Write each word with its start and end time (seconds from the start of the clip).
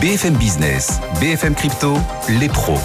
BFM 0.00 0.34
Business, 0.34 1.00
BFM 1.20 1.54
Crypto, 1.54 1.94
les 2.40 2.48
pros. 2.48 2.78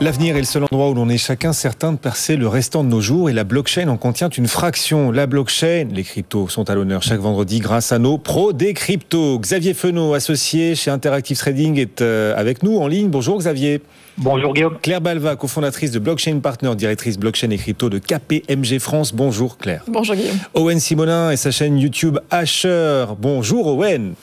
L'avenir 0.00 0.36
est 0.36 0.40
le 0.40 0.44
seul 0.44 0.64
endroit 0.64 0.90
où 0.90 0.94
l'on 0.94 1.08
est 1.08 1.18
chacun 1.18 1.52
certain 1.52 1.92
de 1.92 1.98
percer 1.98 2.36
le 2.36 2.46
restant 2.46 2.84
de 2.84 2.88
nos 2.88 3.00
jours 3.00 3.30
et 3.30 3.32
la 3.32 3.44
blockchain 3.44 3.88
en 3.88 3.96
contient 3.96 4.28
une 4.28 4.48
fraction. 4.48 5.10
La 5.10 5.26
blockchain, 5.26 5.88
les 5.90 6.02
cryptos 6.02 6.48
sont 6.48 6.68
à 6.68 6.74
l'honneur 6.74 7.02
chaque 7.02 7.20
vendredi 7.20 7.60
grâce 7.60 7.92
à 7.92 7.98
nos 7.98 8.18
pros 8.18 8.52
des 8.52 8.74
cryptos. 8.74 9.38
Xavier 9.38 9.72
Fenot, 9.72 10.14
associé 10.14 10.74
chez 10.74 10.90
Interactive 10.90 11.38
Trading, 11.38 11.78
est 11.78 12.02
euh, 12.02 12.34
avec 12.36 12.62
nous 12.62 12.76
en 12.78 12.86
ligne. 12.86 13.08
Bonjour 13.08 13.38
Xavier. 13.38 13.80
Bonjour 14.18 14.52
Guillaume. 14.52 14.78
Claire 14.82 15.00
Balva, 15.00 15.36
cofondatrice 15.36 15.90
de 15.90 15.98
Blockchain 15.98 16.38
Partner, 16.40 16.74
directrice 16.76 17.18
blockchain 17.18 17.50
et 17.50 17.58
crypto 17.58 17.88
de 17.88 17.98
KPMG 17.98 18.78
France. 18.78 19.14
Bonjour 19.14 19.58
Claire. 19.58 19.82
Bonjour 19.88 20.14
Guillaume. 20.14 20.38
Owen 20.54 20.78
Simonin 20.78 21.30
et 21.30 21.36
sa 21.36 21.50
chaîne 21.50 21.78
YouTube 21.78 22.18
Asher. 22.30 23.06
Bonjour 23.18 23.66
Owen. 23.68 24.14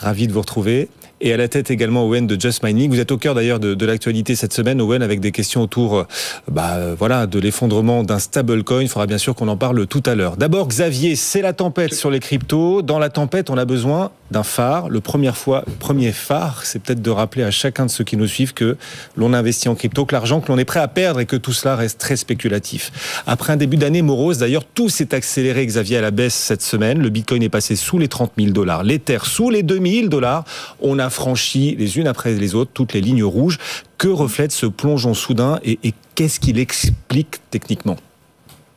Ravi 0.00 0.26
de 0.26 0.32
vous 0.32 0.40
retrouver. 0.40 0.88
Et 1.22 1.32
à 1.32 1.38
la 1.38 1.48
tête 1.48 1.70
également 1.70 2.06
Owen 2.06 2.26
de 2.26 2.38
Just 2.38 2.62
Mining. 2.62 2.90
Vous 2.90 3.00
êtes 3.00 3.10
au 3.10 3.16
cœur 3.16 3.34
d'ailleurs 3.34 3.58
de, 3.58 3.86
l'actualité 3.86 4.36
cette 4.36 4.52
semaine, 4.52 4.82
Owen, 4.82 5.02
avec 5.02 5.20
des 5.20 5.32
questions 5.32 5.62
autour, 5.62 5.96
euh, 5.96 6.04
bah, 6.50 6.74
euh, 6.74 6.94
voilà, 6.98 7.26
de 7.26 7.38
l'effondrement 7.38 8.02
d'un 8.02 8.18
stablecoin. 8.18 8.82
Il 8.82 8.88
faudra 8.88 9.06
bien 9.06 9.16
sûr 9.16 9.34
qu'on 9.34 9.48
en 9.48 9.56
parle 9.56 9.86
tout 9.86 10.02
à 10.04 10.14
l'heure. 10.14 10.36
D'abord, 10.36 10.68
Xavier, 10.68 11.16
c'est 11.16 11.40
la 11.40 11.54
tempête 11.54 11.94
sur 11.94 12.10
les 12.10 12.20
cryptos. 12.20 12.82
Dans 12.82 12.98
la 12.98 13.08
tempête, 13.08 13.48
on 13.48 13.56
a 13.56 13.64
besoin 13.64 14.10
d'un 14.30 14.42
phare. 14.42 14.88
Le 14.88 15.00
premier 15.00 15.32
fois, 15.32 15.64
premier 15.78 16.12
phare, 16.12 16.64
c'est 16.64 16.80
peut-être 16.80 17.02
de 17.02 17.10
rappeler 17.10 17.42
à 17.42 17.50
chacun 17.50 17.86
de 17.86 17.90
ceux 17.90 18.04
qui 18.04 18.16
nous 18.16 18.26
suivent 18.26 18.54
que 18.54 18.76
l'on 19.16 19.32
investit 19.32 19.68
en 19.68 19.74
crypto, 19.74 20.04
que 20.04 20.14
l'argent 20.14 20.40
que 20.40 20.50
l'on 20.50 20.58
est 20.58 20.64
prêt 20.64 20.80
à 20.80 20.88
perdre 20.88 21.20
et 21.20 21.26
que 21.26 21.36
tout 21.36 21.52
cela 21.52 21.76
reste 21.76 21.98
très 21.98 22.16
spéculatif. 22.16 23.22
Après 23.26 23.52
un 23.52 23.56
début 23.56 23.76
d'année 23.76 24.02
morose, 24.02 24.38
d'ailleurs, 24.38 24.64
tout 24.64 24.88
s'est 24.88 25.14
accéléré, 25.14 25.64
Xavier, 25.66 25.98
à 25.98 26.00
la 26.00 26.10
baisse 26.10 26.34
cette 26.34 26.62
semaine. 26.62 27.00
Le 27.00 27.08
Bitcoin 27.08 27.42
est 27.42 27.48
passé 27.48 27.76
sous 27.76 27.98
les 27.98 28.08
30 28.08 28.32
000 28.38 28.50
dollars, 28.52 28.82
l'Ether 28.82 29.18
sous 29.24 29.50
les 29.50 29.62
2 29.62 29.80
000 29.80 30.08
dollars. 30.08 30.44
On 30.80 30.98
a 30.98 31.10
franchi 31.10 31.76
les 31.78 31.98
unes 31.98 32.08
après 32.08 32.32
les 32.34 32.54
autres 32.54 32.70
toutes 32.72 32.92
les 32.92 33.00
lignes 33.00 33.24
rouges. 33.24 33.58
Que 33.98 34.08
reflète 34.08 34.52
ce 34.52 34.66
plongeon 34.66 35.14
soudain 35.14 35.58
et, 35.64 35.78
et 35.82 35.94
qu'est-ce 36.14 36.38
qu'il 36.38 36.58
explique 36.58 37.40
techniquement? 37.50 37.96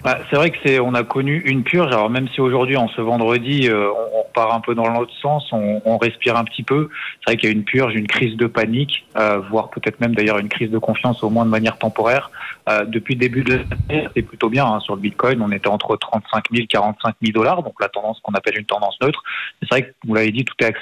Bah, 0.01 0.17
c'est 0.29 0.37
vrai 0.37 0.49
que 0.49 0.57
c'est, 0.63 0.79
on 0.79 0.93
a 0.93 1.03
connu 1.03 1.41
une 1.45 1.63
purge. 1.63 1.91
Alors 1.91 2.09
même 2.09 2.29
si 2.29 2.39
aujourd'hui, 2.39 2.77
en 2.77 2.87
ce 2.87 3.01
vendredi, 3.01 3.67
euh, 3.67 3.89
on, 3.91 4.19
on 4.19 4.23
repart 4.23 4.53
un 4.53 4.61
peu 4.61 4.73
dans 4.73 4.87
l'autre 4.87 5.11
sens, 5.21 5.51
on, 5.51 5.81
on, 5.83 5.97
respire 5.97 6.37
un 6.37 6.45
petit 6.45 6.63
peu. 6.63 6.89
C'est 7.19 7.31
vrai 7.31 7.37
qu'il 7.37 7.49
y 7.49 7.51
a 7.51 7.55
une 7.55 7.65
purge, 7.65 7.93
une 7.95 8.07
crise 8.07 8.37
de 8.37 8.47
panique, 8.47 9.05
euh, 9.17 9.39
voire 9.49 9.69
peut-être 9.69 9.99
même 9.99 10.15
d'ailleurs 10.15 10.37
une 10.37 10.47
crise 10.47 10.71
de 10.71 10.77
confiance, 10.77 11.21
au 11.21 11.29
moins 11.29 11.43
de 11.43 11.49
manière 11.49 11.77
temporaire. 11.77 12.31
Euh, 12.69 12.85
depuis 12.85 13.15
le 13.15 13.19
début 13.19 13.43
de 13.43 13.55
l'année, 13.55 14.07
c'est 14.15 14.21
plutôt 14.21 14.49
bien 14.49 14.65
hein, 14.65 14.79
sur 14.79 14.95
le 14.95 15.01
Bitcoin. 15.01 15.41
On 15.41 15.51
était 15.51 15.67
entre 15.67 15.97
35 15.97 16.45
000 16.51 16.67
45 16.69 17.15
000 17.21 17.33
dollars, 17.33 17.61
donc 17.63 17.73
la 17.81 17.89
tendance 17.89 18.21
qu'on 18.21 18.33
appelle 18.33 18.57
une 18.57 18.65
tendance 18.65 18.95
neutre. 19.01 19.21
C'est 19.61 19.69
vrai 19.69 19.83
que 19.83 19.93
vous 20.07 20.13
l'avez 20.13 20.31
dit, 20.31 20.45
tout, 20.45 20.55
est, 20.63 20.73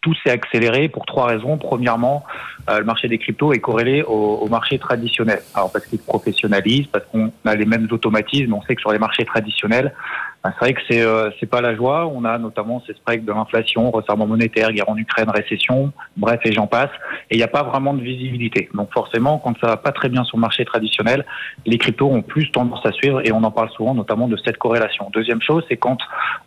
tout 0.00 0.14
s'est 0.24 0.30
accéléré 0.30 0.88
pour 0.88 1.06
trois 1.06 1.26
raisons. 1.26 1.56
Premièrement, 1.56 2.24
euh, 2.68 2.80
le 2.80 2.84
marché 2.84 3.06
des 3.06 3.18
cryptos 3.18 3.52
est 3.52 3.60
corrélé 3.60 4.02
au, 4.02 4.38
au 4.42 4.48
marché 4.48 4.78
traditionnel. 4.80 5.40
Alors 5.54 5.70
parce 5.70 5.86
qu'il 5.86 6.00
se 6.00 6.04
professionnalise, 6.04 6.88
parce 6.88 7.04
qu'on 7.06 7.30
a 7.44 7.54
les 7.54 7.66
mêmes 7.66 7.86
automatismes 7.90 8.39
on 8.52 8.62
sait 8.62 8.74
que 8.74 8.80
sur 8.80 8.92
les 8.92 8.98
marchés 8.98 9.24
traditionnels, 9.24 9.94
ben, 10.42 10.52
c'est 10.54 10.64
vrai 10.64 10.74
que 10.74 10.80
c'est 10.88 11.02
euh, 11.02 11.30
pas 11.50 11.60
la 11.60 11.74
joie. 11.74 12.06
On 12.06 12.24
a 12.24 12.38
notamment 12.38 12.82
ces 12.86 12.94
spikes 12.94 13.24
de 13.24 13.32
l'inflation, 13.32 13.90
resserrement 13.90 14.26
monétaire, 14.26 14.72
guerre 14.72 14.88
en 14.88 14.96
Ukraine, 14.96 15.28
récession, 15.28 15.92
bref 16.16 16.40
et 16.44 16.52
j'en 16.52 16.66
passe. 16.66 16.90
Et 17.30 17.34
il 17.34 17.38
n'y 17.38 17.42
a 17.42 17.48
pas 17.48 17.62
vraiment 17.62 17.92
de 17.92 18.02
visibilité. 18.02 18.68
Donc 18.74 18.92
forcément, 18.92 19.38
quand 19.38 19.54
ça 19.60 19.66
va 19.66 19.76
pas 19.76 19.92
très 19.92 20.08
bien 20.08 20.24
sur 20.24 20.38
le 20.38 20.42
marché 20.42 20.64
traditionnel, 20.64 21.26
les 21.66 21.78
cryptos 21.78 22.10
ont 22.10 22.22
plus 22.22 22.50
tendance 22.52 22.84
à 22.86 22.92
suivre 22.92 23.20
et 23.26 23.32
on 23.32 23.42
en 23.44 23.50
parle 23.50 23.70
souvent, 23.70 23.94
notamment 23.94 24.28
de 24.28 24.36
cette 24.44 24.56
corrélation. 24.56 25.10
Deuxième 25.12 25.42
chose, 25.42 25.64
c'est 25.68 25.76
quand 25.76 25.98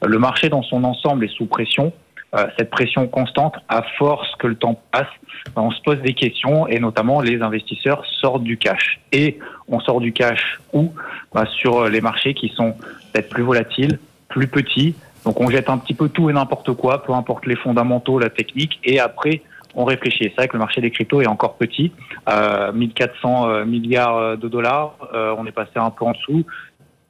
le 0.03 0.17
marché 0.17 0.49
dans 0.49 0.63
son 0.63 0.83
ensemble 0.83 1.25
est 1.25 1.35
sous 1.35 1.45
pression. 1.45 1.93
Euh, 2.35 2.47
cette 2.57 2.71
pression 2.71 3.07
constante, 3.07 3.55
à 3.69 3.83
force 3.97 4.27
que 4.39 4.47
le 4.47 4.55
temps 4.55 4.79
passe, 4.91 5.07
on 5.55 5.71
se 5.71 5.81
pose 5.81 5.99
des 6.01 6.13
questions 6.13 6.67
et 6.67 6.79
notamment 6.79 7.21
les 7.21 7.41
investisseurs 7.41 8.03
sortent 8.05 8.43
du 8.43 8.57
cash. 8.57 8.99
Et 9.11 9.39
on 9.67 9.79
sort 9.79 9.99
du 9.99 10.13
cash 10.13 10.59
où? 10.73 10.93
Bah, 11.33 11.45
Sur 11.45 11.87
les 11.89 12.01
marchés 12.01 12.33
qui 12.33 12.49
sont 12.49 12.75
peut-être 13.11 13.29
plus 13.29 13.43
volatiles, 13.43 13.99
plus 14.29 14.47
petits. 14.47 14.95
Donc 15.25 15.39
on 15.39 15.49
jette 15.49 15.69
un 15.69 15.77
petit 15.77 15.93
peu 15.93 16.09
tout 16.09 16.29
et 16.29 16.33
n'importe 16.33 16.73
quoi, 16.73 17.03
peu 17.03 17.13
importe 17.13 17.45
les 17.45 17.55
fondamentaux, 17.55 18.19
la 18.19 18.29
technique, 18.29 18.79
et 18.83 18.99
après 18.99 19.41
on 19.75 19.85
réfléchit. 19.85 20.25
C'est 20.25 20.35
vrai 20.35 20.47
que 20.47 20.53
le 20.53 20.59
marché 20.59 20.81
des 20.81 20.91
cryptos 20.91 21.21
est 21.21 21.27
encore 21.27 21.55
petit, 21.55 21.91
euh, 22.29 22.71
1400 22.71 23.47
euh, 23.49 23.65
milliards 23.65 24.37
de 24.37 24.47
dollars, 24.47 24.95
euh, 25.13 25.35
on 25.37 25.45
est 25.45 25.51
passé 25.51 25.71
un 25.75 25.89
peu 25.89 26.05
en 26.05 26.11
dessous 26.11 26.45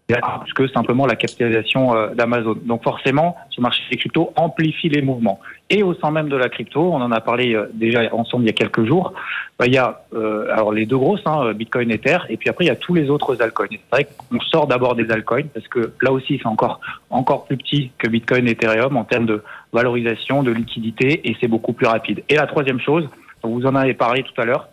plus 0.08 0.54
que 0.54 0.68
simplement 0.68 1.06
la 1.06 1.16
capitalisation 1.16 1.96
euh, 1.96 2.10
d'Amazon. 2.14 2.58
Donc 2.66 2.84
forcément, 2.84 3.38
ce 3.50 3.62
marché 3.62 3.82
des 3.90 3.98
cryptos 3.98 4.34
amplifie 4.36 4.90
les 4.90 5.02
mouvements. 5.02 5.40
Et 5.70 5.82
au 5.82 5.94
sein 5.96 6.12
même 6.12 6.30
de 6.30 6.36
la 6.36 6.50
crypto, 6.50 6.82
on 6.82 7.02
en 7.02 7.12
a 7.12 7.22
parlé 7.22 7.56
euh, 7.56 7.70
déjà 7.74 8.02
ensemble 8.14 8.44
il 8.44 8.48
y 8.48 8.50
a 8.50 8.54
quelques 8.54 8.86
jours, 8.86 9.14
bah, 9.58 9.66
il 9.66 9.74
y 9.74 9.78
a 9.78 10.02
euh, 10.14 10.52
alors 10.52 10.74
les 10.74 10.86
deux 10.86 10.98
grosses, 10.98 11.22
hein, 11.26 11.54
Bitcoin, 11.54 11.90
Ether, 11.92 12.20
et 12.30 12.38
puis 12.38 12.50
après 12.50 12.66
il 12.66 12.68
y 12.68 12.72
a 12.72 12.76
tous 12.76 12.94
les 12.94 13.10
autres 13.10 13.42
altcoins. 13.42 13.68
C'est 13.70 13.80
vrai 13.92 14.08
qu'on 14.30 14.40
sort 14.42 14.68
d'abord 14.68 14.96
des 14.96 15.10
altcoins 15.10 15.48
parce 15.54 15.68
que 15.68 15.94
là 16.02 16.12
aussi 16.12 16.38
c'est 16.42 16.48
encore 16.48 16.82
encore 17.10 17.46
plus 17.46 17.58
petit 17.58 17.92
que 17.98 18.10
Bitcoin, 18.10 18.48
Ethereum 18.48 18.98
en 18.98 19.06
termes 19.06 19.26
de 19.26 19.42
valorisation, 19.72 20.44
de 20.44 20.52
liquidité, 20.52 21.28
et 21.30 21.36
c'est 21.40 21.48
beaucoup 21.48 21.74
plus 21.74 21.88
rapide. 21.88 22.24
Et 22.30 22.36
la 22.36 22.48
troisième 22.48 22.80
chose, 22.80 23.08
vous 23.42 23.66
en 23.66 23.76
avez 23.76 23.94
parlé 23.94 24.24
tout 24.24 24.40
à 24.40 24.46
l'heure, 24.46 24.68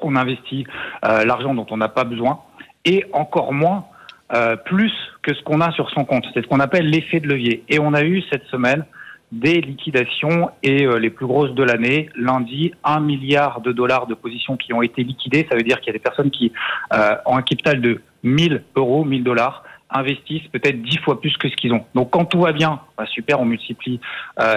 on 0.00 0.14
investit 0.16 0.66
l'argent 1.02 1.54
dont 1.54 1.66
on 1.70 1.78
n'a 1.78 1.88
pas 1.88 2.04
besoin 2.04 2.40
et 2.84 3.04
encore 3.12 3.52
moins 3.52 3.86
euh, 4.34 4.56
plus 4.56 4.92
que 5.22 5.34
ce 5.34 5.42
qu'on 5.44 5.60
a 5.60 5.70
sur 5.72 5.90
son 5.90 6.04
compte. 6.04 6.24
C'est 6.34 6.42
ce 6.42 6.48
qu'on 6.48 6.60
appelle 6.60 6.88
l'effet 6.88 7.20
de 7.20 7.28
levier. 7.28 7.62
Et 7.68 7.78
on 7.78 7.94
a 7.94 8.02
eu 8.02 8.22
cette 8.30 8.44
semaine 8.46 8.84
des 9.30 9.60
liquidations 9.60 10.50
et 10.62 10.84
euh, 10.84 10.98
les 10.98 11.10
plus 11.10 11.26
grosses 11.26 11.54
de 11.54 11.62
l'année. 11.62 12.08
Lundi, 12.16 12.72
un 12.82 13.00
milliard 13.00 13.60
de 13.60 13.72
dollars 13.72 14.06
de 14.06 14.14
positions 14.14 14.56
qui 14.56 14.72
ont 14.72 14.82
été 14.82 15.04
liquidées. 15.04 15.46
Ça 15.48 15.56
veut 15.56 15.62
dire 15.62 15.80
qu'il 15.80 15.88
y 15.88 15.90
a 15.90 15.98
des 15.98 16.02
personnes 16.02 16.30
qui 16.30 16.52
euh, 16.92 17.14
ont 17.24 17.36
un 17.36 17.42
capital 17.42 17.80
de 17.80 18.02
1000 18.22 18.64
euros, 18.74 19.04
1000 19.04 19.22
dollars 19.22 19.62
investissent 19.88 20.48
peut-être 20.48 20.82
dix 20.82 20.98
fois 20.98 21.20
plus 21.20 21.36
que 21.36 21.48
ce 21.48 21.54
qu'ils 21.54 21.72
ont. 21.72 21.84
Donc 21.94 22.10
quand 22.10 22.24
tout 22.24 22.40
va 22.40 22.52
bien, 22.52 22.80
bah, 22.98 23.06
super, 23.06 23.40
on 23.40 23.44
multiplie 23.44 24.00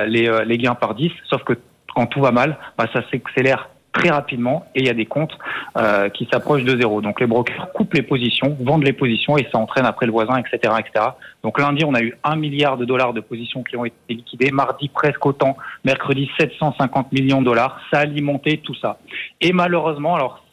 les, 0.08 0.28
les 0.44 0.58
gains 0.58 0.74
par 0.74 0.96
10, 0.96 1.12
sauf 1.30 1.44
que 1.44 1.54
quand 1.94 2.08
tout 2.08 2.20
va 2.20 2.32
mal, 2.32 2.58
bah, 2.80 2.88
ça 2.92 3.04
s'accélère 3.12 3.70
très 3.92 4.10
rapidement 4.10 4.66
et 4.76 4.82
il 4.82 4.86
y 4.86 4.90
a 4.90 4.94
des 4.94 5.06
comptes 5.06 5.38
euh, 5.78 6.10
qui 6.10 6.28
s'approchent 6.32 6.64
de 6.64 6.80
zéro. 6.80 7.02
Donc 7.02 7.20
les 7.20 7.28
brokers 7.28 7.72
coupent 7.74 7.94
les 7.94 8.02
positions, 8.02 8.56
vendent 8.60 8.84
les 8.84 8.94
positions 8.94 9.38
et 9.38 9.48
ça 9.52 9.58
entraîne 9.58 9.86
après 9.86 10.06
le 10.06 10.12
voisin, 10.12 10.38
etc., 10.38 10.74
etc. 10.80 11.06
Donc 11.44 11.60
lundi, 11.60 11.84
on 11.86 11.94
a 11.94 12.02
eu 12.02 12.16
un 12.24 12.36
milliard 12.36 12.78
de 12.78 12.86
dollars 12.86 13.14
de 13.14 13.22
positions 13.22 13.64
qui 13.64 13.76
ont 13.78 13.86
été 13.86 13.96
liquidées. 14.10 14.52
Mardi, 14.52 14.90
presque 14.90 15.26
autant. 15.26 15.58
Mercredi, 15.86 16.30
750 16.40 17.12
millions 17.12 17.42
de 17.42 17.46
dollars. 17.46 17.80
Ça 17.92 18.00
a 18.00 18.02
alimenté 18.02 18.58
tout 18.58 18.76
ça. 18.76 19.00
Et 19.42 19.54
malheureusement, 19.54 20.16
alors 20.16 20.44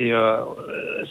euh, 0.00 0.38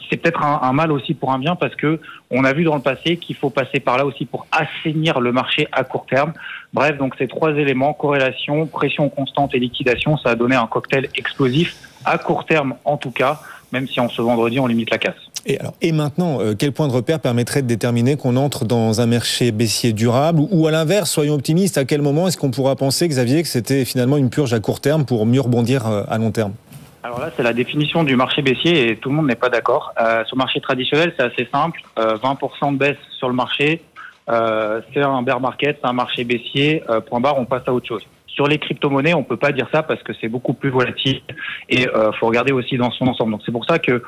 c'est 0.09 0.17
peut-être 0.17 0.43
un, 0.43 0.73
mal 0.73 0.91
aussi 0.91 1.13
pour 1.13 1.31
un 1.31 1.39
bien 1.39 1.55
parce 1.55 1.75
que 1.75 1.99
on 2.31 2.43
a 2.43 2.53
vu 2.53 2.63
dans 2.63 2.75
le 2.75 2.81
passé 2.81 3.17
qu'il 3.17 3.35
faut 3.35 3.49
passer 3.49 3.79
par 3.79 3.97
là 3.97 4.05
aussi 4.05 4.25
pour 4.25 4.47
assainir 4.51 5.19
le 5.19 5.31
marché 5.31 5.67
à 5.71 5.83
court 5.83 6.05
terme. 6.05 6.33
Bref, 6.73 6.97
donc 6.97 7.15
ces 7.17 7.27
trois 7.27 7.51
éléments, 7.51 7.93
corrélation, 7.93 8.65
pression 8.67 9.09
constante 9.09 9.53
et 9.53 9.59
liquidation, 9.59 10.17
ça 10.17 10.31
a 10.31 10.35
donné 10.35 10.55
un 10.55 10.67
cocktail 10.67 11.09
explosif 11.15 11.75
à 12.05 12.17
court 12.17 12.45
terme 12.45 12.75
en 12.85 12.97
tout 12.97 13.11
cas, 13.11 13.39
même 13.71 13.87
si 13.87 13.99
en 13.99 14.09
ce 14.09 14.21
vendredi 14.21 14.59
on 14.59 14.67
limite 14.67 14.89
la 14.89 14.97
casse. 14.97 15.15
Et, 15.45 15.59
alors, 15.59 15.73
et 15.81 15.91
maintenant, 15.91 16.39
euh, 16.41 16.53
quel 16.57 16.71
point 16.71 16.87
de 16.87 16.93
repère 16.93 17.19
permettrait 17.19 17.61
de 17.61 17.67
déterminer 17.67 18.17
qu'on 18.17 18.35
entre 18.35 18.65
dans 18.65 19.01
un 19.01 19.05
marché 19.05 19.51
baissier 19.51 19.93
durable 19.93 20.41
ou, 20.41 20.49
ou 20.51 20.67
à 20.67 20.71
l'inverse, 20.71 21.09
soyons 21.09 21.35
optimistes, 21.35 21.77
à 21.77 21.85
quel 21.85 22.01
moment 22.01 22.27
est-ce 22.27 22.37
qu'on 22.37 22.51
pourra 22.51 22.75
penser, 22.75 23.07
Xavier, 23.07 23.41
que 23.41 23.47
c'était 23.47 23.85
finalement 23.85 24.17
une 24.17 24.29
purge 24.29 24.53
à 24.53 24.59
court 24.59 24.81
terme 24.81 25.05
pour 25.05 25.25
mieux 25.25 25.41
rebondir 25.41 25.87
euh, 25.87 26.03
à 26.09 26.17
long 26.17 26.31
terme? 26.31 26.53
Alors 27.01 27.19
là, 27.21 27.31
c'est 27.35 27.43
la 27.43 27.53
définition 27.53 28.03
du 28.03 28.15
marché 28.15 28.41
baissier 28.41 28.89
et 28.89 28.97
tout 28.97 29.09
le 29.09 29.15
monde 29.15 29.27
n'est 29.27 29.35
pas 29.35 29.49
d'accord. 29.49 29.93
Euh, 30.01 30.25
sur 30.25 30.35
le 30.35 30.39
marché 30.39 30.59
traditionnel, 30.59 31.13
c'est 31.17 31.23
assez 31.23 31.47
simple. 31.51 31.81
Euh, 31.97 32.17
20% 32.17 32.73
de 32.73 32.77
baisse 32.77 32.97
sur 33.17 33.29
le 33.29 33.35
marché, 33.35 33.81
euh, 34.29 34.81
c'est 34.93 35.01
un 35.01 35.21
bear 35.21 35.39
market, 35.39 35.79
c'est 35.81 35.87
un 35.87 35.93
marché 35.93 36.23
baissier. 36.23 36.83
Euh, 36.89 36.99
point 36.99 37.19
barre, 37.19 37.39
on 37.39 37.45
passe 37.45 37.63
à 37.67 37.73
autre 37.73 37.87
chose. 37.87 38.05
Sur 38.27 38.47
les 38.47 38.57
crypto-monnaies, 38.57 39.13
on 39.13 39.23
peut 39.23 39.37
pas 39.37 39.51
dire 39.51 39.67
ça 39.71 39.81
parce 39.81 40.01
que 40.03 40.13
c'est 40.19 40.27
beaucoup 40.27 40.53
plus 40.53 40.69
volatile 40.69 41.21
et 41.67 41.87
euh, 41.87 42.11
faut 42.13 42.27
regarder 42.27 42.51
aussi 42.51 42.77
dans 42.77 42.91
son 42.91 43.07
ensemble. 43.07 43.31
Donc 43.31 43.41
c'est 43.45 43.51
pour 43.51 43.65
ça 43.65 43.79
que 43.79 43.91
euh, 43.91 44.01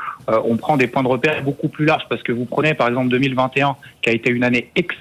on 0.45 0.57
prend 0.57 0.77
des 0.77 0.87
points 0.87 1.03
de 1.03 1.07
repère 1.07 1.41
beaucoup 1.43 1.69
plus 1.69 1.85
larges 1.85 2.05
parce 2.09 2.23
que 2.23 2.31
vous 2.31 2.45
prenez 2.45 2.73
par 2.73 2.87
exemple 2.87 3.09
2021 3.09 3.75
qui 4.01 4.09
a 4.09 4.13
été 4.13 4.29
une 4.29 4.43
année 4.43 4.69
ex 4.75 4.95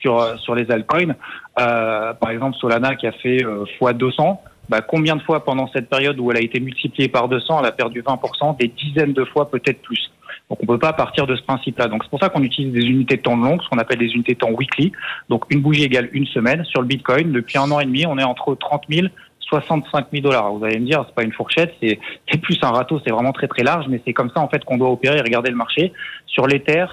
sur, 0.00 0.38
sur 0.40 0.54
les 0.54 0.70
altcoins. 0.70 1.14
Par 1.54 2.30
exemple, 2.30 2.56
Solana 2.56 2.94
qui 2.96 3.06
a 3.06 3.12
fait 3.12 3.38
x 3.80 3.94
200. 3.94 4.42
Bah, 4.68 4.80
combien 4.80 5.16
de 5.16 5.22
fois 5.22 5.44
pendant 5.44 5.68
cette 5.72 5.88
période 5.88 6.18
où 6.18 6.30
elle 6.30 6.38
a 6.38 6.40
été 6.40 6.60
multipliée 6.60 7.08
par 7.08 7.28
200, 7.28 7.60
elle 7.60 7.66
a 7.66 7.72
perdu 7.72 8.02
20%, 8.02 8.56
des 8.58 8.68
dizaines 8.68 9.12
de 9.12 9.24
fois, 9.24 9.50
peut-être 9.50 9.80
plus. 9.82 10.10
Donc 10.50 10.62
on 10.62 10.66
peut 10.66 10.78
pas 10.78 10.92
partir 10.92 11.26
de 11.26 11.34
ce 11.34 11.42
principe-là. 11.42 11.88
Donc 11.88 12.04
c'est 12.04 12.10
pour 12.10 12.20
ça 12.20 12.28
qu'on 12.28 12.42
utilise 12.42 12.72
des 12.72 12.86
unités 12.86 13.16
de 13.16 13.22
temps 13.22 13.36
longues, 13.36 13.62
ce 13.62 13.68
qu'on 13.68 13.78
appelle 13.78 13.98
des 13.98 14.12
unités 14.12 14.34
de 14.34 14.38
temps 14.38 14.50
weekly. 14.50 14.92
Donc 15.28 15.44
une 15.50 15.60
bougie 15.60 15.84
égale 15.84 16.08
une 16.12 16.26
semaine. 16.26 16.64
Sur 16.64 16.82
le 16.82 16.86
Bitcoin, 16.86 17.32
depuis 17.32 17.58
un 17.58 17.70
an 17.70 17.80
et 17.80 17.84
demi, 17.84 18.06
on 18.06 18.18
est 18.18 18.24
entre 18.24 18.54
30 18.54 18.84
000 18.88 19.08
65 19.48 20.06
000 20.12 20.22
dollars. 20.22 20.52
Vous 20.52 20.64
allez 20.64 20.78
me 20.78 20.86
dire, 20.86 21.04
c'est 21.06 21.14
pas 21.14 21.22
une 21.22 21.32
fourchette, 21.32 21.74
c'est 21.80 22.40
plus 22.40 22.58
un 22.62 22.70
râteau, 22.70 23.00
c'est 23.04 23.12
vraiment 23.12 23.32
très 23.32 23.46
très 23.46 23.62
large, 23.62 23.86
mais 23.88 24.00
c'est 24.04 24.12
comme 24.12 24.30
ça 24.34 24.40
en 24.40 24.48
fait 24.48 24.64
qu'on 24.64 24.76
doit 24.76 24.90
opérer 24.90 25.18
et 25.18 25.20
regarder 25.20 25.50
le 25.50 25.56
marché. 25.56 25.92
Sur 26.26 26.46
l'Ether, 26.46 26.86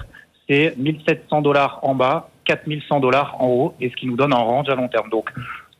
c'est 0.48 0.74
1700 0.76 1.42
dollars 1.42 1.80
en 1.82 1.94
bas, 1.94 2.30
4100 2.44 3.00
dollars 3.00 3.36
en 3.40 3.48
haut, 3.48 3.74
et 3.80 3.90
ce 3.90 3.96
qui 3.96 4.06
nous 4.06 4.16
donne 4.16 4.32
un 4.32 4.38
range 4.38 4.68
à 4.68 4.74
long 4.74 4.88
terme. 4.88 5.10
Donc, 5.10 5.30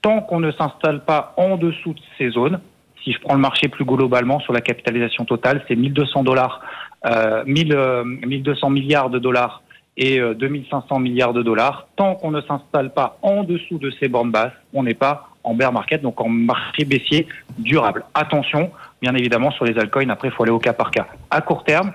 tant 0.04 0.20
qu'on 0.20 0.38
ne 0.38 0.52
s'installe 0.52 1.02
pas 1.02 1.32
en 1.38 1.56
dessous 1.56 1.94
de 1.94 2.00
ces 2.18 2.28
zones, 2.28 2.60
si 3.02 3.12
je 3.12 3.18
prends 3.20 3.32
le 3.32 3.40
marché 3.40 3.68
plus 3.68 3.86
globalement 3.86 4.38
sur 4.38 4.52
la 4.52 4.60
capitalisation 4.60 5.24
totale, 5.24 5.64
c'est 5.66 5.76
1200 5.76 6.24
dollars, 6.24 6.60
euh, 7.06 7.42
1200 7.46 8.68
milliards 8.68 9.08
de 9.08 9.18
dollars 9.18 9.62
et 9.96 10.20
2500 10.20 10.98
milliards 10.98 11.32
de 11.32 11.42
dollars. 11.42 11.86
Tant 11.96 12.16
qu'on 12.16 12.32
ne 12.32 12.42
s'installe 12.42 12.92
pas 12.92 13.16
en 13.22 13.44
dessous 13.44 13.78
de 13.78 13.90
ces 13.98 14.08
bornes 14.08 14.30
basses, 14.30 14.52
on 14.74 14.82
n'est 14.82 14.92
pas 14.92 15.28
en 15.42 15.54
bear 15.54 15.72
market, 15.72 16.02
donc 16.02 16.20
en 16.20 16.28
marché 16.28 16.84
baissier 16.84 17.26
durable. 17.58 18.04
Attention, 18.12 18.72
bien 19.00 19.14
évidemment, 19.14 19.52
sur 19.52 19.64
les 19.64 19.78
altcoins, 19.78 20.10
après, 20.10 20.28
il 20.28 20.34
faut 20.34 20.42
aller 20.42 20.52
au 20.52 20.58
cas 20.58 20.74
par 20.74 20.90
cas. 20.90 21.06
À 21.30 21.40
court 21.40 21.64
terme, 21.64 21.92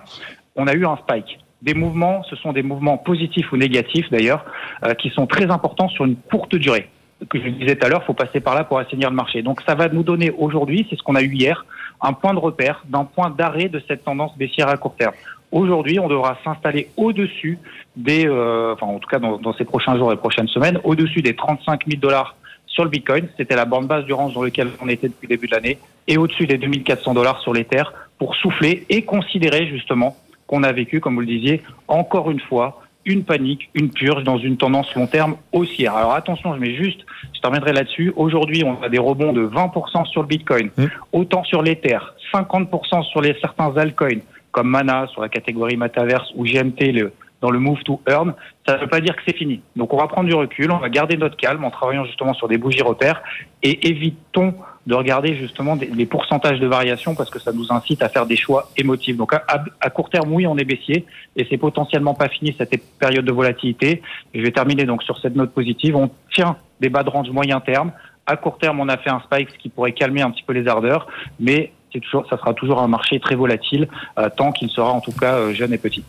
on 0.56 0.66
a 0.66 0.74
eu 0.74 0.86
un 0.86 0.98
spike. 0.98 1.40
Des 1.62 1.76
mouvements, 1.76 2.24
ce 2.24 2.36
sont 2.38 2.54
des 2.54 2.64
mouvements 2.64 2.98
positifs 2.98 3.52
ou 3.52 3.58
négatifs 3.58 4.10
d'ailleurs, 4.10 4.46
euh, 4.84 4.96
qui 4.96 5.10
sont 5.10 5.28
très 5.28 5.52
importants 5.52 5.90
sur 5.90 6.06
une 6.06 6.16
courte 6.16 6.56
durée. 6.56 6.90
Que 7.28 7.38
je 7.38 7.50
disais 7.50 7.76
tout 7.76 7.86
à 7.86 7.90
l'heure, 7.90 8.04
faut 8.06 8.14
passer 8.14 8.40
par 8.40 8.56
là 8.56 8.64
pour 8.64 8.80
assainir 8.80 9.10
le 9.10 9.16
marché. 9.16 9.42
Donc 9.42 9.62
ça 9.68 9.76
va 9.76 9.90
nous 9.90 10.04
donner 10.04 10.32
aujourd'hui, 10.32 10.88
c'est 10.90 10.96
ce 10.96 11.04
qu'on 11.04 11.16
a 11.16 11.22
eu 11.22 11.34
hier, 11.34 11.66
un 12.02 12.14
point 12.14 12.34
de 12.34 12.40
repère, 12.40 12.84
d'un 12.88 13.04
point 13.04 13.30
d'arrêt 13.30 13.68
de 13.68 13.82
cette 13.88 14.06
tendance 14.06 14.38
baissière 14.38 14.70
à 14.70 14.78
court 14.78 14.96
terme. 14.96 15.14
Aujourd'hui, 15.52 16.00
on 16.00 16.08
devra 16.08 16.38
s'installer 16.44 16.90
au-dessus 16.96 17.58
des, 17.96 18.28
euh, 18.28 18.74
enfin 18.74 18.86
en 18.86 19.00
tout 19.00 19.10
cas 19.10 19.20
dans, 19.20 19.54
ces 19.58 19.66
prochains 19.66 19.98
jours 19.98 20.14
et 20.14 20.16
prochaines 20.16 20.48
semaines, 20.48 20.80
au-dessus 20.84 21.22
des 21.22 21.36
35 21.36 21.88
000 21.88 22.00
dollars 22.00 22.36
sur 22.68 22.84
le 22.84 22.90
Bitcoin. 22.90 23.28
C'était 23.36 23.56
la 23.56 23.66
bande 23.66 23.88
basse 23.88 24.06
du 24.06 24.14
range 24.14 24.34
dans 24.34 24.44
lequel 24.44 24.70
on 24.82 24.88
était 24.88 25.10
depuis 25.10 25.28
le 25.28 25.36
début 25.36 25.48
de 25.48 25.56
l'année, 25.56 25.80
et 26.08 26.18
au-dessus 26.18 26.46
des 26.46 26.58
2400 26.58 27.16
dollars 27.16 27.42
sur 27.42 27.54
l'Ether 27.54 27.84
pour 28.18 28.36
souffler 28.36 28.86
et 28.90 29.02
considérer 29.02 29.68
justement 29.68 30.16
qu'on 30.46 30.64
a 30.64 30.72
vécu, 30.72 31.00
comme 31.00 31.16
vous 31.16 31.22
le 31.22 31.28
disiez, 31.28 31.62
encore 31.88 32.32
une 32.32 32.40
fois, 32.40 32.82
une 33.10 33.24
panique, 33.24 33.70
une 33.74 33.90
purge 33.90 34.24
dans 34.24 34.38
une 34.38 34.56
tendance 34.56 34.94
long 34.96 35.08
terme 35.08 35.36
haussière. 35.52 35.96
Alors 35.96 36.14
attention, 36.14 36.54
je 36.54 36.60
mets 36.60 36.76
juste, 36.76 37.02
je 37.34 37.42
terminerai 37.42 37.74
là-dessus. 37.74 38.14
Aujourd'hui, 38.16 38.64
on 38.64 38.82
a 38.84 38.90
des 38.90 39.00
rebonds 39.00 39.34
de 39.34 39.46
20% 39.46 40.06
sur 40.06 40.22
le 40.22 40.28
Bitcoin, 40.28 40.70
mmh. 40.78 40.86
autant 41.12 41.44
sur 41.44 41.62
l'Ether, 41.64 41.98
50% 42.34 43.04
sur 43.04 43.22
les 43.22 43.36
certains 43.42 43.76
altcoins 43.76 44.22
comme 44.52 44.70
Mana 44.70 45.08
sur 45.08 45.22
la 45.22 45.30
catégorie 45.30 45.78
Metaverse 45.78 46.32
ou 46.36 46.44
GMT 46.44 46.92
le, 46.92 47.12
dans 47.42 47.52
le 47.52 47.60
move 47.60 47.82
to 47.84 48.02
earn, 48.08 48.34
ça 48.68 48.76
ne 48.76 48.82
veut 48.82 48.88
pas 48.88 49.00
dire 49.00 49.16
que 49.16 49.22
c'est 49.26 49.36
fini. 49.36 49.62
Donc 49.76 49.94
on 49.94 49.98
va 49.98 50.08
prendre 50.08 50.28
du 50.28 50.36
recul, 50.36 50.72
on 50.72 50.78
va 50.78 50.90
garder 50.90 51.18
notre 51.18 51.38
calme 51.38 51.64
en 51.64 51.72
travaillant 51.72 52.06
justement 52.06 52.34
sur 52.34 52.48
des 52.48 52.58
bougies 52.58 52.82
repères 52.82 53.22
et 53.64 53.88
évitons 53.88 54.56
de 54.88 54.96
regarder 54.96 55.36
justement 55.36 55.76
les 55.76 56.06
pourcentages 56.06 56.60
de 56.60 56.68
variation 56.68 57.16
parce 57.16 57.30
que 57.30 57.40
ça 57.40 57.52
nous 57.52 57.72
incite 57.72 58.02
à 58.02 58.10
faire 58.10 58.26
des 58.26 58.36
choix 58.36 58.70
émotifs. 58.78 59.18
Donc 59.18 59.34
à, 59.34 59.90
court 59.90 60.10
terme, 60.10 60.34
oui, 60.34 60.48
on 60.48 60.58
est 60.58 60.64
baissier 60.64 61.06
et 61.36 61.46
c'est 61.50 61.58
potentiellement 61.58 62.14
pas 62.14 62.30
fini 62.30 62.56
cette 62.58 62.72
période 63.00 63.26
de 63.26 63.32
volatilité. 63.32 64.02
je 64.34 64.42
vais 64.42 64.52
terminer 64.52 64.86
donc 64.86 65.04
sur 65.04 65.20
cette 65.20 65.36
note 65.36 65.52
positive. 65.52 65.96
On 65.96 66.10
tient 66.34 66.58
des 66.80 66.90
bas 66.90 67.04
de 67.04 67.10
range 67.10 67.30
moyen 67.30 67.60
terme. 67.60 67.92
À 68.26 68.36
court 68.38 68.58
terme, 68.58 68.80
on 68.80 68.90
a 68.90 68.98
fait 68.98 69.10
un 69.10 69.20
spike, 69.22 69.50
ce 69.52 69.58
qui 69.58 69.70
pourrait 69.70 69.94
calmer 69.94 70.22
un 70.22 70.32
petit 70.32 70.44
peu 70.44 70.54
les 70.54 70.68
ardeurs, 70.68 71.08
mais 71.40 71.72
c'est 71.92 72.00
toujours, 72.00 72.28
ça 72.30 72.38
sera 72.38 72.54
toujours 72.54 72.80
un 72.80 72.88
marché 72.88 73.20
très 73.20 73.36
volatile 73.36 73.88
euh, 74.18 74.30
tant 74.36 74.52
qu'il 74.52 74.70
sera 74.70 74.92
en 74.92 75.02
tout 75.02 75.12
cas 75.12 75.36
euh, 75.36 75.54
jeune 75.54 75.74
et 75.74 75.80
petit 75.80 76.04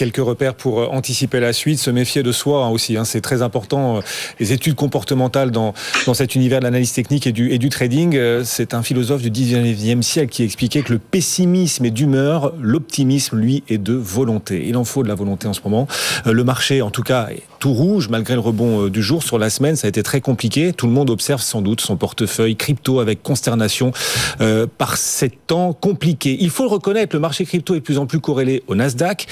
quelques 0.00 0.16
repères 0.16 0.54
pour 0.54 0.80
euh, 0.80 0.86
anticiper 0.86 1.40
la 1.40 1.52
suite, 1.52 1.78
se 1.78 1.90
méfier 1.90 2.22
de 2.22 2.32
soi 2.32 2.64
hein, 2.64 2.70
aussi. 2.70 2.96
Hein, 2.96 3.04
c'est 3.04 3.20
très 3.20 3.42
important. 3.42 3.98
Euh, 3.98 4.00
les 4.38 4.54
études 4.54 4.74
comportementales 4.74 5.50
dans, 5.50 5.74
dans 6.06 6.14
cet 6.14 6.34
univers 6.34 6.60
de 6.60 6.64
l'analyse 6.64 6.94
technique 6.94 7.26
et 7.26 7.32
du, 7.32 7.50
et 7.50 7.58
du 7.58 7.68
trading, 7.68 8.16
euh, 8.16 8.42
c'est 8.42 8.72
un 8.72 8.82
philosophe 8.82 9.20
du 9.20 9.30
19e 9.30 10.00
siècle 10.00 10.32
qui 10.32 10.42
expliquait 10.42 10.80
que 10.80 10.94
le 10.94 10.98
pessimisme 10.98 11.84
est 11.84 11.90
d'humeur, 11.90 12.54
l'optimisme, 12.58 13.38
lui, 13.38 13.62
est 13.68 13.76
de 13.76 13.92
volonté. 13.92 14.64
Il 14.66 14.78
en 14.78 14.84
faut 14.84 15.02
de 15.02 15.08
la 15.08 15.14
volonté 15.14 15.46
en 15.46 15.52
ce 15.52 15.60
moment. 15.62 15.86
Le 16.24 16.44
marché, 16.44 16.80
en 16.80 16.90
tout 16.90 17.02
cas, 17.02 17.28
tout 17.60 17.72
rouge 17.72 18.08
malgré 18.08 18.34
le 18.34 18.40
rebond 18.40 18.88
du 18.88 19.02
jour. 19.02 19.22
Sur 19.22 19.38
la 19.38 19.50
semaine, 19.50 19.76
ça 19.76 19.86
a 19.86 19.88
été 19.88 20.02
très 20.02 20.20
compliqué. 20.20 20.72
Tout 20.72 20.86
le 20.86 20.92
monde 20.92 21.10
observe 21.10 21.40
sans 21.40 21.62
doute 21.62 21.80
son 21.80 21.96
portefeuille 21.96 22.56
crypto 22.56 22.98
avec 22.98 23.22
consternation 23.22 23.92
euh, 24.40 24.66
par 24.66 24.96
ces 24.96 25.30
temps 25.30 25.72
compliqués. 25.72 26.36
Il 26.40 26.50
faut 26.50 26.64
le 26.64 26.70
reconnaître, 26.70 27.14
le 27.14 27.20
marché 27.20 27.44
crypto 27.44 27.74
est 27.74 27.80
de 27.80 27.84
plus 27.84 27.98
en 27.98 28.06
plus 28.06 28.20
corrélé 28.20 28.62
au 28.66 28.74
Nasdaq. 28.74 29.26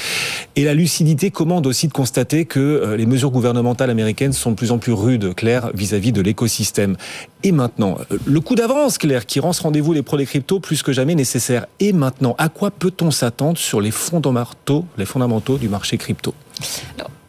Et 0.57 0.65
la 0.65 0.75
lucidité 0.75 1.31
commande 1.31 1.67
aussi 1.67 1.89
de 1.89 1.93
constater 1.93 2.45
que 2.45 2.61
euh, 2.61 2.97
les 2.97 3.07
mesures 3.07 3.31
gouvernementales 3.31 3.91
américaines 3.91 4.33
sont 4.33 4.51
de 4.51 4.57
plus 4.57 4.71
en 4.71 4.79
plus 4.79 4.93
rudes, 4.93 5.35
Claire, 5.35 5.71
vis-à-vis 5.75 6.13
de 6.13 6.21
l'écosystème. 6.21 6.97
Et 7.43 7.53
maintenant, 7.53 7.99
euh, 8.13 8.19
le 8.25 8.41
coup 8.41 8.55
d'avance, 8.55 8.99
Claire, 8.99 9.27
qui 9.27 9.41
rend 9.41 9.53
ce 9.53 9.63
rendez-vous 9.63 9.93
les 9.93 10.03
pros 10.03 10.17
des 10.17 10.27
cryptos 10.27 10.61
plus 10.61 10.83
que 10.83 10.93
jamais 10.93 11.15
nécessaire. 11.15 11.67
Et 11.81 11.93
maintenant, 11.93 12.35
à 12.39 12.49
quoi 12.49 12.71
peut-on 12.71 13.11
s'attendre 13.11 13.59
sur 13.59 13.81
les 13.81 13.91
fondamentaux, 13.91 14.85
les 14.97 15.07
fondamentaux 15.07 15.59
du 15.59 15.69
marché 15.69 15.97
crypto? 15.97 16.35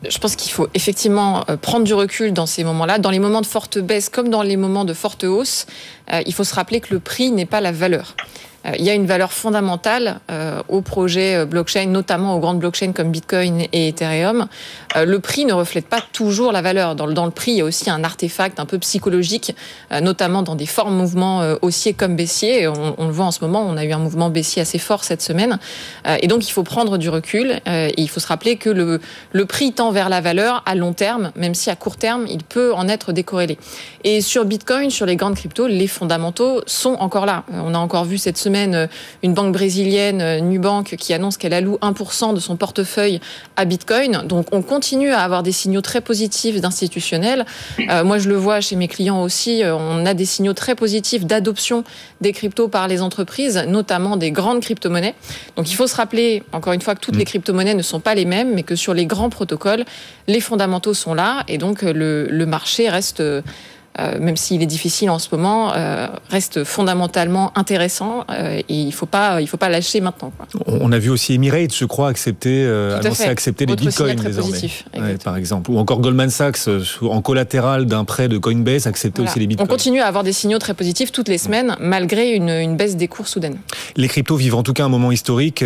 Je 0.08 0.18
pense 0.18 0.36
qu'il 0.36 0.52
faut 0.52 0.68
effectivement 0.74 1.44
euh, 1.50 1.58
prendre 1.58 1.84
du 1.84 1.94
recul 1.94 2.34
dans 2.34 2.46
ces 2.46 2.64
moments-là. 2.64 3.00
Dans 3.00 3.12
les 3.12 3.20
moments 3.20 3.42
de 3.42 3.46
forte 3.46 3.80
baisse 3.80 4.10
comme 4.10 4.30
dans 4.30 4.44
les 4.44 4.58
moments 4.58 4.86
de 4.86 4.94
forte 4.94 5.24
hausse, 5.24 5.66
il 6.26 6.34
faut 6.34 6.44
se 6.44 6.56
rappeler 6.56 6.80
que 6.80 6.92
le 6.92 7.00
prix 7.00 7.30
n'est 7.30 7.46
pas 7.46 7.62
la 7.62 7.72
valeur. 7.72 8.16
Euh, 8.66 8.72
il 8.78 8.86
y 8.86 8.90
a 8.90 8.94
une 8.94 9.06
valeur 9.06 9.32
fondamentale 9.32 10.20
euh, 10.30 10.62
aux 10.68 10.82
projets 10.82 11.36
euh, 11.36 11.46
blockchain, 11.46 11.86
notamment 11.88 12.36
aux 12.36 12.40
grandes 12.40 12.60
blockchains 12.60 12.92
comme 12.94 13.12
Bitcoin 13.12 13.66
et 13.72 13.90
Ethereum. 13.90 14.48
le 14.96 15.20
prix 15.20 15.46
ne 15.46 15.54
reflète 15.54 15.88
pas 15.88 16.02
toujours 16.14 16.52
la 16.52 16.62
valeur. 16.62 16.96
Dans 16.96 17.06
le, 17.06 17.14
dans 17.14 17.26
le 17.26 17.32
prix, 17.32 17.52
il 17.52 17.58
y 17.58 17.62
a 17.62 17.66
aussi 17.66 17.90
un 17.90 18.04
artefact 18.04 18.60
un 18.60 18.66
peu 18.66 18.80
psychologique, 18.80 19.56
notamment 20.02 20.42
dans 20.44 20.56
des 20.56 20.66
forts 20.66 20.92
mouvements 20.92 21.42
haussiers 21.62 21.94
comme 21.94 22.16
baissiers. 22.16 22.68
On, 22.68 23.06
le 23.06 23.12
voit 23.12 23.26
en 23.26 23.32
ce 23.32 23.42
moment, 23.42 23.62
on 23.62 23.78
a 23.78 23.86
eu 23.86 23.92
un 23.92 24.00
mouvement 24.00 24.30
baissier 24.30 24.62
assez 24.62 24.80
fort 24.80 25.04
cette 25.04 25.22
semaine. 25.22 25.60
et 26.22 26.28
donc, 26.28 26.48
il 26.48 26.52
faut 26.52 26.64
prendre 26.64 26.98
du 26.98 27.10
recul 27.10 27.60
il 27.66 28.10
faut 28.10 28.20
se 28.20 28.28
rappeler 28.28 28.58
que 28.58 28.70
le, 28.70 29.00
le 29.32 29.46
prix 29.46 29.74
tend 29.74 29.92
vers 29.92 30.10
la 30.10 30.22
valeur 30.22 30.64
à 30.66 30.76
long 30.76 30.94
terme, 30.94 31.32
même 31.36 31.54
si 31.54 31.70
à 31.70 31.76
court 31.76 31.98
terme, 31.98 32.26
il 32.28 32.44
peut 32.44 32.74
en 32.74 32.88
être 32.88 33.12
décorrélé. 33.12 33.58
Et 34.04 34.22
sur 34.22 34.46
Bitcoin, 34.46 34.90
sur 34.90 35.06
les 35.06 35.16
grandes 35.16 35.36
cryptos, 35.36 35.68
les 35.68 35.88
fondamentaux 35.88 36.62
sont 36.66 36.94
encore 37.00 37.26
là. 37.26 37.44
On 37.52 37.74
a 37.74 37.78
encore 37.78 38.06
vu 38.06 38.18
cette 38.18 38.38
semaine 38.38 38.49
euh, 38.56 38.88
une 39.24 39.34
banque 39.34 39.54
brésilienne, 39.54 40.22
euh, 40.22 40.40
Nubank, 40.40 40.96
qui 40.98 41.14
annonce 41.14 41.38
qu'elle 41.38 41.54
alloue 41.54 41.78
1% 41.82 42.34
de 42.34 42.40
son 42.40 42.56
portefeuille 42.56 43.20
à 43.56 43.66
Bitcoin. 43.66 44.24
Donc 44.26 44.48
on 44.52 44.62
continue 44.62 45.12
à 45.12 45.22
avoir 45.22 45.44
des 45.44 45.52
signaux 45.52 45.82
très 45.82 46.02
positifs 46.02 46.60
d'institutionnels. 46.60 47.46
Euh, 47.90 48.04
moi, 48.04 48.18
je 48.18 48.30
le 48.30 48.36
vois 48.36 48.62
chez 48.62 48.76
mes 48.76 48.88
clients 48.88 49.22
aussi. 49.22 49.62
On 49.66 50.06
a 50.06 50.14
des 50.14 50.26
signaux 50.26 50.54
très 50.54 50.76
positifs 50.76 51.26
d'adoption 51.26 51.84
des 52.22 52.32
cryptos 52.32 52.68
par 52.68 52.88
les 52.88 53.02
entreprises, 53.02 53.64
notamment 53.68 54.18
des 54.18 54.32
grandes 54.32 54.62
crypto-monnaies. 54.62 55.16
Donc 55.56 55.70
il 55.70 55.76
faut 55.76 55.88
se 55.88 55.96
rappeler, 55.96 56.44
encore 56.52 56.74
une 56.74 56.82
fois, 56.82 56.96
que 56.96 57.02
toutes 57.02 57.16
les 57.16 57.24
mm. 57.24 57.28
crypto-monnaies 57.28 57.76
ne 57.76 57.82
sont 57.82 58.00
pas 58.00 58.16
les 58.16 58.26
mêmes, 58.26 58.54
mais 58.54 58.64
que 58.64 58.76
sur 58.76 58.94
les 58.94 59.06
grands 59.06 59.30
protocoles, 59.30 59.86
les 60.28 60.42
fondamentaux 60.42 60.94
sont 60.94 61.14
là 61.14 61.44
et 61.48 61.58
donc 61.58 61.82
le, 61.82 62.28
le 62.30 62.46
marché 62.46 62.90
reste 62.90 63.22
euh, 64.00 64.20
même 64.20 64.38
s'il 64.38 64.62
est 64.62 64.68
difficile 64.68 65.10
en 65.10 65.20
ce 65.20 65.28
moment, 65.32 65.74
euh, 65.76 66.08
reste 66.30 66.64
fondamentalement 66.64 67.52
intéressant 67.58 68.24
euh, 68.32 68.60
et 68.60 68.64
il 68.70 68.92
faut 68.94 69.06
pas, 69.06 69.42
il 69.42 69.48
faut 69.48 69.58
pas 69.58 69.70
lâcher 69.70 70.02
maintenant. 70.02 70.32
Quoi. 70.36 70.48
On 70.68 70.92
a 70.92 70.98
vu 70.98 71.10
aussi 71.10 71.34
Emirates, 71.34 71.76
je 71.76 71.86
crois, 71.86 72.10
accepter, 72.10 72.66
annoncer 72.66 73.26
accepter 73.26 73.66
les 73.66 73.76
bitcoins 73.76 74.16
désormais, 74.16 74.52
positif, 74.52 74.86
par 75.24 75.38
exemple, 75.38 75.72
ou 75.72 75.78
encore 75.78 76.00
Goldman 76.00 76.30
Sachs 76.30 76.70
en 77.02 77.22
collatéral 77.22 77.86
d'un 77.86 78.04
prêt 78.06 78.28
de 78.28 78.38
Coinbase 78.38 78.88
accepter 78.88 79.22
aussi 79.22 79.40
les 79.40 79.48
bitcoins. 79.48 79.68
On 79.68 79.72
continue 79.72 80.00
à 80.00 80.08
avoir 80.08 80.24
des 80.24 80.34
signaux 80.34 80.60
très 80.60 80.74
positifs 80.74 81.12
toutes 81.12 81.28
les 81.28 81.38
semaines, 81.38 81.76
malgré 81.80 82.32
une, 82.32 82.50
une 82.50 82.78
baisse 82.78 82.96
des 82.96 83.08
cours 83.08 83.28
soudaines. 83.28 83.58
Les 83.96 84.08
cryptos 84.08 84.36
vivent 84.36 84.56
en 84.56 84.64
tout 84.64 84.74
cas 84.74 84.86
un 84.86 84.90
moment 84.90 85.12
historique 85.12 85.64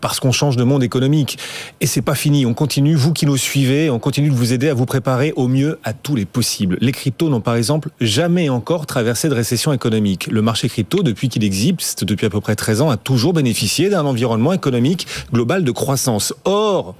parce 0.00 0.20
qu'on 0.20 0.32
change 0.32 0.56
de 0.56 0.64
monde 0.64 0.82
économique 0.82 1.38
et 1.80 1.86
c'est 1.86 2.02
pas 2.02 2.14
fini. 2.14 2.46
On 2.46 2.54
continue, 2.54 2.94
vous 2.94 3.12
qui 3.12 3.26
nous 3.26 3.36
suivez, 3.36 3.90
on 3.90 3.98
continue 3.98 4.30
de 4.30 4.34
vous 4.34 4.52
aider 4.52 4.68
à 4.68 4.74
vous 4.74 4.86
préparer 4.86 5.32
au 5.36 5.48
mieux 5.48 5.78
à 5.84 5.92
tous 5.92 6.16
les 6.16 6.24
possibles. 6.24 6.78
Les 6.80 6.92
cryptos 6.92 7.28
n'ont 7.28 7.40
par 7.40 7.56
exemple 7.56 7.75
jamais 8.00 8.48
encore 8.48 8.86
traversé 8.86 9.28
de 9.28 9.34
récession 9.34 9.72
économique. 9.72 10.26
Le 10.28 10.42
marché 10.42 10.68
crypto, 10.68 11.02
depuis 11.02 11.28
qu'il 11.28 11.44
existe, 11.44 12.04
depuis 12.04 12.26
à 12.26 12.30
peu 12.30 12.40
près 12.40 12.56
13 12.56 12.80
ans, 12.82 12.90
a 12.90 12.96
toujours 12.96 13.32
bénéficié 13.32 13.88
d'un 13.88 14.04
environnement 14.04 14.52
économique 14.52 15.06
global 15.32 15.64
de 15.64 15.70
croissance. 15.70 16.34
Or, 16.44 16.94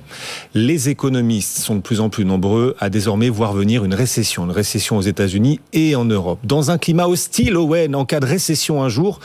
les 0.54 0.88
économistes 0.88 1.58
sont 1.58 1.76
de 1.76 1.80
plus 1.80 2.00
en 2.00 2.08
plus 2.08 2.24
nombreux 2.24 2.76
à 2.78 2.90
désormais 2.90 3.28
voir 3.28 3.52
venir 3.52 3.84
une 3.84 3.94
récession, 3.94 4.44
une 4.44 4.50
récession 4.50 4.96
aux 4.96 5.02
États-Unis 5.02 5.60
et 5.72 5.96
en 5.96 6.04
Europe. 6.04 6.38
Dans 6.44 6.70
un 6.70 6.78
climat 6.78 7.06
hostile, 7.06 7.56
Owen, 7.56 7.94
en 7.94 8.04
cas 8.04 8.20
de 8.20 8.26
récession 8.26 8.82
un 8.82 8.88
jour, 8.88 9.20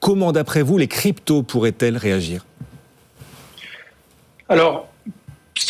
comment 0.00 0.32
d'après 0.32 0.62
vous 0.62 0.78
les 0.78 0.88
cryptos 0.88 1.42
pourraient-elles 1.42 1.96
réagir? 1.96 2.44
Alors, 4.48 4.88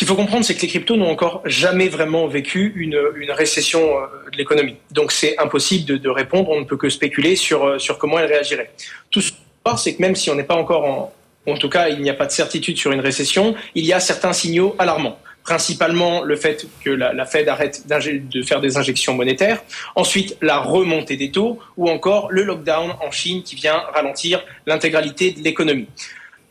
qu'il 0.03 0.09
faut 0.09 0.21
comprendre, 0.21 0.43
c'est 0.43 0.55
que 0.55 0.61
les 0.61 0.67
cryptos 0.67 0.97
n'ont 0.97 1.09
encore 1.09 1.41
jamais 1.45 1.87
vraiment 1.87 2.27
vécu 2.27 2.73
une, 2.75 2.97
récession 3.29 3.79
euh, 3.79 4.29
de 4.31 4.37
l'économie. 4.37 4.75
Donc 4.91 5.13
c'est 5.13 5.37
impossible 5.39 5.97
de, 5.97 6.09
répondre, 6.09 6.49
on 6.49 6.59
ne 6.59 6.65
peut 6.65 6.75
que 6.75 6.89
spéculer 6.89 7.37
sur, 7.37 7.63
euh, 7.63 7.79
sur 7.79 7.97
comment 7.97 8.19
elles 8.19 8.27
réagiraient. 8.27 8.71
Tout 9.11 9.21
ce 9.21 9.31
qu'on 9.63 9.77
c'est 9.77 9.95
que 9.95 10.01
même 10.01 10.15
si 10.15 10.29
on 10.29 10.35
n'est 10.35 10.43
pas 10.43 10.55
encore 10.55 10.85
en... 10.85 11.13
En 11.45 11.57
tout 11.57 11.69
cas, 11.69 11.89
il 11.89 12.01
n'y 12.01 12.09
a 12.09 12.13
pas 12.13 12.25
de 12.25 12.31
certitude 12.31 12.77
sur 12.77 12.93
une 12.93 13.01
récession, 13.01 13.53
il 13.75 13.85
y 13.85 13.91
a 13.91 13.99
certains 13.99 14.31
signaux 14.31 14.75
alarmants 14.79 15.19
principalement 15.43 16.23
le 16.23 16.37
fait 16.37 16.65
que 16.85 16.89
la, 16.89 17.25
Fed 17.25 17.49
arrête 17.49 17.85
de 17.85 18.41
faire 18.43 18.61
des 18.61 18.77
injections 18.77 19.13
monétaires, 19.13 19.61
ensuite 19.93 20.37
la 20.41 20.59
remontée 20.59 21.17
des 21.17 21.31
taux, 21.31 21.59
ou 21.75 21.89
encore 21.89 22.31
le 22.31 22.43
lockdown 22.43 22.93
en 23.05 23.11
Chine 23.11 23.43
qui 23.43 23.55
vient 23.55 23.83
ralentir 23.93 24.41
l'intégralité 24.65 25.31
de 25.31 25.43
l'économie. 25.43 25.87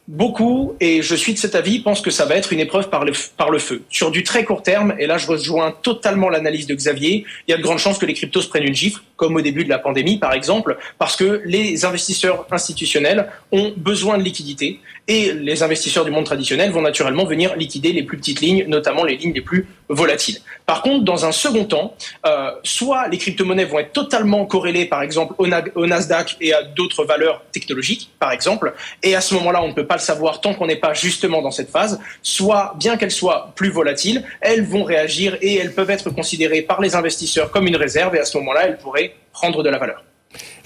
Beaucoup, 0.08 0.74
et 0.80 1.00
je 1.00 1.14
suis 1.14 1.32
de 1.32 1.38
cet 1.38 1.54
avis, 1.54 1.78
pensent 1.78 2.00
que 2.00 2.10
ça 2.10 2.24
va 2.24 2.34
être 2.34 2.52
une 2.52 2.58
épreuve 2.58 2.90
par 2.90 3.04
le, 3.04 3.12
feu. 3.58 3.82
Sur 3.88 4.10
du 4.10 4.24
très 4.24 4.44
court 4.44 4.64
terme, 4.64 4.94
et 4.98 5.06
là 5.06 5.16
je 5.16 5.28
rejoins 5.28 5.70
totalement 5.70 6.28
l'analyse 6.28 6.66
de 6.66 6.74
Xavier, 6.74 7.24
il 7.46 7.50
y 7.52 7.54
a 7.54 7.56
de 7.56 7.62
grandes 7.62 7.78
chances 7.78 7.98
que 7.98 8.06
les 8.06 8.14
cryptos 8.14 8.48
prennent 8.48 8.64
une 8.64 8.74
gifle, 8.74 9.00
comme 9.14 9.36
au 9.36 9.40
début 9.40 9.62
de 9.62 9.68
la 9.68 9.78
pandémie 9.78 10.18
par 10.18 10.32
exemple, 10.32 10.76
parce 10.98 11.14
que 11.14 11.40
les 11.44 11.84
investisseurs 11.84 12.46
institutionnels 12.50 13.28
ont 13.52 13.72
besoin 13.76 14.18
de 14.18 14.24
liquidité, 14.24 14.80
et 15.08 15.32
les 15.32 15.62
investisseurs 15.62 16.04
du 16.04 16.10
monde 16.10 16.24
traditionnel 16.24 16.70
vont 16.70 16.82
naturellement 16.82 17.24
venir 17.24 17.56
liquider 17.56 17.92
les 17.92 18.02
plus 18.02 18.16
petites 18.16 18.40
lignes, 18.40 18.64
notamment 18.68 19.04
les 19.04 19.16
lignes 19.16 19.32
les 19.32 19.40
plus 19.40 19.66
volatiles. 19.88 20.38
Par 20.64 20.82
contre, 20.82 21.04
dans 21.04 21.26
un 21.26 21.32
second 21.32 21.64
temps, 21.64 21.94
euh, 22.24 22.50
soit 22.62 23.08
les 23.08 23.18
crypto-monnaies 23.18 23.64
vont 23.64 23.80
être 23.80 23.92
totalement 23.92 24.46
corrélées, 24.46 24.86
par 24.86 25.02
exemple, 25.02 25.34
au, 25.38 25.46
au 25.74 25.86
Nasdaq 25.86 26.36
et 26.40 26.54
à 26.54 26.62
d'autres 26.62 27.04
valeurs 27.04 27.42
technologiques, 27.52 28.10
par 28.18 28.30
exemple, 28.30 28.74
et 29.02 29.14
à 29.14 29.20
ce 29.20 29.34
moment-là, 29.34 29.62
on 29.62 29.68
ne 29.68 29.74
peut 29.74 29.86
pas 29.86 29.96
le 29.96 30.00
savoir 30.00 30.40
tant 30.40 30.54
qu'on 30.54 30.66
n'est 30.66 30.76
pas 30.76 30.94
justement 30.94 31.42
dans 31.42 31.50
cette 31.50 31.70
phase, 31.70 32.00
soit, 32.22 32.74
bien 32.78 32.96
qu'elles 32.96 33.10
soient 33.10 33.52
plus 33.56 33.70
volatiles, 33.70 34.24
elles 34.40 34.64
vont 34.64 34.84
réagir 34.84 35.36
et 35.42 35.56
elles 35.56 35.74
peuvent 35.74 35.90
être 35.90 36.10
considérées 36.10 36.62
par 36.62 36.80
les 36.80 36.94
investisseurs 36.94 37.50
comme 37.50 37.66
une 37.66 37.76
réserve, 37.76 38.14
et 38.14 38.20
à 38.20 38.24
ce 38.24 38.38
moment-là, 38.38 38.66
elles 38.66 38.78
pourraient 38.78 39.14
prendre 39.32 39.62
de 39.62 39.68
la 39.68 39.78
valeur. 39.78 40.04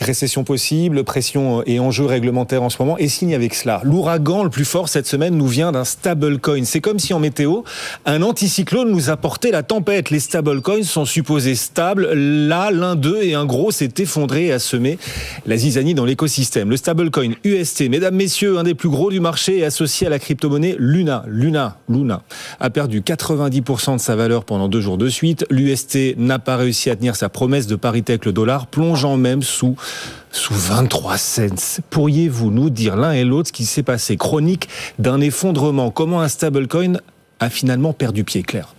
Récession 0.00 0.44
possible, 0.44 1.04
pression 1.04 1.62
et 1.66 1.80
enjeux 1.80 2.04
réglementaires 2.04 2.62
en 2.62 2.70
ce 2.70 2.80
moment. 2.80 2.98
Et 2.98 3.08
signe 3.08 3.34
avec 3.34 3.54
cela, 3.54 3.80
l'ouragan 3.84 4.44
le 4.44 4.50
plus 4.50 4.64
fort 4.64 4.88
cette 4.88 5.06
semaine 5.06 5.34
nous 5.36 5.46
vient 5.46 5.72
d'un 5.72 5.84
stablecoin. 5.84 6.64
C'est 6.64 6.80
comme 6.80 6.98
si 6.98 7.14
en 7.14 7.18
météo, 7.18 7.62
un 8.04 8.22
anticyclone 8.22 8.90
nous 8.90 9.10
apportait 9.10 9.50
la 9.50 9.62
tempête. 9.62 10.10
Les 10.10 10.20
stablecoins 10.20 10.82
sont 10.82 11.04
supposés 11.04 11.54
stables. 11.54 12.12
Là, 12.12 12.70
l'un 12.70 12.94
d'eux 12.94 13.22
et 13.22 13.34
un 13.34 13.46
gros 13.46 13.70
s'est 13.70 13.94
effondré 13.98 14.46
et 14.46 14.52
a 14.52 14.58
semé 14.58 14.98
la 15.46 15.56
zizanie 15.56 15.94
dans 15.94 16.04
l'écosystème. 16.04 16.70
Le 16.70 16.76
stablecoin 16.76 17.32
UST, 17.44 17.88
mesdames, 17.88 18.14
messieurs, 18.14 18.58
un 18.58 18.64
des 18.64 18.74
plus 18.74 18.88
gros 18.88 19.10
du 19.10 19.20
marché, 19.20 19.60
est 19.60 19.64
associé 19.64 20.06
à 20.06 20.10
la 20.10 20.18
crypto-monnaie 20.18 20.76
Luna. 20.78 21.24
Luna, 21.26 21.78
Luna 21.88 22.22
a 22.60 22.70
perdu 22.70 23.00
90% 23.00 23.94
de 23.94 24.00
sa 24.00 24.16
valeur 24.16 24.44
pendant 24.44 24.68
deux 24.68 24.80
jours 24.80 24.98
de 24.98 25.08
suite. 25.08 25.46
L'UST 25.50 26.16
n'a 26.18 26.38
pas 26.38 26.56
réussi 26.56 26.90
à 26.90 26.96
tenir 26.96 27.16
sa 27.16 27.28
promesse 27.28 27.66
de 27.66 27.76
parité 27.76 28.12
avec 28.12 28.24
le 28.24 28.32
dollar, 28.32 28.66
plongeant 28.66 29.16
même 29.16 29.42
sous, 29.42 29.76
sous 30.30 30.54
23 30.54 31.18
cents. 31.18 31.80
Pourriez-vous 31.90 32.50
nous 32.50 32.70
dire 32.70 32.96
l'un 32.96 33.12
et 33.12 33.24
l'autre 33.24 33.48
ce 33.48 33.52
qui 33.52 33.64
s'est 33.64 33.82
passé? 33.82 34.16
Chronique 34.16 34.68
d'un 34.98 35.20
effondrement. 35.20 35.90
Comment 35.90 36.20
un 36.20 36.28
stablecoin 36.28 36.94
a 37.40 37.50
finalement 37.50 37.92
perdu 37.92 38.24
pied, 38.24 38.42
Claire? 38.42 38.74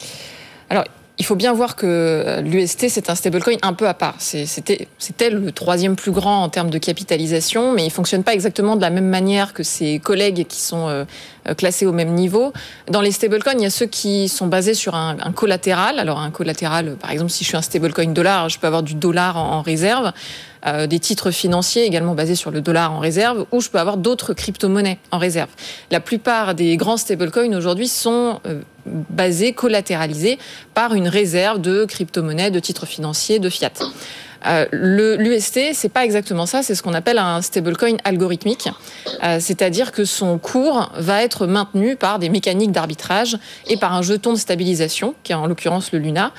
Alors, 0.69 0.83
il 1.19 1.25
faut 1.25 1.35
bien 1.35 1.51
voir 1.51 1.75
que 1.75 2.41
l'UST, 2.41 2.89
c'est 2.89 3.09
un 3.09 3.15
stablecoin 3.15 3.57
un 3.63 3.73
peu 3.73 3.87
à 3.87 3.95
part. 3.95 4.15
C'était 4.19 5.29
le 5.31 5.51
troisième 5.51 5.95
plus 5.95 6.11
grand 6.11 6.43
en 6.43 6.49
termes 6.49 6.69
de 6.69 6.77
capitalisation, 6.77 7.73
mais 7.73 7.85
il 7.85 7.89
fonctionne 7.89 8.23
pas 8.23 8.35
exactement 8.35 8.75
de 8.75 8.81
la 8.81 8.91
même 8.91 9.07
manière 9.07 9.53
que 9.53 9.63
ses 9.63 9.97
collègues 9.97 10.45
qui 10.47 10.61
sont 10.61 10.87
euh, 10.89 11.05
classés 11.57 11.87
au 11.87 11.91
même 11.91 12.13
niveau. 12.13 12.53
Dans 12.91 13.01
les 13.01 13.11
stablecoins, 13.11 13.55
il 13.55 13.63
y 13.63 13.65
a 13.65 13.71
ceux 13.71 13.87
qui 13.87 14.29
sont 14.29 14.45
basés 14.45 14.75
sur 14.75 14.93
un, 14.93 15.15
collatéral. 15.33 15.97
Alors 15.97 16.19
un 16.19 16.29
collatéral, 16.29 16.95
par 16.97 17.09
exemple, 17.09 17.31
si 17.31 17.43
je 17.43 17.49
suis 17.49 17.57
un 17.57 17.63
stablecoin 17.63 18.13
dollar, 18.13 18.49
je 18.49 18.59
peux 18.59 18.67
avoir 18.67 18.83
du 18.83 18.93
dollar 18.93 19.37
en 19.37 19.63
réserve. 19.63 20.13
Euh, 20.65 20.87
des 20.87 20.99
titres 20.99 21.31
financiers 21.31 21.83
également 21.85 22.15
basés 22.15 22.35
sur 22.35 22.51
le 22.51 22.61
dollar 22.61 22.91
en 22.91 22.99
réserve, 22.99 23.45
ou 23.51 23.61
je 23.61 23.69
peux 23.69 23.79
avoir 23.79 23.97
d'autres 23.97 24.33
crypto-monnaies 24.33 24.97
en 25.11 25.17
réserve. 25.17 25.49
La 25.91 25.99
plupart 25.99 26.55
des 26.55 26.77
grands 26.77 26.97
stablecoins 26.97 27.55
aujourd'hui 27.55 27.87
sont 27.87 28.39
euh, 28.45 28.61
basés, 28.85 29.53
collatéralisés 29.53 30.39
par 30.73 30.93
une 30.93 31.07
réserve 31.07 31.61
de 31.61 31.85
crypto-monnaies, 31.85 32.51
de 32.51 32.59
titres 32.59 32.85
financiers, 32.85 33.39
de 33.39 33.49
fiat. 33.49 33.71
Euh, 34.45 34.65
L'UST, 34.71 35.73
c'est 35.73 35.89
pas 35.89 36.05
exactement 36.05 36.45
ça, 36.45 36.63
c'est 36.63 36.75
ce 36.75 36.83
qu'on 36.83 36.93
appelle 36.93 37.17
un 37.17 37.41
stablecoin 37.41 37.97
algorithmique, 38.03 38.69
euh, 39.23 39.39
c'est-à-dire 39.39 39.91
que 39.91 40.05
son 40.05 40.37
cours 40.37 40.91
va 40.95 41.23
être 41.23 41.47
maintenu 41.47 41.95
par 41.95 42.19
des 42.19 42.29
mécaniques 42.29 42.71
d'arbitrage 42.71 43.37
et 43.67 43.77
par 43.77 43.93
un 43.93 44.01
jeton 44.01 44.33
de 44.33 44.37
stabilisation, 44.37 45.15
qui 45.23 45.31
est 45.31 45.35
en 45.35 45.47
l'occurrence 45.47 45.91
le 45.91 45.99
Luna. 45.99 46.31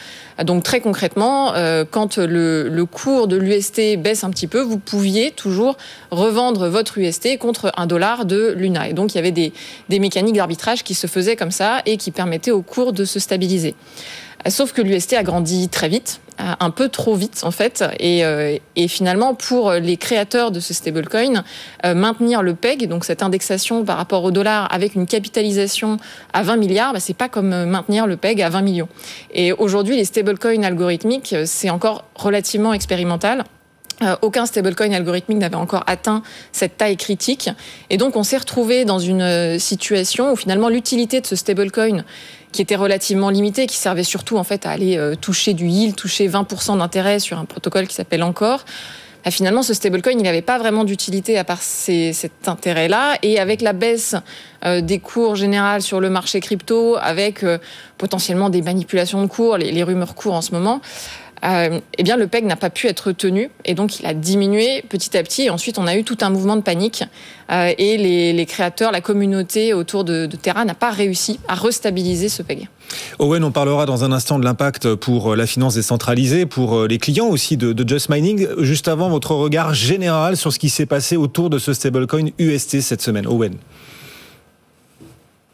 Donc 0.44 0.62
très 0.62 0.80
concrètement, 0.80 1.54
euh, 1.54 1.84
quand 1.88 2.18
le, 2.18 2.84
cours 2.84 3.26
de 3.26 3.36
l'UST 3.36 3.96
baisse 3.98 4.24
un 4.24 4.30
petit 4.30 4.46
peu, 4.46 4.60
vous 4.60 4.78
pouviez 4.78 5.30
toujours 5.30 5.76
revendre 6.10 6.68
votre 6.68 6.98
UST 6.98 7.38
contre 7.38 7.72
un 7.76 7.86
dollar 7.86 8.24
de 8.24 8.52
Luna. 8.56 8.88
Et 8.88 8.92
donc 8.92 9.14
il 9.14 9.16
y 9.16 9.18
avait 9.18 9.32
des, 9.32 9.52
mécaniques 9.90 10.36
d'arbitrage 10.36 10.84
qui 10.84 10.94
se 10.94 11.06
faisaient 11.06 11.36
comme 11.36 11.50
ça 11.50 11.82
et 11.86 11.96
qui 11.96 12.10
permettaient 12.10 12.50
au 12.50 12.62
cours 12.62 12.92
de 12.92 13.04
se 13.04 13.18
stabiliser. 13.18 13.74
Sauf 14.48 14.72
que 14.72 14.80
l'UST 14.80 15.14
a 15.14 15.24
grandi 15.24 15.68
très 15.68 15.88
vite, 15.88 16.20
un 16.38 16.70
peu 16.70 16.88
trop 16.88 17.14
vite 17.14 17.40
en 17.44 17.50
fait, 17.50 17.84
et, 17.98 18.24
euh, 18.24 18.56
finalement 18.88 19.34
pour 19.34 19.72
les 19.72 19.96
créateurs 19.96 20.50
de 20.50 20.60
ce 20.60 20.72
stablecoin, 20.72 21.42
euh, 21.84 21.94
maintenir 21.94 22.42
le 22.42 22.54
PEG, 22.54 22.86
donc 22.86 23.04
cette 23.04 23.22
indexation 23.22 23.84
par 23.84 23.96
rapport 23.96 24.22
au 24.24 24.30
dollar 24.30 24.72
avec 24.72 24.94
une 24.94 25.06
capitalisation 25.06 25.98
à 26.32 26.42
20 26.42 26.56
milliards, 26.56 26.92
bah, 26.92 27.00
c'est 27.00 27.16
pas 27.16 27.28
comme 27.28 27.52
euh, 27.52 27.66
maintenir 27.66 28.06
le 28.06 28.16
PEG 28.16 28.40
à 28.42 28.48
20 28.48 28.62
millions. 28.62 28.88
Et 29.32 29.52
aujourd'hui, 29.52 29.96
les 29.96 30.04
stablecoins 30.04 30.27
algorithmiques, 30.64 31.34
c'est 31.44 31.70
encore 31.70 32.04
relativement 32.14 32.72
expérimental. 32.72 33.44
Euh, 34.00 34.16
aucun 34.22 34.46
stablecoin 34.46 34.92
algorithmique 34.92 35.38
n'avait 35.38 35.56
encore 35.56 35.82
atteint 35.88 36.22
cette 36.52 36.76
taille 36.76 36.96
critique. 36.96 37.50
Et 37.90 37.96
donc, 37.96 38.14
on 38.14 38.22
s'est 38.22 38.36
retrouvé 38.36 38.84
dans 38.84 39.00
une 39.00 39.58
situation 39.58 40.32
où 40.32 40.36
finalement 40.36 40.68
l'utilité 40.68 41.20
de 41.20 41.26
ce 41.26 41.34
stablecoin 41.34 42.04
qui 42.52 42.62
était 42.62 42.76
relativement 42.76 43.30
limité, 43.30 43.66
qui 43.66 43.76
servait 43.76 44.04
surtout 44.04 44.38
en 44.38 44.44
fait 44.44 44.66
à 44.66 44.70
aller 44.70 44.96
euh, 44.96 45.14
toucher 45.14 45.52
du 45.52 45.66
yield, 45.66 45.96
toucher 45.96 46.28
20% 46.28 46.78
d'intérêt 46.78 47.18
sur 47.18 47.38
un 47.38 47.44
protocole 47.44 47.86
qui 47.86 47.94
s'appelle 47.94 48.22
encore. 48.22 48.64
Bah, 49.28 49.32
finalement, 49.32 49.62
ce 49.62 49.74
stablecoin, 49.74 50.12
il 50.12 50.22
n'avait 50.22 50.40
pas 50.40 50.56
vraiment 50.56 50.84
d'utilité 50.84 51.36
à 51.36 51.44
part 51.44 51.60
cet 51.60 52.48
intérêt-là. 52.48 53.18
Et 53.20 53.38
avec 53.38 53.60
la 53.60 53.74
baisse 53.74 54.16
euh, 54.64 54.80
des 54.80 55.00
cours 55.00 55.36
généraux 55.36 55.80
sur 55.80 56.00
le 56.00 56.08
marché 56.08 56.40
crypto, 56.40 56.96
avec 56.98 57.44
euh, 57.44 57.58
potentiellement 57.98 58.48
des 58.48 58.62
manipulations 58.62 59.20
de 59.20 59.26
cours, 59.26 59.58
les, 59.58 59.70
les 59.70 59.82
rumeurs 59.82 60.14
cours 60.14 60.32
en 60.32 60.40
ce 60.40 60.52
moment, 60.52 60.80
euh, 61.44 61.80
eh 61.96 62.02
bien 62.02 62.16
le 62.16 62.26
PEG 62.26 62.44
n'a 62.44 62.56
pas 62.56 62.70
pu 62.70 62.86
être 62.86 63.12
tenu 63.12 63.50
et 63.64 63.74
donc 63.74 64.00
il 64.00 64.06
a 64.06 64.14
diminué 64.14 64.82
petit 64.88 65.16
à 65.16 65.22
petit. 65.22 65.42
Et 65.42 65.50
ensuite, 65.50 65.78
on 65.78 65.86
a 65.86 65.96
eu 65.96 66.04
tout 66.04 66.18
un 66.20 66.30
mouvement 66.30 66.56
de 66.56 66.62
panique 66.62 67.04
euh, 67.50 67.72
et 67.78 67.96
les, 67.96 68.46
créateurs, 68.46 68.92
la 68.92 69.00
communauté 69.00 69.74
autour 69.74 70.04
de, 70.04 70.26
Terra 70.26 70.64
n'a 70.64 70.74
pas 70.74 70.90
réussi 70.90 71.40
à 71.48 71.54
restabiliser 71.54 72.28
ce 72.28 72.42
PEG. 72.42 72.68
Owen, 73.18 73.44
on 73.44 73.50
parlera 73.50 73.86
dans 73.86 74.04
un 74.04 74.12
instant 74.12 74.38
de 74.38 74.44
l'impact 74.44 74.94
pour 74.94 75.36
la 75.36 75.46
finance 75.46 75.74
décentralisée, 75.74 76.46
pour 76.46 76.86
les 76.86 76.98
clients 76.98 77.28
aussi 77.28 77.56
de, 77.56 77.72
de 77.72 77.88
Just 77.88 78.08
Mining. 78.08 78.48
Juste 78.58 78.88
avant, 78.88 79.10
votre 79.10 79.34
regard 79.34 79.74
général 79.74 80.36
sur 80.36 80.52
ce 80.52 80.58
qui 80.58 80.70
s'est 80.70 80.86
passé 80.86 81.16
autour 81.16 81.50
de 81.50 81.58
ce 81.58 81.72
stablecoin 81.72 82.30
UST 82.38 82.80
cette 82.80 83.02
semaine. 83.02 83.26
Owen. 83.26 83.56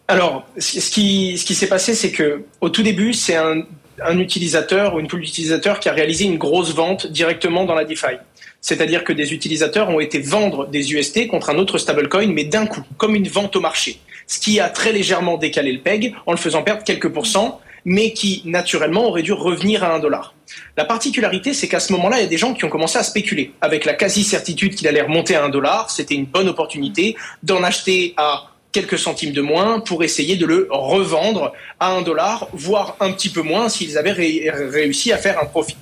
Alors, 0.07 0.47
ce 0.59 0.91
qui, 0.91 1.39
ce 1.39 1.45
qui 1.45 1.55
s'est 1.55 1.67
passé, 1.67 1.95
c'est 1.95 2.13
que 2.13 2.45
au 2.61 2.69
tout 2.69 2.83
début, 2.83 3.15
c'est 3.15 3.37
un 3.37 3.63
un 4.03 4.19
utilisateur 4.19 4.95
ou 4.95 5.01
une 5.01 5.09
pool 5.09 5.21
d'utilisateurs 5.21 5.81
qui 5.81 5.89
a 5.89 5.93
réalisé 5.93 6.25
une 6.25 6.39
grosse 6.39 6.75
vente 6.75 7.07
directement 7.07 7.65
dans 7.65 7.75
la 7.75 7.85
DeFi. 7.85 8.17
C'est-à-dire 8.61 9.05
que 9.05 9.13
des 9.13 9.35
utilisateurs 9.35 9.91
ont 9.91 10.01
été 10.01 10.21
vendre 10.21 10.67
des 10.67 10.93
UST 10.95 11.29
contre 11.29 11.51
un 11.51 11.59
autre 11.59 11.79
stablecoin, 11.79 12.29
mais 12.29 12.45
d'un 12.45 12.67
coup, 12.67 12.83
comme 12.97 13.15
une 13.15 13.29
vente 13.29 13.57
au 13.57 13.61
marché. 13.61 13.99
Ce 14.27 14.41
qui 14.41 14.59
a 14.59 14.71
très 14.71 14.93
légèrement 14.93 15.37
décalé 15.37 15.73
le 15.73 15.81
PEG 15.81 16.15
en 16.27 16.33
le 16.33 16.39
faisant 16.39 16.63
perdre 16.63 16.83
quelques 16.83 17.11
pourcents, 17.11 17.61
mais 17.85 18.13
qui, 18.13 18.43
naturellement, 18.47 19.07
aurait 19.07 19.23
dû 19.23 19.33
revenir 19.33 19.85
à 19.85 19.95
un 19.95 19.99
dollar. 19.99 20.35
La 20.77 20.85
particularité, 20.85 21.53
c'est 21.53 21.69
qu'à 21.69 21.81
ce 21.81 21.93
moment-là, 21.93 22.19
il 22.19 22.23
y 22.23 22.27
a 22.27 22.29
des 22.29 22.39
gens 22.39 22.55
qui 22.55 22.65
ont 22.65 22.71
commencé 22.71 22.99
à 22.99 23.03
spéculer. 23.03 23.53
Avec 23.61 23.85
la 23.85 23.93
quasi-certitude 23.93 24.75
qu'il 24.75 24.89
allait 24.89 25.03
remonter 25.03 25.35
à 25.35 25.45
un 25.45 25.51
dollar, 25.51 25.91
c'était 25.91 26.15
une 26.15 26.25
bonne 26.25 26.49
opportunité 26.49 27.17
d'en 27.43 27.63
acheter 27.63 28.15
à 28.17 28.54
quelques 28.75 28.99
centimes 28.99 29.33
de 29.33 29.41
moins 29.41 29.79
pour 29.79 30.03
essayer 30.03 30.37
de 30.37 30.45
le 30.45 30.67
revendre 30.69 31.53
à 31.79 31.93
un 31.93 32.03
dollar, 32.03 32.49
voire 32.53 32.97
un 33.01 33.13
petit 33.13 33.31
peu 33.31 33.41
moins 33.41 33.69
s'ils 33.69 33.97
avaient 33.97 34.13
réussi 34.13 35.13
à 35.13 35.17
faire 35.17 35.41
un 35.41 35.47
profit. 35.47 35.77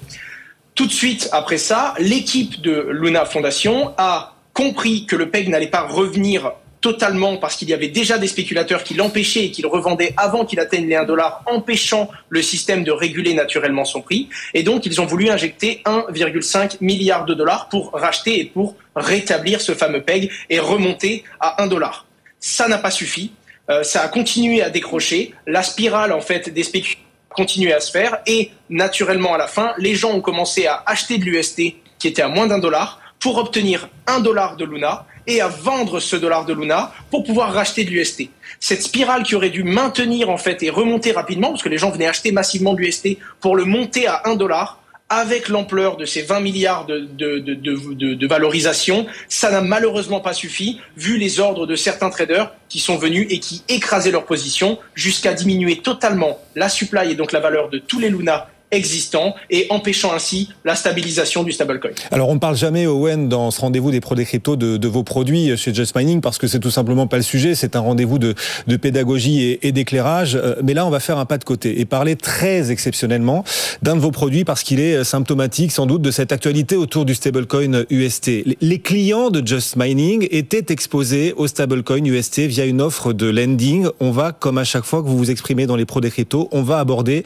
Tout 0.74 0.86
de 0.86 0.92
suite 0.92 1.28
après 1.32 1.58
ça, 1.58 1.94
l'équipe 1.98 2.60
de 2.60 2.88
Luna 2.90 3.24
Foundation 3.24 3.94
a 3.96 4.36
compris 4.52 5.06
que 5.06 5.16
le 5.16 5.30
PEG 5.30 5.48
n'allait 5.48 5.68
pas 5.68 5.86
revenir 5.86 6.52
totalement 6.82 7.38
parce 7.38 7.56
qu'il 7.56 7.70
y 7.70 7.74
avait 7.74 7.88
déjà 7.88 8.18
des 8.18 8.26
spéculateurs 8.26 8.82
qui 8.82 8.92
l'empêchaient 8.92 9.46
et 9.46 9.50
qui 9.50 9.62
le 9.62 9.68
revendaient 9.68 10.12
avant 10.18 10.44
qu'il 10.44 10.60
atteigne 10.60 10.86
les 10.86 10.96
1 10.96 11.04
dollar, 11.04 11.42
empêchant 11.46 12.10
le 12.28 12.42
système 12.42 12.84
de 12.84 12.90
réguler 12.90 13.32
naturellement 13.32 13.86
son 13.86 14.02
prix. 14.02 14.28
Et 14.52 14.64
donc, 14.64 14.84
ils 14.84 15.00
ont 15.00 15.06
voulu 15.06 15.30
injecter 15.30 15.80
1,5 15.86 16.78
milliard 16.80 17.24
de 17.24 17.32
dollars 17.34 17.68
pour 17.68 17.92
racheter 17.92 18.40
et 18.40 18.44
pour 18.44 18.74
rétablir 18.96 19.60
ce 19.60 19.72
fameux 19.72 20.02
PEG 20.02 20.30
et 20.50 20.58
remonter 20.58 21.24
à 21.40 21.62
1 21.62 21.68
dollar. 21.68 22.06
Ça 22.42 22.66
n'a 22.66 22.78
pas 22.78 22.90
suffi. 22.90 23.32
euh, 23.70 23.84
ça 23.84 24.02
a 24.02 24.08
continué 24.08 24.62
à 24.62 24.68
décrocher, 24.68 25.32
la 25.46 25.62
spirale 25.62 26.12
en 26.12 26.20
fait 26.20 26.50
des 26.50 26.64
spéculations 26.64 26.98
a 27.30 27.34
continué 27.34 27.72
à 27.72 27.78
se 27.80 27.92
faire 27.92 28.18
et 28.26 28.50
naturellement 28.68 29.32
à 29.34 29.38
la 29.38 29.46
fin, 29.46 29.72
les 29.78 29.94
gens 29.94 30.10
ont 30.10 30.20
commencé 30.20 30.66
à 30.66 30.82
acheter 30.84 31.16
de 31.18 31.24
l'UST 31.24 31.62
qui 32.00 32.08
était 32.08 32.20
à 32.20 32.28
moins 32.28 32.48
d'un 32.48 32.58
dollar 32.58 33.00
pour 33.20 33.38
obtenir 33.38 33.88
un 34.08 34.18
dollar 34.18 34.56
de 34.56 34.64
Luna 34.64 35.06
et 35.28 35.40
à 35.40 35.46
vendre 35.46 36.00
ce 36.00 36.16
dollar 36.16 36.44
de 36.44 36.52
Luna 36.52 36.92
pour 37.12 37.22
pouvoir 37.22 37.52
racheter 37.52 37.84
de 37.84 37.90
l'UST. 37.90 38.28
Cette 38.58 38.82
spirale 38.82 39.22
qui 39.22 39.36
aurait 39.36 39.50
dû 39.50 39.62
maintenir 39.62 40.28
en 40.28 40.36
fait 40.36 40.64
et 40.64 40.70
remonter 40.70 41.12
rapidement 41.12 41.50
parce 41.50 41.62
que 41.62 41.68
les 41.68 41.78
gens 41.78 41.90
venaient 41.90 42.08
acheter 42.08 42.32
massivement 42.32 42.74
de 42.74 42.80
l'UST 42.80 43.18
pour 43.40 43.54
le 43.54 43.64
monter 43.64 44.08
à 44.08 44.22
un 44.24 44.34
dollar 44.34 44.81
avec 45.12 45.48
l'ampleur 45.48 45.98
de 45.98 46.06
ces 46.06 46.22
20 46.22 46.40
milliards 46.40 46.86
de, 46.86 48.26
valorisation, 48.26 49.06
ça 49.28 49.50
n'a 49.50 49.60
malheureusement 49.60 50.20
pas 50.20 50.32
suffi, 50.32 50.80
vu 50.96 51.18
les 51.18 51.38
ordres 51.38 51.66
de 51.66 51.76
certains 51.76 52.08
traders 52.08 52.50
qui 52.70 52.78
sont 52.78 52.96
venus 52.96 53.26
et 53.28 53.38
qui 53.38 53.62
écrasaient 53.68 54.10
leur 54.10 54.24
position 54.24 54.78
jusqu'à 54.94 55.34
diminuer 55.34 55.80
totalement 55.80 56.38
la 56.54 56.70
supply 56.70 57.10
et 57.10 57.14
donc 57.14 57.32
la 57.32 57.40
valeur 57.40 57.68
de 57.68 57.76
tous 57.76 57.98
les 57.98 58.08
Luna 58.08 58.48
existants 58.72 59.34
et 59.50 59.66
empêchant 59.70 60.12
ainsi 60.12 60.48
la 60.64 60.74
stabilisation 60.74 61.44
du 61.44 61.52
stablecoin. 61.52 61.90
Alors 62.10 62.28
on 62.28 62.34
ne 62.34 62.40
parle 62.40 62.56
jamais, 62.56 62.86
Owen, 62.86 63.28
dans 63.28 63.50
ce 63.50 63.60
rendez-vous 63.60 63.90
des 63.90 64.00
pro 64.00 64.14
des 64.14 64.24
de, 64.24 64.88
vos 64.88 65.02
produits 65.02 65.56
chez 65.56 65.72
Just 65.72 65.94
Mining 65.94 66.20
parce 66.20 66.38
que 66.38 66.46
c'est 66.46 66.58
tout 66.58 66.70
simplement 66.70 67.06
pas 67.06 67.18
le 67.18 67.22
sujet, 67.22 67.54
c'est 67.54 67.76
un 67.76 67.80
rendez-vous 67.80 68.18
de, 68.18 68.34
pédagogie 68.80 69.58
et, 69.62 69.72
d'éclairage. 69.72 70.34
Euh, 70.34 70.56
mais 70.64 70.74
là, 70.74 70.86
on 70.86 70.90
va 70.90 70.98
faire 70.98 71.18
un 71.18 71.26
pas 71.26 71.38
de 71.38 71.44
côté 71.44 71.80
et 71.80 71.84
parler 71.84 72.16
très 72.16 72.70
exceptionnellement 72.70 73.44
d'un 73.82 73.94
de 73.94 74.00
vos 74.00 74.10
produits 74.10 74.44
parce 74.44 74.62
qu'il 74.62 74.80
est 74.80 75.04
symptomatique 75.04 75.70
sans 75.70 75.86
doute 75.86 76.02
de 76.02 76.10
cette 76.10 76.32
actualité 76.32 76.76
autour 76.76 77.04
du 77.04 77.14
stablecoin 77.14 77.84
UST. 77.90 78.30
Les 78.60 78.78
clients 78.80 79.30
de 79.30 79.46
Just 79.46 79.76
Mining 79.76 80.26
étaient 80.30 80.72
exposés 80.72 81.34
au 81.36 81.46
stablecoin 81.46 82.04
UST 82.04 82.40
via 82.40 82.64
une 82.64 82.80
offre 82.80 83.12
de 83.12 83.26
lending. 83.26 83.86
On 84.00 84.10
va, 84.10 84.32
comme 84.32 84.58
à 84.58 84.64
chaque 84.64 84.84
fois 84.84 85.02
que 85.02 85.06
vous 85.06 85.18
vous 85.18 85.30
exprimez 85.30 85.66
dans 85.66 85.76
les 85.76 85.84
pros 85.84 86.00
des 86.00 86.10
on 86.50 86.62
va 86.62 86.78
aborder 86.78 87.24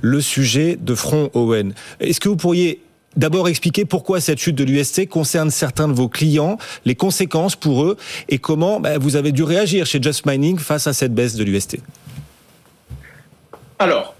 le 0.00 0.20
sujet 0.20 0.76
de 0.86 0.94
front 0.94 1.30
Owen. 1.34 1.74
Est-ce 2.00 2.20
que 2.20 2.28
vous 2.28 2.36
pourriez 2.36 2.80
D'abord 3.16 3.48
expliquer 3.48 3.86
pourquoi 3.86 4.20
cette 4.20 4.38
chute 4.38 4.56
de 4.56 4.64
l'UST 4.64 5.08
concerne 5.08 5.50
certains 5.50 5.88
de 5.88 5.94
vos 5.94 6.08
clients, 6.08 6.58
les 6.84 6.94
conséquences 6.94 7.56
pour 7.56 7.84
eux 7.84 7.96
et 8.28 8.36
comment 8.36 8.78
bah, 8.78 8.98
vous 8.98 9.16
avez 9.16 9.32
dû 9.32 9.42
réagir 9.42 9.86
chez 9.86 10.02
Just 10.02 10.26
Mining 10.26 10.58
face 10.58 10.86
à 10.86 10.92
cette 10.92 11.14
baisse 11.14 11.34
de 11.34 11.42
l'UST. 11.42 11.78
Alors, 13.78 14.14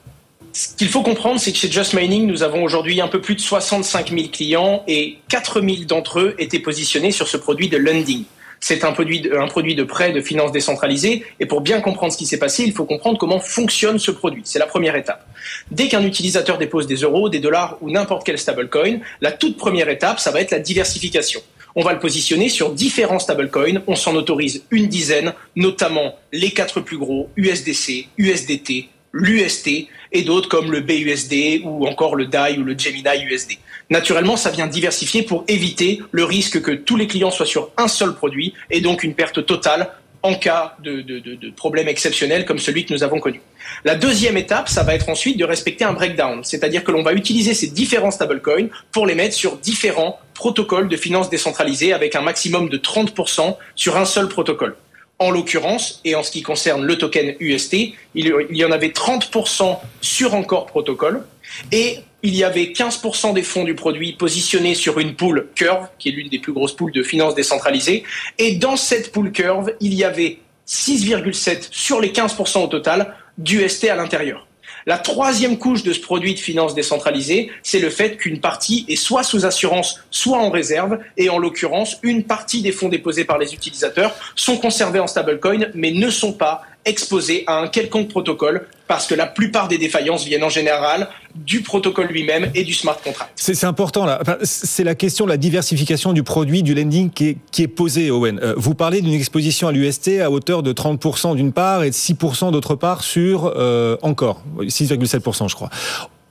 ce 0.55 0.75
qu'il 0.75 0.89
faut 0.89 1.03
comprendre, 1.03 1.39
c'est 1.39 1.53
que 1.53 1.59
chez 1.59 1.71
Just 1.71 1.93
Mining, 1.93 2.27
nous 2.27 2.43
avons 2.43 2.65
aujourd'hui 2.65 3.03
un 3.03 3.09
peu 3.09 3.21
plus 3.21 3.35
de 3.35 3.41
65 3.41 4.09
000 4.09 4.29
clients 4.33 4.83
et 4.89 5.19
4 5.29 5.61
000 5.61 5.85
d'entre 5.87 6.21
eux 6.21 6.35
étaient 6.39 6.59
positionnés 6.59 7.11
sur 7.11 7.29
ce 7.29 7.37
produit 7.37 7.69
de 7.69 7.77
lending. 7.77 8.25
C'est 8.61 8.85
un 8.85 8.93
produit, 8.93 9.21
de, 9.21 9.83
prêt 9.85 10.13
de 10.13 10.21
finances 10.21 10.53
décentralisées. 10.53 11.25
Et 11.41 11.47
pour 11.47 11.61
bien 11.61 11.81
comprendre 11.81 12.13
ce 12.13 12.19
qui 12.19 12.27
s'est 12.27 12.39
passé, 12.39 12.65
il 12.65 12.73
faut 12.73 12.85
comprendre 12.85 13.19
comment 13.19 13.41
fonctionne 13.41 13.99
ce 13.99 14.11
produit. 14.11 14.43
C'est 14.45 14.59
la 14.59 14.67
première 14.67 14.97
étape. 14.97 15.27
Dès 15.71 15.89
qu'un 15.89 16.03
utilisateur 16.03 16.59
dépose 16.59 16.87
des 16.87 16.97
euros, 16.97 17.29
des 17.29 17.41
dollars 17.41 17.77
ou 17.81 17.91
n'importe 17.91 18.25
quel 18.25 18.39
stablecoin, 18.39 18.99
la 19.21 19.33
toute 19.33 19.57
première 19.57 19.89
étape, 19.89 20.21
ça 20.21 20.31
va 20.31 20.41
être 20.41 20.51
la 20.51 20.59
diversification. 20.59 21.41
On 21.79 21.83
va 21.83 21.93
le 21.93 21.99
positionner 21.99 22.49
sur 22.49 22.73
différents 22.73 23.19
stablecoins. 23.19 23.83
On 23.87 23.97
s'en 23.97 24.15
autorise 24.15 24.65
une 24.71 24.87
dizaine, 24.87 25.35
notamment 25.55 26.19
les 26.33 26.51
quatre 26.51 26.81
plus 26.81 26.97
gros, 26.97 27.29
USDC, 27.37 28.09
USDT, 28.17 28.89
l'UST 29.13 29.89
et 30.17 30.23
d'autres 30.23 30.49
comme 30.49 30.73
le 30.73 30.81
BUSD 30.81 31.61
ou 31.65 31.87
encore 31.87 32.17
le 32.17 32.27
DAI 32.27 32.59
ou 32.59 32.65
le 32.65 32.77
Gemini 32.77 33.25
USD. 33.31 33.59
Naturellement, 33.91 34.37
ça 34.37 34.51
vient 34.51 34.67
diversifier 34.67 35.23
pour 35.23 35.45
éviter 35.47 36.01
le 36.11 36.25
risque 36.25 36.63
que 36.63 36.73
tous 36.73 36.97
les 36.97 37.07
clients 37.07 37.31
soient 37.31 37.47
sur 37.47 37.71
un 37.77 37.87
seul 37.87 38.15
produit 38.15 38.55
et 38.71 38.81
donc 38.81 39.05
une 39.05 39.15
perte 39.15 39.45
totale 39.45 39.91
en 40.23 40.35
cas 40.35 40.75
de, 40.83 41.51
problème 41.55 41.87
exceptionnel 41.87 42.47
comme 42.47 42.59
celui 42.59 42.85
que 42.85 42.93
nous 42.93 43.05
avons 43.05 43.21
connu. 43.21 43.41
La 43.85 43.95
deuxième 43.95 44.37
étape, 44.37 44.69
ça 44.69 44.83
va 44.83 44.95
être 44.95 45.09
ensuite 45.09 45.39
de 45.39 45.45
respecter 45.45 45.85
un 45.85 45.93
breakdown, 45.93 46.43
c'est-à-dire 46.43 46.83
que 46.83 46.91
l'on 46.91 47.03
va 47.03 47.13
utiliser 47.13 47.55
ces 47.55 47.69
différents 47.69 48.11
stablecoins 48.11 48.69
pour 48.91 49.07
les 49.07 49.15
mettre 49.15 49.35
sur 49.35 49.59
différents 49.59 50.19
protocoles 50.35 50.89
de 50.89 50.97
finances 50.97 51.31
décentralisées 51.31 51.93
avec 51.93 52.17
un 52.17 52.23
maximum 52.23 52.69
de 52.69 52.79
30% 52.79 53.57
sur 53.75 53.97
un 53.97 54.05
seul 54.05 54.29
protocole. 54.29 54.77
En 55.19 55.31
l'occurrence, 55.31 56.01
et 56.05 56.15
en 56.15 56.23
ce 56.23 56.31
qui 56.31 56.43
concerne 56.43 56.85
le 56.85 56.99
token 56.99 57.37
UST, 57.41 57.95
il 58.15 58.35
y 58.51 58.65
en 58.65 58.71
avait 58.71 58.89
30% 58.89 59.79
sur 60.03 60.35
encore 60.35 60.67
protocole 60.67 61.25
et 61.73 62.01
il 62.23 62.35
y 62.35 62.45
avait 62.45 62.65
15% 62.65 63.33
des 63.33 63.43
fonds 63.43 63.65
du 63.65 63.75
produit 63.75 64.13
positionnés 64.13 64.75
sur 64.75 64.99
une 64.99 65.15
pool 65.15 65.49
Curve, 65.55 65.89
qui 65.99 66.09
est 66.09 66.13
l'une 66.13 66.29
des 66.29 66.39
plus 66.39 66.53
grosses 66.53 66.75
pools 66.75 66.93
de 66.93 67.03
finances 67.03 67.35
décentralisées. 67.35 68.03
Et 68.39 68.57
dans 68.57 68.77
cette 68.77 69.13
pool 69.13 69.33
Curve, 69.33 69.73
il 69.81 69.95
y 69.95 70.05
avait 70.05 70.39
6,7 70.67 71.69
sur 71.71 72.01
les 72.01 72.11
15% 72.11 72.65
au 72.65 72.67
total 72.67 73.15
d'UST 73.39 73.89
à 73.89 73.95
l'intérieur. 73.95 74.47
La 74.89 74.99
troisième 74.99 75.59
couche 75.59 75.83
de 75.83 75.93
ce 75.93 75.99
produit 75.99 76.35
de 76.35 76.39
finances 76.39 76.77
décentralisées, 76.77 77.51
c'est 77.65 77.81
le 77.81 77.91
fait 77.91 78.17
qu'une 78.17 78.39
partie 78.39 78.85
est 78.89 78.95
soit 78.95 79.25
sous 79.25 79.45
assurance, 79.45 80.01
soit 80.13 80.39
en 80.39 80.49
réserve, 80.49 81.01
et 81.17 81.29
en 81.29 81.39
l'occurrence, 81.39 81.99
une 82.05 82.23
partie 82.23 82.63
des 82.63 82.71
fonds 82.71 82.89
déposés 82.89 83.25
par 83.25 83.37
les 83.37 83.53
utilisateurs 83.53 84.15
sont 84.37 84.59
conservés 84.59 85.01
en 85.01 85.09
stablecoin, 85.09 85.67
mais 85.75 85.91
ne 85.91 86.09
sont 86.09 86.33
pas 86.33 86.63
exposés 86.87 87.45
à 87.47 87.59
un 87.59 87.69
quelconque 87.69 88.09
protocole 88.09 88.69
parce 88.89 89.07
que 89.07 89.15
la 89.15 89.27
plupart 89.27 89.69
des 89.69 89.79
défaillances 89.79 90.25
viennent 90.25 90.45
en 90.45 90.49
général 90.49 91.09
du 91.35 91.61
protocole 91.61 92.07
lui-même 92.07 92.51
et 92.55 92.63
du 92.63 92.73
smart 92.73 92.97
contract. 93.03 93.31
C'est 93.35 93.65
important 93.65 94.07
là. 94.07 94.21
c'est 94.43 94.85
la 94.85 94.95
question 94.95 95.25
de 95.25 95.31
la 95.31 95.37
diversification 95.37 96.13
du 96.13 96.23
produit, 96.23 96.63
du 96.63 96.75
lending 96.75 97.11
qui 97.11 97.37
est, 97.59 97.69
posée, 97.69 98.11
Owen. 98.11 98.39
Euh, 98.43 98.55
vous 98.57 98.75
parlez 98.75 99.03
d'une 99.03 99.13
exposition 99.13 99.69
à 99.69 99.73
l'UST 99.73 100.21
à 100.23 100.31
hauteur 100.31 100.63
de 100.63 100.73
30% 100.73 101.35
d'une 101.35 101.53
part 101.53 101.83
et 101.83 101.91
de 101.91 101.95
6% 101.95 102.53
d'autre 102.53 102.77
part 102.77 103.03
sur 103.03 103.53
euh, 103.57 103.97
encore 104.03 104.43
6,7% 104.61 105.49
je 105.49 105.55
crois. 105.55 105.71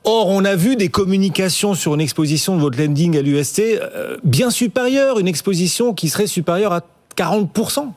Or, 0.07 0.27
on 0.29 0.45
a 0.45 0.55
vu 0.55 0.75
des 0.75 0.89
communications 0.89 1.73
sur 1.73 1.95
une 1.95 2.01
exposition 2.01 2.55
de 2.55 2.61
votre 2.61 2.79
lending 2.79 3.17
à 3.17 3.21
l'UST 3.21 3.59
euh, 3.59 4.17
bien 4.23 4.51
supérieure, 4.51 5.17
une 5.17 5.27
exposition 5.27 5.93
qui 5.95 6.09
serait 6.09 6.27
supérieure 6.27 6.73
à 6.73 6.81
40%. 7.17 7.87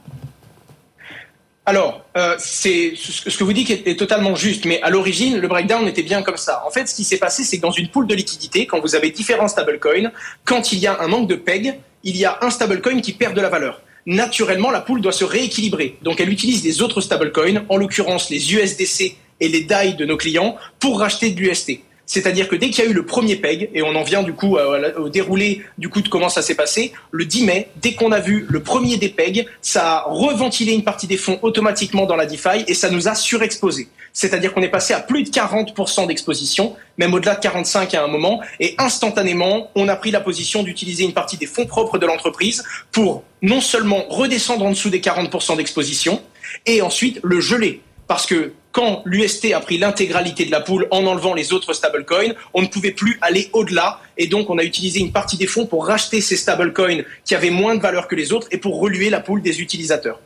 Alors, 1.69 2.03
euh, 2.17 2.35
c'est 2.39 2.95
ce 2.97 3.37
que 3.37 3.45
vous 3.45 3.53
dites 3.53 3.87
est, 3.87 3.99
totalement 3.99 4.35
juste, 4.35 4.65
mais 4.65 4.81
à 4.81 4.89
l'origine, 4.89 5.37
le 5.37 5.49
breakdown 5.49 5.87
était 5.87 6.03
bien 6.03 6.23
comme 6.23 6.39
ça. 6.39 6.63
En 6.67 6.71
fait, 6.71 6.89
ce 6.89 6.95
qui 6.95 7.05
s'est 7.05 7.19
passé, 7.19 7.45
c'est 7.45 7.59
que 7.59 7.63
dans 7.63 7.71
une 7.71 7.89
pool 7.89 8.07
de 8.07 8.15
liquidité, 8.15 8.65
quand 8.65 8.81
vous 8.81 8.95
avez 8.95 9.11
différents 9.11 9.49
stablecoins, 9.49 10.11
quand 10.47 10.73
il 10.73 10.79
y 10.79 10.87
a 10.87 10.99
un 10.99 11.09
manque 11.09 11.29
de 11.29 11.35
PEG, 11.35 11.79
il 12.05 12.17
y 12.17 12.25
a 12.25 12.39
un 12.41 12.49
stablecoin 12.49 13.03
qui 13.03 13.13
perd 13.13 13.35
de 13.35 13.43
la 13.43 13.51
valeur. 13.51 13.83
Naturellement, 14.07 14.71
la 14.71 14.81
pool 14.81 15.03
doit 15.03 15.13
se 15.13 15.27
rééquilibrer. 15.27 15.99
Donc, 16.01 16.23
elle 16.23 16.31
utilise 16.31 16.65
les 16.65 16.81
autres 16.81 17.03
stablecoins, 17.03 17.67
en 17.69 17.77
l'occurrence 17.77 18.31
les 18.31 18.55
USDC 18.55 19.17
et 19.39 19.49
les 19.49 19.61
DAI 19.61 19.93
de 19.93 20.07
nos 20.07 20.17
clients, 20.17 20.57
pour 20.81 20.99
racheter 20.99 21.33
de 21.33 21.41
l'UST. 21.43 21.83
C'est-à-dire 22.09 22.49
que 22.49 22.57
dès 22.57 22.71
qu'il 22.71 22.83
y 22.83 22.87
a 22.87 22.91
eu 22.91 22.95
le 22.95 23.05
premier 23.05 23.37
PEG, 23.37 23.71
et 23.75 23.83
on 23.83 23.95
en 23.95 24.03
vient 24.03 24.23
du 24.23 24.33
coup 24.33 24.57
au 24.57 25.09
déroulé 25.11 25.63
du 25.77 25.91
coup 25.91 26.01
de 26.01 26.09
comment 26.09 26.31
ça 26.31 26.41
s'est 26.41 26.55
passé, 26.55 26.93
le 27.11 27.27
10 27.27 27.45
mai, 27.45 27.69
dès 27.77 27.93
qu'on 27.93 28.13
a 28.13 28.19
vu 28.19 28.47
le 28.49 28.63
premier 28.63 28.97
des 28.97 29.11
PEG, 29.11 29.47
ça 29.61 29.99
a 29.99 30.05
reventilé 30.09 30.73
une 30.73 30.85
partie 30.85 31.07
des 31.07 31.19
fonds 31.19 31.39
automatiquement 31.43 32.07
dans 32.07 32.17
la 32.17 32.25
DeFi 32.25 32.65
et 32.67 32.73
ça 32.73 32.91
nous 32.91 33.09
a 33.09 33.15
surexposé. 33.15 33.89
C'est-à-dire 34.15 34.55
qu'on 34.55 34.63
est 34.63 34.71
passé 34.71 34.95
à 34.95 35.01
plus 35.01 35.23
de 35.23 35.29
40% 35.29 36.07
d'exposition, 36.07 36.75
même 36.97 37.13
au-delà 37.13 37.35
de 37.35 37.41
45 37.41 37.93
à 37.93 38.03
un 38.03 38.09
moment, 38.09 38.41
et 38.59 38.75
instantanément, 38.79 39.71
on 39.75 39.87
a 39.87 39.95
pris 39.95 40.11
la 40.11 40.21
position 40.21 40.63
d'utiliser 40.63 41.05
une 41.05 41.13
partie 41.13 41.37
des 41.37 41.47
fonds 41.47 41.67
propres 41.67 41.99
de 41.99 42.07
l'entreprise 42.07 42.65
pour 42.91 43.23
non 43.43 43.61
seulement 43.61 44.07
redescendre 44.09 44.65
en 44.65 44.71
dessous 44.71 44.89
des 44.89 45.01
40% 45.01 45.59
d'exposition, 45.59 46.23
et 46.65 46.81
ensuite 46.81 47.21
le 47.23 47.39
geler. 47.41 47.83
Parce 48.07 48.25
que 48.25 48.55
quand 48.73 49.03
l'UST 49.05 49.53
a 49.55 49.61
pris 49.61 49.79
l'intégralité 49.79 50.45
de 50.45 50.51
la 50.51 50.61
poule 50.61 50.87
en 50.91 51.07
enlevant 51.07 51.35
les 51.35 51.53
autres 51.53 51.73
stablecoins, 51.73 52.35
on 52.55 52.63
ne 52.63 52.67
pouvait 52.67 52.93
plus 52.93 53.19
aller 53.23 53.49
au-delà. 53.53 54.01
Et 54.17 54.27
donc, 54.27 54.51
on 54.51 54.59
a 54.59 54.63
utilisé 54.63 55.01
une 55.01 55.13
partie 55.13 55.37
des 55.37 55.47
fonds 55.47 55.67
pour 55.67 55.87
racheter 55.87 56.21
ces 56.21 56.37
stablecoins 56.37 57.03
qui 57.25 57.35
avaient 57.35 57.51
moins 57.51 57.75
de 57.75 57.81
valeur 57.81 58.09
que 58.09 58.15
les 58.15 58.33
autres 58.33 58.47
et 58.51 58.59
pour 58.59 58.79
reluer 58.79 59.11
la 59.11 59.21
poule 59.21 59.43
des 59.43 59.61
utilisateurs. 59.61 60.21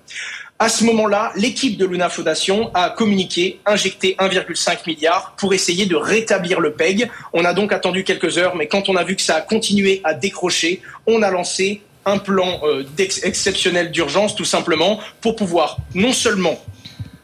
À 0.58 0.68
ce 0.68 0.84
moment-là, 0.84 1.32
l'équipe 1.34 1.76
de 1.76 1.84
Luna 1.84 2.08
Fondation 2.08 2.70
a 2.74 2.90
communiqué, 2.90 3.58
injecté 3.66 4.14
1,5 4.18 4.86
milliard 4.86 5.34
pour 5.36 5.54
essayer 5.54 5.86
de 5.86 5.96
rétablir 5.96 6.60
le 6.60 6.72
PEG. 6.72 7.10
On 7.32 7.44
a 7.44 7.52
donc 7.52 7.72
attendu 7.72 8.04
quelques 8.04 8.38
heures, 8.38 8.54
mais 8.54 8.68
quand 8.68 8.88
on 8.88 8.94
a 8.94 9.02
vu 9.02 9.16
que 9.16 9.22
ça 9.22 9.36
a 9.36 9.40
continué 9.40 10.00
à 10.04 10.14
décrocher, 10.14 10.80
on 11.06 11.22
a 11.22 11.30
lancé 11.30 11.82
un 12.04 12.18
plan 12.18 12.60
euh, 12.64 12.84
exceptionnel 12.98 13.90
d'urgence, 13.90 14.34
tout 14.34 14.44
simplement, 14.44 15.00
pour 15.20 15.36
pouvoir 15.36 15.78
non 15.94 16.12
seulement 16.12 16.60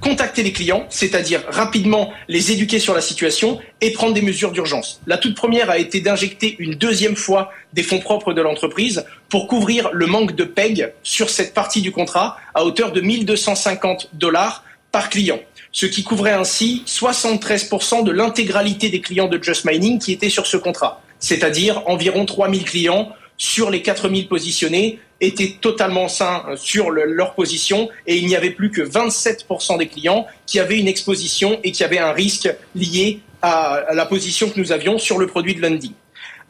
contacter 0.01 0.43
les 0.43 0.53
clients, 0.53 0.87
c'est-à-dire 0.91 1.43
rapidement 1.49 2.13
les 2.29 2.53
éduquer 2.53 2.79
sur 2.79 2.95
la 2.95 3.01
situation 3.01 3.59
et 3.81 3.93
prendre 3.93 4.15
des 4.15 4.23
mesures 4.23 4.53
d'urgence. 4.53 5.01
La 5.07 5.19
toute 5.19 5.35
première 5.35 5.71
a 5.71 5.79
été 5.79 6.01
d'injecter 6.01 6.57
une 6.59 6.75
deuxième 6.75 7.17
fois 7.17 7.51
des 7.73 7.83
fonds 7.83 7.99
propres 7.99 8.33
de 8.33 8.41
l'entreprise 8.41 9.05
pour 9.29 9.47
couvrir 9.49 9.91
le 9.93 10.07
manque 10.07 10.35
de 10.35 10.45
PEG 10.45 10.93
sur 11.03 11.31
cette 11.31 11.55
partie 11.55 11.83
du 11.83 11.93
contrat 11.93 12.37
à 12.55 12.65
hauteur 12.65 12.93
de 12.93 13.01
1250 13.01 14.11
dollars 14.15 14.65
par 14.93 15.11
client, 15.11 15.41
ce 15.73 15.87
qui 15.87 16.03
couvrait 16.03 16.33
ainsi 16.33 16.83
73% 16.87 18.05
de 18.05 18.11
l'intégralité 18.11 18.89
des 18.89 19.01
clients 19.01 19.29
de 19.29 19.43
Just 19.43 19.65
Mining 19.65 19.99
qui 19.99 20.13
étaient 20.13 20.31
sur 20.31 20.47
ce 20.47 20.57
contrat, 20.57 21.03
c'est-à-dire 21.19 21.83
environ 21.87 22.25
3000 22.25 22.65
clients 22.65 23.13
sur 23.39 23.71
les 23.71 23.81
4000 23.83 24.29
positionnés 24.29 24.99
étaient 25.21 25.57
totalement 25.61 26.09
sains 26.09 26.45
sur 26.57 26.91
leur 26.91 27.35
position 27.35 27.89
et 28.07 28.17
il 28.19 28.27
n'y 28.27 28.37
avait 28.37 28.51
plus 28.51 28.71
que 28.71 28.83
27% 28.83 29.79
des 29.79 29.89
clients 29.89 30.27
qui 30.47 30.61
avaient 30.61 30.79
une 30.79 30.89
exposition 30.89 31.59
et 31.65 31.73
qui 31.73 31.83
avaient 31.83 31.99
un 31.99 32.13
risque 32.13 32.55
lié 32.75 33.21
à 33.41 33.87
la 33.95 34.07
position 34.07 34.51
que 34.51 34.61
nous 34.61 34.73
avions 34.73 34.99
sur 34.99 35.19
le 35.19 35.27
produit 35.27 35.55
de 35.55 35.63
lundi. 35.63 35.95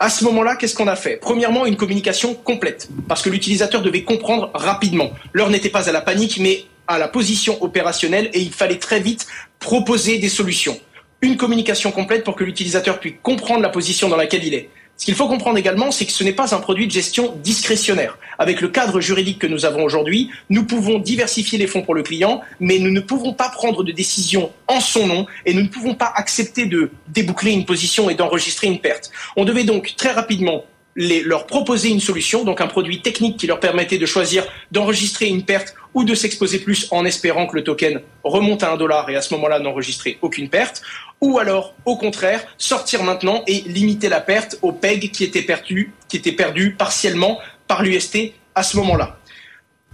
À 0.01 0.11
ce 0.11 0.25
moment-là, 0.25 0.57
qu'est-ce 0.57 0.75
qu'on 0.75 0.87
a 0.87 0.97
fait? 0.97 1.17
Premièrement, 1.17 1.67
une 1.67 1.77
communication 1.77 2.33
complète, 2.33 2.89
parce 3.09 3.21
que 3.21 3.31
l'utilisateur 3.31 3.83
devait 3.83 4.05
comprendre 4.05 4.51
rapidement. 4.55 5.11
L'heure 5.33 5.51
n'était 5.51 5.71
pas 5.71 5.89
à 5.89 5.93
la 5.93 6.01
panique, 6.01 6.39
mais 6.39 6.65
à 6.87 6.99
la 6.99 7.09
position 7.09 7.61
opérationnelle, 7.63 8.31
et 8.33 8.41
il 8.41 8.53
fallait 8.53 8.79
très 8.79 9.01
vite 9.01 9.27
proposer 9.59 10.19
des 10.19 10.29
solutions. 10.29 10.79
Une 11.21 11.37
communication 11.37 11.91
complète 11.91 12.23
pour 12.23 12.37
que 12.37 12.45
l'utilisateur 12.45 13.01
puisse 13.01 13.15
comprendre 13.23 13.61
la 13.61 13.71
position 13.71 14.09
dans 14.09 14.17
laquelle 14.17 14.45
il 14.45 14.55
est. 14.55 14.71
Ce 14.99 15.05
qu'il 15.05 15.15
faut 15.15 15.29
comprendre 15.29 15.59
également, 15.59 15.93
c'est 15.93 16.07
que 16.07 16.13
ce 16.13 16.25
n'est 16.25 16.33
pas 16.33 16.57
un 16.57 16.59
produit 16.59 16.89
de 16.89 16.93
gestion 16.93 17.37
discrétionnaire. 17.37 18.19
Avec 18.37 18.61
le 18.61 18.67
cadre 18.67 19.01
juridique 19.01 19.39
que 19.39 19.47
nous 19.47 19.65
avons 19.65 19.85
aujourd'hui, 19.85 20.29
nous 20.51 20.65
pouvons 20.65 20.99
diversifier 20.99 21.57
les 21.57 21.69
fonds 21.69 21.83
pour 21.83 21.95
le 21.95 22.03
client, 22.03 22.41
mais 22.59 22.81
nous 22.81 22.91
ne 22.91 22.99
pouvons 22.99 23.33
pas 23.33 23.49
prendre 23.49 23.85
de 23.85 23.93
décision 23.93 24.51
en 24.67 24.81
son 24.81 25.07
nom 25.07 25.27
et 25.47 25.55
nous 25.55 25.63
ne 25.63 25.69
pouvons 25.69 25.95
pas 25.95 26.13
accepter 26.17 26.67
de 26.67 26.91
déboucler 27.07 27.53
une 27.53 27.65
position 27.65 28.11
et 28.11 28.17
d'enregistrer 28.17 28.67
une 28.67 28.81
perte. 28.81 29.13
On 29.37 29.45
devait 29.45 29.63
donc 29.63 29.95
très 29.97 30.11
rapidement 30.11 30.65
leur 30.99 31.47
proposer 31.47 31.91
une 31.91 32.01
solution, 32.01 32.43
donc 32.43 32.61
un 32.61 32.67
produit 32.67 33.01
technique 33.01 33.37
qui 33.37 33.47
leur 33.47 33.61
permettait 33.61 33.99
de 33.99 34.07
choisir 34.07 34.45
d'enregistrer 34.73 35.27
une 35.27 35.45
perte 35.45 35.75
ou 35.95 36.03
de 36.03 36.13
s'exposer 36.15 36.59
plus 36.59 36.89
en 36.91 37.05
espérant 37.05 37.47
que 37.47 37.55
le 37.55 37.63
token 37.63 38.01
remonte 38.25 38.65
à 38.65 38.73
un 38.73 38.77
dollar 38.77 39.09
et 39.09 39.15
à 39.15 39.23
ce 39.23 39.33
moment-là 39.35 39.61
n'enregistrer 39.61 40.19
aucune 40.23 40.49
perte, 40.49 40.83
ou 41.21 41.39
alors 41.39 41.75
au 41.85 41.97
contraire 41.97 42.45
sortir 42.59 43.05
maintenant 43.05 43.45
et 43.47 43.61
limiter 43.67 44.09
la 44.09 44.21
perte 44.21 44.59
au 44.61 44.73
PEG 44.73 45.13
qui 45.13 45.23
était 45.23 45.43
perdu, 45.43 45.93
qui 46.09 46.17
était 46.17 46.33
perdu 46.33 46.75
partiellement 46.77 47.39
par 47.69 47.85
l'UST 47.85 48.33
à 48.57 48.65
ce 48.65 48.77
moment-là. 48.79 49.19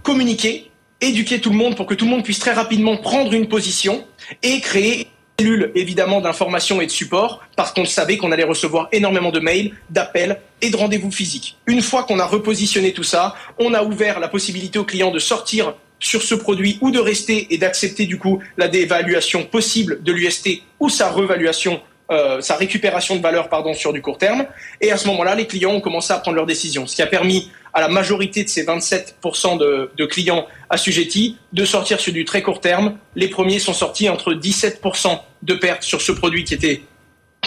Communiquer, 0.01 0.71
éduquer 1.01 1.39
tout 1.39 1.51
le 1.51 1.57
monde 1.57 1.75
pour 1.75 1.85
que 1.85 1.93
tout 1.93 2.05
le 2.05 2.11
monde 2.11 2.23
puisse 2.23 2.39
très 2.39 2.53
rapidement 2.53 2.97
prendre 2.97 3.31
une 3.33 3.47
position 3.47 4.07
et 4.41 4.59
créer 4.59 5.07
cellule 5.39 5.71
évidemment 5.75 6.21
d'information 6.21 6.81
et 6.81 6.85
de 6.85 6.91
support 6.91 7.43
parce 7.55 7.73
qu'on 7.73 7.85
savait 7.85 8.17
qu'on 8.17 8.31
allait 8.31 8.43
recevoir 8.43 8.87
énormément 8.91 9.31
de 9.31 9.39
mails, 9.39 9.73
d'appels 9.89 10.39
et 10.61 10.69
de 10.69 10.77
rendez-vous 10.77 11.11
physiques. 11.11 11.57
Une 11.67 11.81
fois 11.81 12.03
qu'on 12.03 12.19
a 12.19 12.25
repositionné 12.25 12.93
tout 12.93 13.03
ça, 13.03 13.35
on 13.59 13.73
a 13.73 13.83
ouvert 13.83 14.19
la 14.19 14.27
possibilité 14.27 14.79
aux 14.79 14.85
clients 14.85 15.11
de 15.11 15.19
sortir 15.19 15.73
sur 15.99 16.21
ce 16.21 16.35
produit 16.35 16.77
ou 16.81 16.91
de 16.91 16.99
rester 16.99 17.53
et 17.53 17.57
d'accepter 17.57 18.05
du 18.05 18.17
coup 18.17 18.39
la 18.57 18.67
dévaluation 18.67 19.43
possible 19.43 20.03
de 20.03 20.11
l'UST 20.11 20.61
ou 20.79 20.89
sa 20.89 21.09
revaluation 21.09 21.81
euh, 22.11 22.41
sa 22.41 22.55
récupération 22.55 23.15
de 23.15 23.21
valeur 23.21 23.49
pardon 23.49 23.73
sur 23.73 23.93
du 23.93 24.01
court 24.01 24.17
terme 24.17 24.45
et 24.81 24.91
à 24.91 24.97
ce 24.97 25.07
moment-là 25.07 25.35
les 25.35 25.47
clients 25.47 25.71
ont 25.71 25.81
commencé 25.81 26.13
à 26.13 26.19
prendre 26.19 26.35
leurs 26.35 26.45
décisions 26.45 26.85
ce 26.85 26.95
qui 26.95 27.01
a 27.01 27.07
permis 27.07 27.51
à 27.73 27.81
la 27.81 27.87
majorité 27.87 28.43
de 28.43 28.49
ces 28.49 28.63
27% 28.63 29.57
de, 29.57 29.91
de, 29.97 30.05
clients 30.05 30.45
assujettis 30.69 31.37
de 31.51 31.65
sortir 31.65 31.99
sur 31.99 32.13
du 32.13 32.23
très 32.23 32.41
court 32.41 32.61
terme 32.61 32.97
les 33.15 33.27
premiers 33.27 33.59
sont 33.59 33.73
sortis 33.73 34.07
entre 34.09 34.33
17% 34.33 35.19
de 35.41 35.53
pertes 35.55 35.83
sur 35.83 36.01
ce 36.01 36.11
produit 36.11 36.43
qui 36.43 36.53
était 36.53 36.83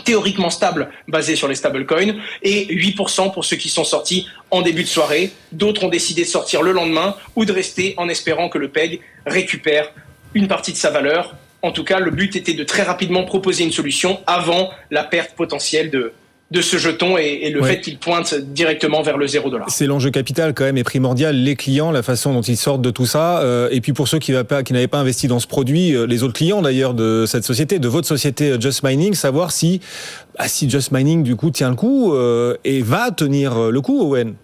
théoriquement 0.05 0.51
stable 0.51 0.89
basé 1.07 1.37
sur 1.37 1.49
les 1.49 1.55
stablecoins 1.55 2.15
et 2.43 2.67
8% 2.67 3.33
pour 3.33 3.45
ceux 3.45 3.57
qui 3.57 3.69
sont 3.69 3.85
sortis 3.85 4.27
en 4.51 4.63
début 4.63 4.83
de 4.83 4.89
soirée. 4.89 5.33
D'autres 5.53 5.85
ont 5.85 5.89
décidé 5.89 6.23
de 6.23 6.29
sortir 6.29 6.63
le 6.63 6.73
lendemain 6.73 7.15
ou 7.37 7.45
de 7.45 7.53
rester 7.53 7.95
en 7.97 8.09
espérant 8.09 8.49
que 8.49 8.59
le 8.59 8.69
PEG 8.69 9.01
récupère 9.27 9.93
une 10.35 10.49
partie 10.49 10.73
de 10.73 10.79
sa 10.79 10.91
valeur. 10.91 11.37
En 11.63 11.73
tout 11.73 11.85
cas, 11.85 11.99
le 11.99 12.11
but 12.11 12.37
était 12.37 12.55
de 12.55 12.65
très 12.65 12.83
rapidement 12.83 13.25
proposer 13.25 13.65
une 13.65 13.73
solution 13.73 14.21
avant 14.27 14.71
la 14.91 15.03
perte 15.03 15.35
potentielle 15.35 15.91
de, 15.91 16.13
de 16.51 16.63
ce 16.63 16.79
jeton 16.79 17.19
et, 17.19 17.51
le 17.51 17.63
fait 17.63 17.81
qu'il 17.81 17.99
pointe 17.99 18.35
directement 18.35 19.03
vers 19.03 19.19
le 19.19 19.27
zéro 19.27 19.51
dollar. 19.51 19.69
C'est 19.71 19.87
l'enjeu 19.87 20.11
capital 20.11 20.55
quand 20.55 20.65
même 20.65 20.79
et 20.79 20.85
primordial. 20.85 21.37
Les 21.37 21.57
clients, 21.57 21.91
la 21.91 22.03
façon 22.03 22.33
dont 22.33 22.41
ils 22.41 22.57
sortent 22.57 22.81
de 22.81 22.91
tout 22.91 23.05
ça, 23.05 23.41
euh, 23.41 23.69
et 23.71 23.81
puis 23.81 23.93
pour 23.93 24.09
ceux 24.09 24.19
qui, 24.19 24.33
qui 24.65 24.73
n'avaient 24.73 24.89
pas 24.89 24.99
investi 24.99 25.29
dans 25.29 25.41
ce 25.41 25.47
produit, 25.47 25.95
euh, 25.95 26.07
les 26.07 26.23
autres 26.23 26.33
clients 26.33 26.63
d'ailleurs 26.63 26.95
de 26.95 27.25
cette 27.27 27.45
société, 27.45 27.79
de 27.79 27.89
votre 27.89 28.07
société 28.07 28.53
euh, 28.53 28.61
Just 28.61 28.83
Mining, 28.83 29.15
savoir 29.15 29.51
si, 29.51 29.81
bah, 30.39 30.49
si 30.49 30.71
Just 30.71 30.91
Mining 30.91 31.23
du 31.23 31.37
coup 31.37 31.51
tient 31.51 31.69
le 31.69 31.77
coup 31.77 32.15
et 32.65 32.83
va 32.83 33.11
tenir 33.11 33.71
le 33.71 33.81
coup, 33.81 34.01
Owen. 34.01 34.35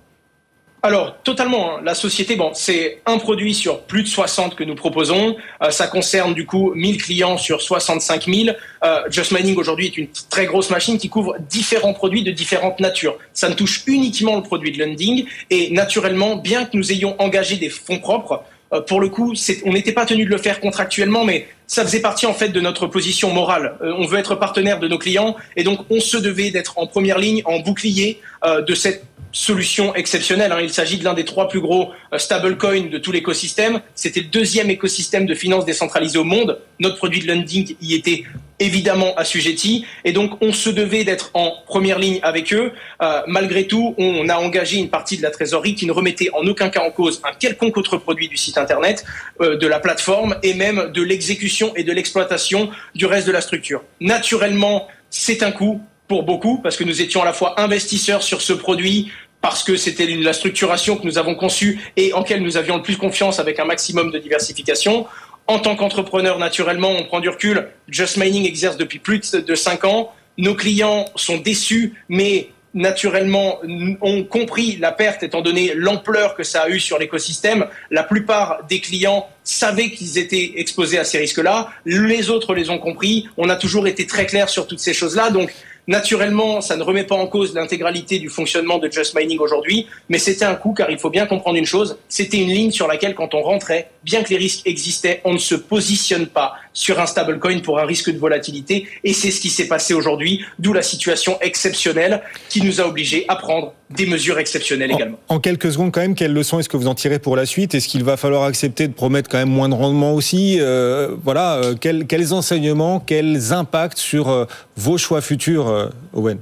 Alors, 0.85 1.17
totalement. 1.25 1.79
Hein. 1.79 1.81
La 1.83 1.95
société, 1.95 2.37
bon, 2.37 2.51
c'est 2.53 3.01
un 3.07 3.17
produit 3.17 3.55
sur 3.55 3.81
plus 3.85 4.03
de 4.03 4.07
60 4.07 4.55
que 4.55 4.65
nous 4.65 4.75
proposons. 4.75 5.35
Euh, 5.63 5.71
ça 5.71 5.87
concerne 5.87 6.35
du 6.35 6.45
coup 6.45 6.75
1000 6.75 7.03
clients 7.03 7.39
sur 7.39 7.63
65 7.63 8.27
000. 8.27 8.55
Euh, 8.85 9.01
Just 9.09 9.33
Mining 9.33 9.57
aujourd'hui 9.57 9.87
est 9.87 9.97
une 9.97 10.09
très 10.29 10.45
grosse 10.45 10.69
machine 10.69 10.99
qui 10.99 11.09
couvre 11.09 11.37
différents 11.49 11.95
produits 11.95 12.23
de 12.23 12.33
différentes 12.33 12.81
natures. 12.81 13.17
Ça 13.33 13.49
ne 13.49 13.55
touche 13.55 13.83
uniquement 13.87 14.37
le 14.37 14.43
produit 14.43 14.73
de 14.73 14.85
lending 14.85 15.25
et 15.49 15.71
naturellement, 15.71 16.37
bien 16.37 16.67
que 16.67 16.77
nous 16.77 16.93
ayons 16.93 17.19
engagé 17.19 17.57
des 17.57 17.71
fonds 17.71 17.99
propres, 17.99 18.45
euh, 18.75 18.83
pour 18.83 19.01
le 19.01 19.09
coup, 19.09 19.33
on 19.65 19.73
n'était 19.73 19.93
pas 19.93 20.05
tenu 20.05 20.27
de 20.27 20.31
le 20.31 20.37
faire 20.37 20.61
contractuellement, 20.61 21.25
mais 21.25 21.49
ça 21.67 21.83
faisait 21.83 22.01
partie 22.01 22.27
en 22.27 22.35
fait 22.35 22.51
de 22.51 22.61
notre 22.61 22.87
position 22.87 23.33
morale. 23.33 23.79
Euh, 23.81 23.95
on 23.97 24.05
veut 24.05 24.19
être 24.19 24.35
partenaire 24.35 24.81
de 24.81 24.89
nos 24.89 24.99
clients 24.99 25.35
et 25.57 25.65
donc 25.65 25.81
on 25.89 26.01
se 26.01 26.19
devait 26.19 26.51
d'être 26.51 26.79
en 26.79 26.87
première 26.87 27.19
ligne, 27.19 27.41
en 27.47 27.61
bouclier 27.61 28.21
de 28.45 28.75
cette 28.75 29.07
solution 29.35 29.95
exceptionnelle. 29.97 30.53
Hein. 30.53 30.61
Il 30.63 30.73
s'agit 30.73 30.97
de 30.97 31.05
l'un 31.05 31.13
des 31.13 31.25
trois 31.25 31.49
plus 31.49 31.61
gros 31.61 31.91
euh, 32.13 32.19
stablecoins 32.19 32.89
de 32.89 32.99
tout 32.99 33.13
l'écosystème. 33.13 33.81
C'était 33.95 34.21
le 34.21 34.29
deuxième 34.29 34.71
écosystème 34.71 35.27
de 35.27 35.35
finances 35.35 35.67
décentralisé 35.67 36.19
au 36.19 36.25
monde. 36.25 36.61
Notre 36.79 36.97
produit 36.97 37.21
de 37.21 37.27
lending 37.27 37.75
y 37.83 37.95
était 37.95 38.23
évidemment 38.61 39.13
assujetti. 39.17 39.85
Et 40.05 40.13
donc, 40.13 40.41
on 40.41 40.53
se 40.53 40.71
devait 40.71 41.03
d'être 41.03 41.31
en 41.35 41.53
première 41.67 41.99
ligne 41.99 42.21
avec 42.23 42.55
eux. 42.55 42.73
Euh, 43.03 43.23
malgré 43.27 43.67
tout, 43.67 43.97
on 43.99 44.29
a 44.29 44.37
engagé 44.37 44.79
une 44.79 44.89
partie 44.89 45.17
de 45.17 45.23
la 45.23 45.33
trésorerie 45.33 45.75
qui 45.75 45.87
ne 45.87 45.93
remettait 45.93 46.31
en 46.33 46.47
aucun 46.47 46.69
cas 46.69 46.83
en 46.83 46.93
cause 46.93 47.21
un 47.25 47.35
quelconque 47.35 47.77
autre 47.77 47.97
produit 47.97 48.29
du 48.29 48.37
site 48.37 48.57
Internet, 48.57 49.05
euh, 49.41 49.57
de 49.57 49.67
la 49.67 49.81
plateforme 49.81 50.37
et 50.45 50.55
même 50.55 50.93
de 50.95 51.03
l'exécution 51.03 51.75
et 51.75 51.83
de 51.83 51.93
l'exploitation 51.93 52.71
du 52.95 53.07
reste 53.07 53.27
de 53.27 53.33
la 53.33 53.41
structure. 53.41 53.83
Naturellement, 54.01 54.87
c'est 55.11 55.43
un 55.43 55.51
coût 55.51 55.81
pour 56.09 56.23
beaucoup 56.23 56.59
parce 56.59 56.77
que 56.77 56.85
nous 56.85 57.01
étions 57.01 57.23
à 57.23 57.25
la 57.25 57.33
fois 57.33 57.61
investisseurs 57.61 58.23
sur 58.23 58.43
ce 58.43 58.53
produit, 58.53 59.11
parce 59.45 59.63
que 59.63 59.77
c'était 59.77 60.07
la 60.07 60.33
structuration 60.33 60.97
que 60.97 61.05
nous 61.05 61.19
avons 61.19 61.35
conçue 61.35 61.79
et 61.99 62.15
en 62.15 62.21
laquelle 62.21 62.43
nous 62.43 62.57
avions 62.57 62.79
le 62.79 62.83
plus 62.83 62.97
confiance 62.97 63.39
avec 63.39 63.61
un 63.61 63.67
maximum 63.67 64.11
de 64.11 64.19
diversification. 64.19 65.07
En 65.47 65.59
tant 65.59 65.77
qu'entrepreneur, 65.77 66.39
naturellement, 66.39 66.89
on 66.89 67.05
prend 67.05 67.21
du 67.21 67.29
recul. 67.29 67.69
Just 67.87 68.17
Mining 68.17 68.47
exerce 68.47 68.79
depuis 68.79 69.01
plus 69.01 69.33
de 69.33 69.55
cinq 69.55 69.85
ans. 69.85 70.15
Nos 70.39 70.55
clients 70.55 71.05
sont 71.15 71.37
déçus, 71.37 71.93
mais 72.09 72.49
naturellement 72.73 73.61
ont 74.01 74.25
compris 74.25 74.79
la 74.81 74.93
perte 74.93 75.23
étant 75.23 75.43
donné 75.43 75.75
l'ampleur 75.75 76.37
que 76.37 76.43
ça 76.43 76.63
a 76.63 76.69
eu 76.71 76.81
sur 76.81 76.99
l'écosystème. 76.99 77.67
La 77.91 78.03
plupart 78.03 78.65
des 78.67 78.81
clients 78.81 79.29
savaient 79.45 79.91
qu'ils 79.91 80.17
étaient 80.17 80.55
exposés 80.57 80.99
à 80.99 81.05
ces 81.05 81.19
risques-là. 81.19 81.69
Les 81.85 82.31
autres 82.31 82.55
les 82.55 82.71
ont 82.71 82.79
compris. 82.79 83.29
On 83.37 83.51
a 83.51 83.57
toujours 83.57 83.87
été 83.89 84.07
très 84.07 84.25
clair 84.25 84.49
sur 84.49 84.67
toutes 84.67 84.81
ces 84.81 84.95
choses-là. 84.95 85.29
Donc, 85.29 85.53
Naturellement, 85.87 86.63
ça 86.63 86.77
ne 86.77 86.83
remet 86.83 87.05
pas 87.05 87.15
en 87.15 87.27
cause 87.27 87.55
l'intégralité 87.55 88.19
du 88.19 88.31
fonctionnement 88.31 88.79
de 88.79 88.91
Just 88.91 89.15
Mining 89.15 89.39
aujourd'hui, 89.39 89.87
mais 90.09 90.19
c'était 90.19 90.47
un 90.47 90.55
coup 90.55 90.73
car 90.73 90.91
il 90.91 90.99
faut 90.99 91.11
bien 91.11 91.27
comprendre 91.27 91.59
une 91.59 91.67
chose, 91.67 91.99
c'était 92.09 92.39
une 92.39 92.49
ligne 92.49 92.71
sur 92.71 92.89
laquelle 92.89 93.15
quand 93.15 93.35
on 93.35 93.43
rentrait, 93.43 93.91
bien 94.05 94.23
que 94.23 94.31
les 94.31 94.37
risques 94.37 94.67
existaient, 94.67 95.21
on 95.25 95.33
ne 95.33 95.39
se 95.39 95.55
positionne 95.55 96.27
pas 96.27 96.55
sur 96.73 97.01
un 97.01 97.07
stablecoin 97.07 97.61
pour 97.61 97.79
un 97.79 97.87
risque 97.87 98.11
de 98.11 98.19
volatilité. 98.19 98.87
Et 99.03 99.13
c'est 99.13 99.31
ce 99.31 99.41
qui 99.41 99.51
s'est 99.51 99.69
passé 99.69 99.95
aujourd'hui, 99.95 100.45
d'où 100.59 100.73
la 100.73 100.83
situation 100.83 101.39
exceptionnelle 101.41 102.23
qui 102.49 102.63
nous 102.63 102.81
a 102.81 102.85
obligés 102.85 103.25
à 103.29 103.37
prendre 103.37 103.73
des 103.91 104.07
mesures 104.07 104.39
exceptionnelles 104.39 104.91
également. 104.91 105.19
En 105.29 105.39
quelques 105.39 105.73
secondes 105.73 105.93
quand 105.93 106.01
même, 106.01 106.15
quelles 106.15 106.33
leçons 106.33 106.59
est-ce 106.59 106.69
que 106.69 106.77
vous 106.77 106.89
en 106.89 106.95
tirez 106.95 107.19
pour 107.19 107.37
la 107.37 107.47
suite? 107.47 107.75
Est-ce 107.75 107.89
qu'il 107.89 108.03
va 108.05 108.17
falloir 108.17 108.43
accepter 108.43 108.89
de 108.89 108.93
promettre 108.93 109.31
quand 109.31 109.39
même 109.39 109.51
moins 109.51 109.69
de 109.69 109.75
rendement 109.75 110.15
aussi? 110.15 110.59
Euh, 110.61 111.15
Voilà, 111.23 111.55
euh, 111.57 111.75
quels, 111.81 112.07
quels, 112.07 112.33
enseignements, 112.33 113.01
quels 113.01 113.53
impacts 113.53 113.99
sur 113.99 114.29
euh, 114.29 114.47
vos 114.77 114.99
choix 114.99 115.21
futurs 115.21 115.91
Owen? 116.13 116.39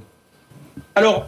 Alors, 0.95 1.27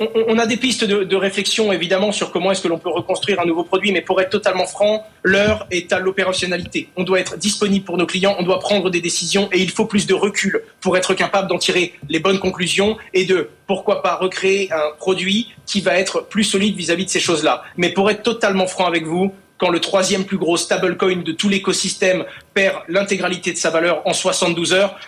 on, 0.00 0.38
a 0.38 0.46
des 0.46 0.56
pistes 0.56 0.84
de, 0.84 1.16
réflexion 1.16 1.72
évidemment 1.72 2.12
sur 2.12 2.30
comment 2.30 2.50
est-ce 2.52 2.60
que 2.60 2.68
l'on 2.68 2.78
peut 2.78 2.90
reconstruire 2.90 3.40
un 3.40 3.46
nouveau 3.46 3.64
produit, 3.64 3.92
mais 3.92 4.00
pour 4.00 4.20
être 4.20 4.30
totalement 4.30 4.66
franc, 4.66 5.06
l'heure 5.22 5.66
est 5.70 5.92
à 5.92 5.98
l'opérationnalité. 5.98 6.88
On 6.96 7.04
doit 7.04 7.20
être 7.20 7.36
disponible 7.36 7.84
pour 7.84 7.96
nos 7.96 8.06
clients, 8.06 8.36
on 8.38 8.42
doit 8.42 8.58
prendre 8.58 8.90
des 8.90 9.00
décisions 9.00 9.48
et 9.52 9.60
il 9.60 9.70
faut 9.70 9.86
plus 9.86 10.06
de 10.06 10.14
recul 10.14 10.62
pour 10.80 10.96
être 10.96 11.14
capable 11.14 11.48
d'en 11.48 11.58
tirer 11.58 11.94
les 12.08 12.20
bonnes 12.20 12.38
conclusions 12.38 12.96
et 13.14 13.24
de, 13.24 13.48
pourquoi 13.66 14.02
pas, 14.02 14.16
recréer 14.16 14.70
un 14.72 14.96
produit 14.98 15.54
qui 15.64 15.80
va 15.80 15.98
être 15.98 16.26
plus 16.28 16.44
solide 16.44 16.76
vis-à-vis 16.76 17.04
-vis 17.04 17.06
de 17.06 17.10
ces 17.10 17.20
choses-là. 17.20 17.62
Mais 17.76 17.90
pour 17.90 18.10
être 18.10 18.22
totalement 18.22 18.66
franc 18.66 18.86
avec 18.86 19.04
vous, 19.04 19.32
quand 19.58 19.70
le 19.70 19.80
troisième 19.80 20.24
plus 20.24 20.36
gros 20.36 20.56
stablecoin 20.56 21.22
de 21.22 21.32
tout 21.32 21.48
l'écosystème 21.48 22.24
perd 22.54 22.76
l'intégralité 22.88 23.52
de 23.52 23.58
sa 23.58 23.70
valeur 23.70 24.02
en 24.06 24.12
72 24.12 24.72
heures, 24.72 24.98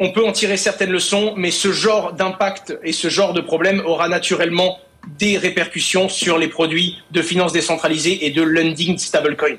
on 0.00 0.10
peut 0.12 0.26
en 0.26 0.32
tirer 0.32 0.56
certaines 0.56 0.90
leçons, 0.90 1.34
mais 1.36 1.50
ce 1.50 1.72
genre 1.72 2.12
d'impact 2.12 2.78
et 2.82 2.92
ce 2.92 3.08
genre 3.08 3.32
de 3.32 3.40
problème 3.40 3.80
aura 3.84 4.08
naturellement 4.08 4.78
des 5.18 5.36
répercussions 5.36 6.08
sur 6.08 6.38
les 6.38 6.48
produits 6.48 6.98
de 7.10 7.22
finances 7.22 7.52
décentralisées 7.52 8.26
et 8.26 8.30
de 8.30 8.42
lending 8.42 8.98
stablecoin. 8.98 9.56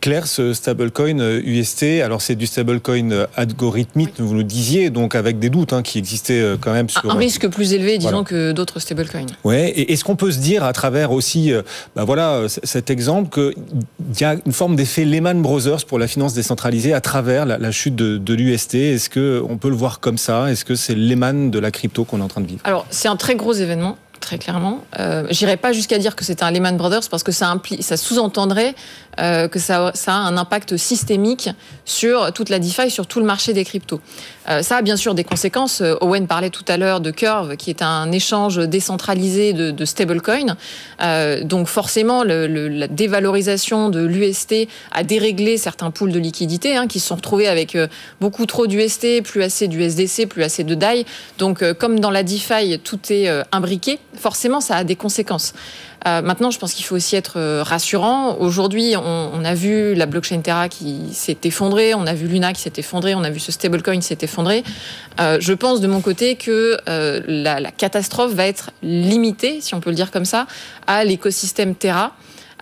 Claire, 0.00 0.26
ce 0.26 0.54
stablecoin 0.54 1.20
UST, 1.44 1.82
euh, 1.82 2.04
alors 2.04 2.22
c'est 2.22 2.36
du 2.36 2.46
stablecoin 2.46 3.10
euh, 3.10 3.26
algorithmique, 3.36 4.14
vous 4.18 4.34
nous 4.34 4.42
disiez, 4.42 4.88
donc 4.88 5.14
avec 5.14 5.38
des 5.38 5.50
doutes 5.50 5.74
hein, 5.74 5.82
qui 5.82 5.98
existaient 5.98 6.40
euh, 6.40 6.56
quand 6.58 6.72
même 6.72 6.88
sur... 6.88 7.10
Un 7.10 7.16
risque 7.16 7.48
plus 7.48 7.74
élevé, 7.74 7.98
disons, 7.98 8.24
que 8.24 8.52
d'autres 8.52 8.80
stablecoins. 8.80 9.26
Ouais, 9.44 9.68
et 9.68 9.92
est-ce 9.92 10.02
qu'on 10.02 10.16
peut 10.16 10.32
se 10.32 10.38
dire 10.38 10.64
à 10.64 10.72
travers 10.72 11.12
aussi, 11.12 11.52
bah 11.94 12.04
voilà, 12.04 12.44
cet 12.48 12.88
exemple, 12.88 13.28
qu'il 13.28 14.20
y 14.20 14.24
a 14.24 14.36
une 14.46 14.52
forme 14.52 14.74
d'effet 14.74 15.04
Lehman 15.04 15.42
Brothers 15.42 15.84
pour 15.84 15.98
la 15.98 16.06
finance 16.06 16.32
décentralisée 16.32 16.94
à 16.94 17.02
travers 17.02 17.44
la, 17.44 17.70
chute 17.70 17.94
de, 17.94 18.16
de 18.16 18.34
l'UST 18.34 18.74
Est-ce 18.74 19.10
qu'on 19.10 19.58
peut 19.58 19.68
le 19.68 19.76
voir 19.76 20.00
comme 20.00 20.18
ça? 20.18 20.50
Est-ce 20.50 20.64
que 20.64 20.76
c'est 20.76 20.94
Lehman 20.94 21.50
de 21.50 21.58
la 21.58 21.70
crypto 21.70 22.04
qu'on 22.04 22.20
est 22.20 22.24
en 22.24 22.28
train 22.28 22.40
de 22.40 22.46
vivre? 22.46 22.60
Alors, 22.64 22.86
c'est 22.88 23.08
un 23.08 23.16
très 23.16 23.34
gros 23.34 23.52
événement 23.52 23.98
très 24.24 24.38
clairement. 24.38 24.84
Euh, 24.98 25.26
J'irai 25.30 25.56
pas 25.56 25.72
jusqu'à 25.72 25.98
dire 25.98 26.16
que 26.16 26.24
c'est 26.24 26.42
un 26.42 26.50
Lehman 26.50 26.76
Brothers 26.76 27.08
parce 27.10 27.22
que 27.22 27.32
ça, 27.32 27.54
ça 27.80 27.96
sous-entendrait 27.96 28.74
euh, 29.20 29.48
que 29.48 29.58
ça, 29.58 29.92
a 30.06 30.12
un 30.12 30.36
impact 30.36 30.76
systémique 30.76 31.50
sur 31.84 32.32
toute 32.32 32.48
la 32.48 32.58
DeFi, 32.58 32.90
sur 32.90 33.06
tout 33.06 33.20
le 33.20 33.26
marché 33.26 33.52
des 33.52 33.64
cryptos. 33.64 34.00
Euh, 34.48 34.62
ça 34.62 34.78
a 34.78 34.82
bien 34.82 34.96
sûr 34.96 35.14
des 35.14 35.24
conséquences. 35.24 35.80
Euh, 35.80 35.94
Owen 36.00 36.26
parlait 36.26 36.50
tout 36.50 36.64
à 36.68 36.76
l'heure 36.76 37.00
de 37.00 37.10
Curve, 37.10 37.56
qui 37.56 37.70
est 37.70 37.82
un 37.82 38.10
échange 38.12 38.56
décentralisé 38.56 39.52
de, 39.52 39.70
de 39.70 39.84
stablecoins. 39.84 40.56
Donc 41.42 41.68
forcément, 41.68 42.24
la 42.24 42.88
dévalorisation 42.88 43.90
de 43.90 44.04
l'UST 44.04 44.68
a 44.92 45.02
déréglé 45.02 45.56
certains 45.56 45.90
pools 45.90 46.12
de 46.12 46.18
liquidités 46.18 46.76
hein, 46.76 46.86
qui 46.86 47.00
se 47.00 47.08
sont 47.08 47.16
retrouvés 47.16 47.48
avec 47.48 47.76
beaucoup 48.20 48.46
trop 48.46 48.66
d'UST, 48.66 49.22
plus 49.22 49.42
assez 49.42 49.68
d'USDC, 49.68 50.26
plus 50.28 50.42
assez 50.42 50.64
de 50.64 50.74
DAI. 50.74 51.04
Donc 51.38 51.64
comme 51.74 52.00
dans 52.00 52.10
la 52.10 52.22
DeFi, 52.22 52.78
tout 52.78 53.00
est 53.10 53.28
imbriqué, 53.52 53.98
forcément 54.14 54.60
ça 54.60 54.76
a 54.76 54.84
des 54.84 54.96
conséquences. 54.96 55.54
Euh, 56.06 56.20
maintenant, 56.20 56.50
je 56.50 56.58
pense 56.58 56.74
qu'il 56.74 56.84
faut 56.84 56.96
aussi 56.96 57.16
être 57.16 57.38
euh, 57.38 57.62
rassurant. 57.62 58.36
Aujourd'hui, 58.38 58.94
on, 58.96 59.30
on, 59.32 59.44
a 59.44 59.54
vu 59.54 59.94
la 59.94 60.06
blockchain 60.06 60.40
Terra 60.40 60.68
qui 60.68 61.00
s'est 61.12 61.38
effondrée, 61.44 61.94
on 61.94 62.06
a 62.06 62.12
vu 62.12 62.26
Luna 62.26 62.52
qui 62.52 62.60
s'est 62.60 62.72
effondrée, 62.76 63.14
on 63.14 63.24
a 63.24 63.30
vu 63.30 63.40
ce 63.40 63.52
stablecoin 63.52 63.96
qui 63.96 64.06
s'est 64.06 64.18
effondré. 64.20 64.64
Euh, 65.20 65.38
je 65.40 65.52
pense 65.54 65.80
de 65.80 65.86
mon 65.86 66.02
côté 66.02 66.36
que 66.36 66.76
euh, 66.88 67.22
la, 67.26 67.60
la, 67.60 67.70
catastrophe 67.70 68.34
va 68.34 68.46
être 68.46 68.70
limitée, 68.82 69.60
si 69.60 69.74
on 69.74 69.80
peut 69.80 69.90
le 69.90 69.96
dire 69.96 70.10
comme 70.10 70.26
ça, 70.26 70.46
à 70.86 71.04
l'écosystème 71.04 71.74
Terra. 71.74 72.12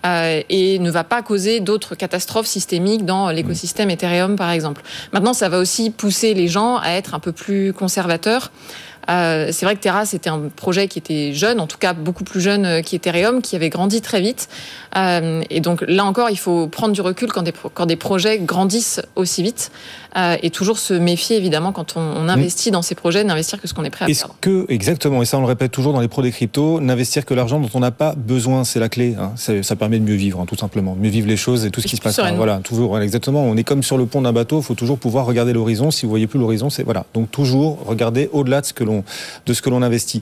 Et 0.05 0.79
ne 0.79 0.91
va 0.91 1.05
pas 1.05 1.21
causer 1.21 1.61
d'autres 1.61 1.95
catastrophes 1.95 2.45
systémiques 2.45 3.05
dans 3.05 3.29
l'écosystème 3.29 3.89
Ethereum, 3.89 4.35
par 4.35 4.51
exemple. 4.51 4.81
Maintenant, 5.13 5.31
ça 5.31 5.47
va 5.47 5.59
aussi 5.59 5.91
pousser 5.91 6.33
les 6.33 6.49
gens 6.49 6.75
à 6.75 6.89
être 6.89 7.13
un 7.13 7.19
peu 7.19 7.31
plus 7.31 7.71
conservateurs. 7.71 8.51
Euh, 9.09 9.49
c'est 9.51 9.65
vrai 9.65 9.75
que 9.75 9.81
Terra, 9.81 10.05
c'était 10.05 10.29
un 10.29 10.49
projet 10.55 10.87
qui 10.87 10.99
était 10.99 11.33
jeune, 11.33 11.59
en 11.59 11.67
tout 11.67 11.77
cas 11.77 11.93
beaucoup 11.93 12.23
plus 12.23 12.41
jeune 12.41 12.65
euh, 12.65 12.81
qu'Ethereum, 12.81 13.41
qui 13.41 13.55
avait 13.55 13.69
grandi 13.69 14.01
très 14.01 14.21
vite. 14.21 14.49
Euh, 14.95 15.41
et 15.49 15.59
donc 15.59 15.83
là 15.87 16.05
encore, 16.05 16.29
il 16.29 16.37
faut 16.37 16.67
prendre 16.67 16.93
du 16.93 17.01
recul 17.01 17.31
quand 17.31 17.41
des, 17.41 17.53
quand 17.73 17.85
des 17.85 17.95
projets 17.95 18.39
grandissent 18.39 19.01
aussi 19.15 19.43
vite. 19.43 19.71
Euh, 20.15 20.37
et 20.43 20.51
toujours 20.51 20.77
se 20.77 20.93
méfier, 20.93 21.37
évidemment, 21.37 21.71
quand 21.71 21.95
on, 21.95 22.01
on 22.01 22.29
investit 22.29 22.69
dans 22.69 22.83
ces 22.83 22.93
projets, 22.93 23.23
d'investir 23.23 23.59
que 23.59 23.67
ce 23.67 23.73
qu'on 23.73 23.83
est 23.83 23.89
prêt 23.89 24.05
à 24.05 24.09
Est-ce 24.09 24.25
que, 24.41 24.65
exactement, 24.69 25.23
et 25.23 25.25
ça 25.25 25.37
on 25.37 25.41
le 25.41 25.47
répète 25.47 25.71
toujours 25.71 25.91
dans 25.91 26.01
les 26.01 26.07
pros 26.07 26.21
des 26.21 26.31
cryptos, 26.31 26.79
n'investir 26.79 27.25
que 27.25 27.33
l'argent 27.33 27.59
dont 27.59 27.69
on 27.73 27.79
n'a 27.79 27.91
pas 27.91 28.13
besoin, 28.15 28.63
c'est 28.63 28.79
la 28.79 28.89
clé. 28.89 29.15
Hein. 29.19 29.33
Ça 29.35 29.75
permet 29.75 29.97
de 29.99 30.03
mieux 30.03 30.15
vivre, 30.15 30.39
hein, 30.39 30.45
tout 30.45 30.55
simplement. 30.55 30.95
Mieux 30.95 31.09
vivre 31.09 31.27
les 31.27 31.37
choses 31.37 31.65
et 31.65 31.71
tout 31.71 31.81
ce 31.81 31.87
qui 31.87 31.95
se 31.95 32.01
passe. 32.01 32.19
Hein. 32.19 32.33
Voilà, 32.35 32.57
toujours, 32.57 32.89
voilà, 32.89 33.05
exactement. 33.05 33.43
On 33.43 33.57
est 33.57 33.63
comme 33.63 33.81
sur 33.81 33.97
le 33.97 34.05
pont 34.05 34.21
d'un 34.21 34.33
bateau, 34.33 34.59
il 34.59 34.63
faut 34.63 34.75
toujours 34.75 34.99
pouvoir 34.99 35.25
regarder 35.25 35.51
l'horizon. 35.53 35.89
Si 35.89 36.05
vous 36.05 36.11
voyez 36.11 36.27
plus 36.27 36.39
l'horizon, 36.39 36.69
c'est 36.69 36.83
voilà. 36.83 37.05
Donc 37.13 37.31
toujours 37.31 37.79
regarder 37.85 38.29
au-delà 38.31 38.61
de 38.61 38.65
ce 38.67 38.73
que 38.73 38.83
l'on 38.83 38.92
de 39.45 39.53
ce 39.53 39.61
que 39.61 39.69
l'on 39.69 39.81
investit. 39.81 40.21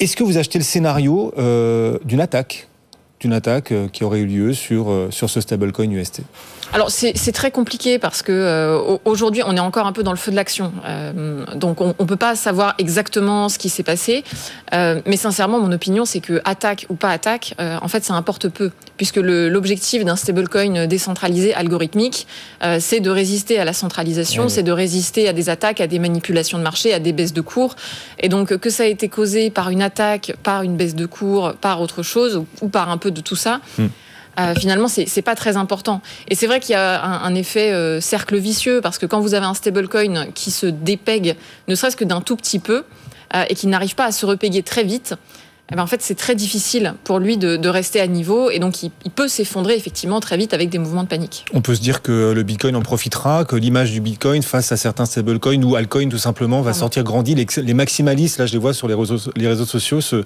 Est-ce 0.00 0.16
que 0.16 0.24
vous 0.24 0.38
achetez 0.38 0.58
le 0.58 0.64
scénario 0.64 1.32
euh, 1.38 1.98
d'une 2.04 2.20
attaque, 2.20 2.68
d'une 3.22 3.32
attaque 3.32 3.70
euh, 3.70 3.86
qui 3.88 4.02
aurait 4.04 4.18
eu 4.18 4.26
lieu 4.26 4.52
sur 4.52 4.90
euh, 4.90 5.08
sur 5.10 5.30
ce 5.30 5.40
stablecoin 5.40 5.90
UST 5.90 6.22
alors 6.74 6.90
c'est 6.90 7.32
très 7.32 7.50
compliqué 7.50 7.98
parce 7.98 8.22
que 8.22 8.32
euh, 8.32 8.96
aujourd'hui 9.04 9.42
on 9.44 9.54
est 9.56 9.60
encore 9.60 9.86
un 9.86 9.92
peu 9.92 10.02
dans 10.02 10.10
le 10.10 10.16
feu 10.16 10.30
de 10.30 10.36
l'action, 10.36 10.72
euh, 10.86 11.44
donc 11.54 11.82
on, 11.82 11.94
on 11.98 12.06
peut 12.06 12.16
pas 12.16 12.34
savoir 12.34 12.74
exactement 12.78 13.50
ce 13.50 13.58
qui 13.58 13.68
s'est 13.68 13.82
passé. 13.82 14.24
Euh, 14.72 15.02
mais 15.04 15.18
sincèrement, 15.18 15.60
mon 15.60 15.70
opinion 15.70 16.06
c'est 16.06 16.20
que 16.20 16.40
attaque 16.46 16.86
ou 16.88 16.94
pas 16.94 17.10
attaque, 17.10 17.54
en 17.58 17.88
fait 17.88 18.04
ça 18.04 18.14
importe 18.14 18.48
peu, 18.48 18.70
puisque 18.96 19.18
l'objectif 19.18 20.02
d'un 20.04 20.16
stablecoin 20.16 20.86
décentralisé 20.86 21.52
algorithmique, 21.52 22.26
c'est 22.78 23.00
de 23.00 23.10
résister 23.10 23.58
à 23.58 23.64
la 23.64 23.74
centralisation, 23.74 24.48
c'est 24.48 24.62
de 24.62 24.72
résister 24.72 25.28
à 25.28 25.34
des 25.34 25.50
attaques, 25.50 25.80
à 25.80 25.86
des 25.86 25.98
manipulations 25.98 26.56
de 26.56 26.62
marché, 26.62 26.94
à 26.94 26.98
des 26.98 27.12
baisses 27.12 27.34
de 27.34 27.40
cours. 27.42 27.76
Et 28.18 28.28
donc 28.28 28.56
que 28.56 28.70
ça 28.70 28.84
a 28.84 28.86
été 28.86 29.08
causé 29.08 29.50
par 29.50 29.68
une 29.68 29.82
attaque, 29.82 30.34
par 30.42 30.62
une 30.62 30.76
baisse 30.76 30.94
de 30.94 31.06
cours, 31.06 31.52
par 31.60 31.80
autre 31.80 32.02
chose 32.02 32.36
ou, 32.36 32.46
ou 32.62 32.68
par 32.68 32.90
un 32.90 32.96
peu 32.96 33.10
de 33.12 33.20
tout 33.20 33.36
ça. 33.36 33.60
Hmm 33.78 33.88
euh, 34.40 34.54
finalement, 34.54 34.88
c'est 34.88 35.22
pas 35.22 35.34
très 35.34 35.56
important. 35.56 36.00
Et 36.28 36.34
c'est 36.34 36.46
vrai 36.46 36.60
qu'il 36.60 36.72
y 36.72 36.76
a 36.76 37.04
un, 37.04 37.22
un 37.22 37.34
effet 37.34 37.72
euh, 37.72 38.00
cercle 38.00 38.36
vicieux 38.36 38.80
parce 38.80 38.98
que 38.98 39.06
quand 39.06 39.20
vous 39.20 39.34
avez 39.34 39.46
un 39.46 39.54
stablecoin 39.54 40.26
qui 40.34 40.50
se 40.50 40.66
dépègue, 40.66 41.36
ne 41.68 41.74
serait-ce 41.74 41.96
que 41.96 42.04
d'un 42.04 42.20
tout 42.20 42.36
petit 42.36 42.58
peu, 42.58 42.84
euh, 43.34 43.44
et 43.48 43.54
qui 43.54 43.66
n'arrive 43.66 43.94
pas 43.94 44.06
à 44.06 44.12
se 44.12 44.24
repéguer 44.24 44.62
très 44.62 44.84
vite, 44.84 45.14
eh 45.70 45.74
ben 45.74 45.82
en 45.82 45.86
fait, 45.86 46.02
c'est 46.02 46.16
très 46.16 46.34
difficile 46.34 46.94
pour 47.04 47.18
lui 47.18 47.38
de, 47.38 47.56
de, 47.56 47.68
rester 47.68 47.98
à 48.00 48.06
niveau 48.06 48.50
et 48.50 48.58
donc 48.58 48.82
il, 48.82 48.90
il 49.06 49.10
peut 49.10 49.28
s'effondrer 49.28 49.74
effectivement 49.74 50.20
très 50.20 50.36
vite 50.36 50.52
avec 50.52 50.68
des 50.68 50.78
mouvements 50.78 51.04
de 51.04 51.08
panique. 51.08 51.46
On 51.54 51.62
peut 51.62 51.74
se 51.74 51.80
dire 51.80 52.02
que 52.02 52.32
le 52.32 52.42
Bitcoin 52.42 52.76
en 52.76 52.82
profitera, 52.82 53.46
que 53.46 53.56
l'image 53.56 53.90
du 53.92 54.02
Bitcoin 54.02 54.42
face 54.42 54.70
à 54.72 54.76
certains 54.76 55.06
stablecoins 55.06 55.62
ou 55.62 55.76
altcoins 55.76 56.10
tout 56.10 56.18
simplement 56.18 56.60
va 56.60 56.74
sortir 56.74 57.04
grandi. 57.04 57.34
Les, 57.34 57.46
les, 57.62 57.74
maximalistes, 57.74 58.38
là 58.38 58.44
je 58.44 58.52
les 58.52 58.58
vois 58.58 58.74
sur 58.74 58.86
les 58.86 58.94
réseaux, 58.94 59.30
les 59.34 59.48
réseaux 59.48 59.64
sociaux, 59.64 60.02
se, 60.02 60.24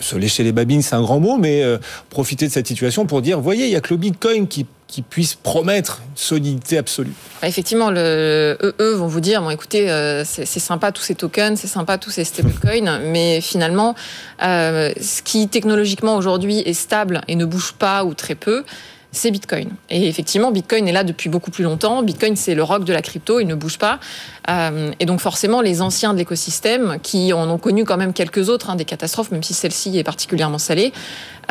se 0.00 0.16
lécher 0.16 0.44
les 0.44 0.52
babines, 0.52 0.82
c'est 0.82 0.94
un 0.94 1.02
grand 1.02 1.20
mot, 1.20 1.36
mais 1.38 1.62
euh, 1.62 1.78
profiter 2.10 2.46
de 2.46 2.52
cette 2.52 2.66
situation 2.66 3.06
pour 3.06 3.22
dire, 3.22 3.40
voyez, 3.40 3.66
il 3.66 3.70
y 3.70 3.76
a 3.76 3.80
que 3.80 3.92
le 3.92 3.98
Bitcoin 3.98 4.46
qui 4.48 4.66
puisse 5.02 5.34
promettre 5.34 6.00
une 6.10 6.16
solidité 6.16 6.78
absolue. 6.78 7.12
Effectivement, 7.42 7.90
le, 7.90 8.56
eux, 8.62 8.74
eux 8.80 8.94
vont 8.94 9.06
vous 9.06 9.20
dire, 9.20 9.42
bon, 9.42 9.50
écoutez, 9.50 9.90
euh, 9.90 10.24
c'est 10.24 10.46
sympa 10.46 10.92
tous 10.92 11.02
ces 11.02 11.14
tokens, 11.14 11.60
c'est 11.60 11.68
sympa 11.68 11.98
tous 11.98 12.10
ces 12.10 12.24
stablecoins, 12.24 12.98
mais 13.04 13.40
finalement, 13.40 13.94
euh, 14.42 14.92
ce 15.00 15.22
qui 15.22 15.48
technologiquement 15.48 16.16
aujourd'hui 16.16 16.60
est 16.60 16.72
stable 16.72 17.20
et 17.28 17.36
ne 17.36 17.44
bouge 17.44 17.74
pas 17.78 18.04
ou 18.04 18.14
très 18.14 18.34
peu, 18.34 18.64
c'est 19.12 19.30
Bitcoin. 19.30 19.70
Et 19.88 20.08
effectivement, 20.08 20.50
Bitcoin 20.50 20.86
est 20.86 20.92
là 20.92 21.04
depuis 21.04 21.30
beaucoup 21.30 21.50
plus 21.50 21.64
longtemps. 21.64 22.02
Bitcoin, 22.02 22.36
c'est 22.36 22.54
le 22.54 22.62
rock 22.62 22.84
de 22.84 22.92
la 22.92 23.02
crypto, 23.02 23.40
il 23.40 23.46
ne 23.46 23.54
bouge 23.54 23.78
pas. 23.78 24.00
Euh, 24.48 24.92
et 25.00 25.06
donc 25.06 25.20
forcément, 25.20 25.60
les 25.60 25.82
anciens 25.82 26.12
de 26.12 26.18
l'écosystème, 26.18 26.98
qui 27.02 27.32
en 27.32 27.48
ont 27.50 27.58
connu 27.58 27.84
quand 27.84 27.96
même 27.96 28.12
quelques 28.12 28.48
autres, 28.48 28.70
hein, 28.70 28.76
des 28.76 28.84
catastrophes, 28.84 29.30
même 29.30 29.42
si 29.42 29.54
celle-ci 29.54 29.98
est 29.98 30.04
particulièrement 30.04 30.58
salée, 30.58 30.92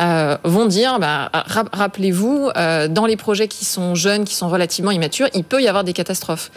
euh, 0.00 0.36
vont 0.44 0.66
dire, 0.66 0.98
bah, 1.00 1.30
rappelez-vous, 1.72 2.50
euh, 2.56 2.86
dans 2.88 3.06
les 3.06 3.16
projets 3.16 3.48
qui 3.48 3.64
sont 3.64 3.94
jeunes, 3.94 4.24
qui 4.24 4.34
sont 4.34 4.48
relativement 4.48 4.90
immatures, 4.90 5.28
il 5.34 5.44
peut 5.44 5.60
y 5.60 5.68
avoir 5.68 5.82
des 5.82 5.92
catastrophes. 5.92 6.50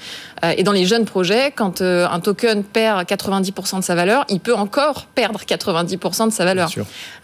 Euh, 0.44 0.54
et 0.58 0.64
dans 0.64 0.72
les 0.72 0.86
jeunes 0.86 1.06
projets, 1.06 1.52
quand 1.52 1.82
euh, 1.82 2.08
un 2.08 2.20
token 2.20 2.64
perd 2.64 3.04
90% 3.04 3.80
de 3.80 3.84
sa 3.84 3.96
valeur, 3.96 4.26
il 4.30 4.40
peut 4.40 4.54
encore 4.54 5.08
perdre 5.16 5.40
90% 5.42 6.28
de 6.28 6.32
sa 6.32 6.46
valeur. 6.46 6.70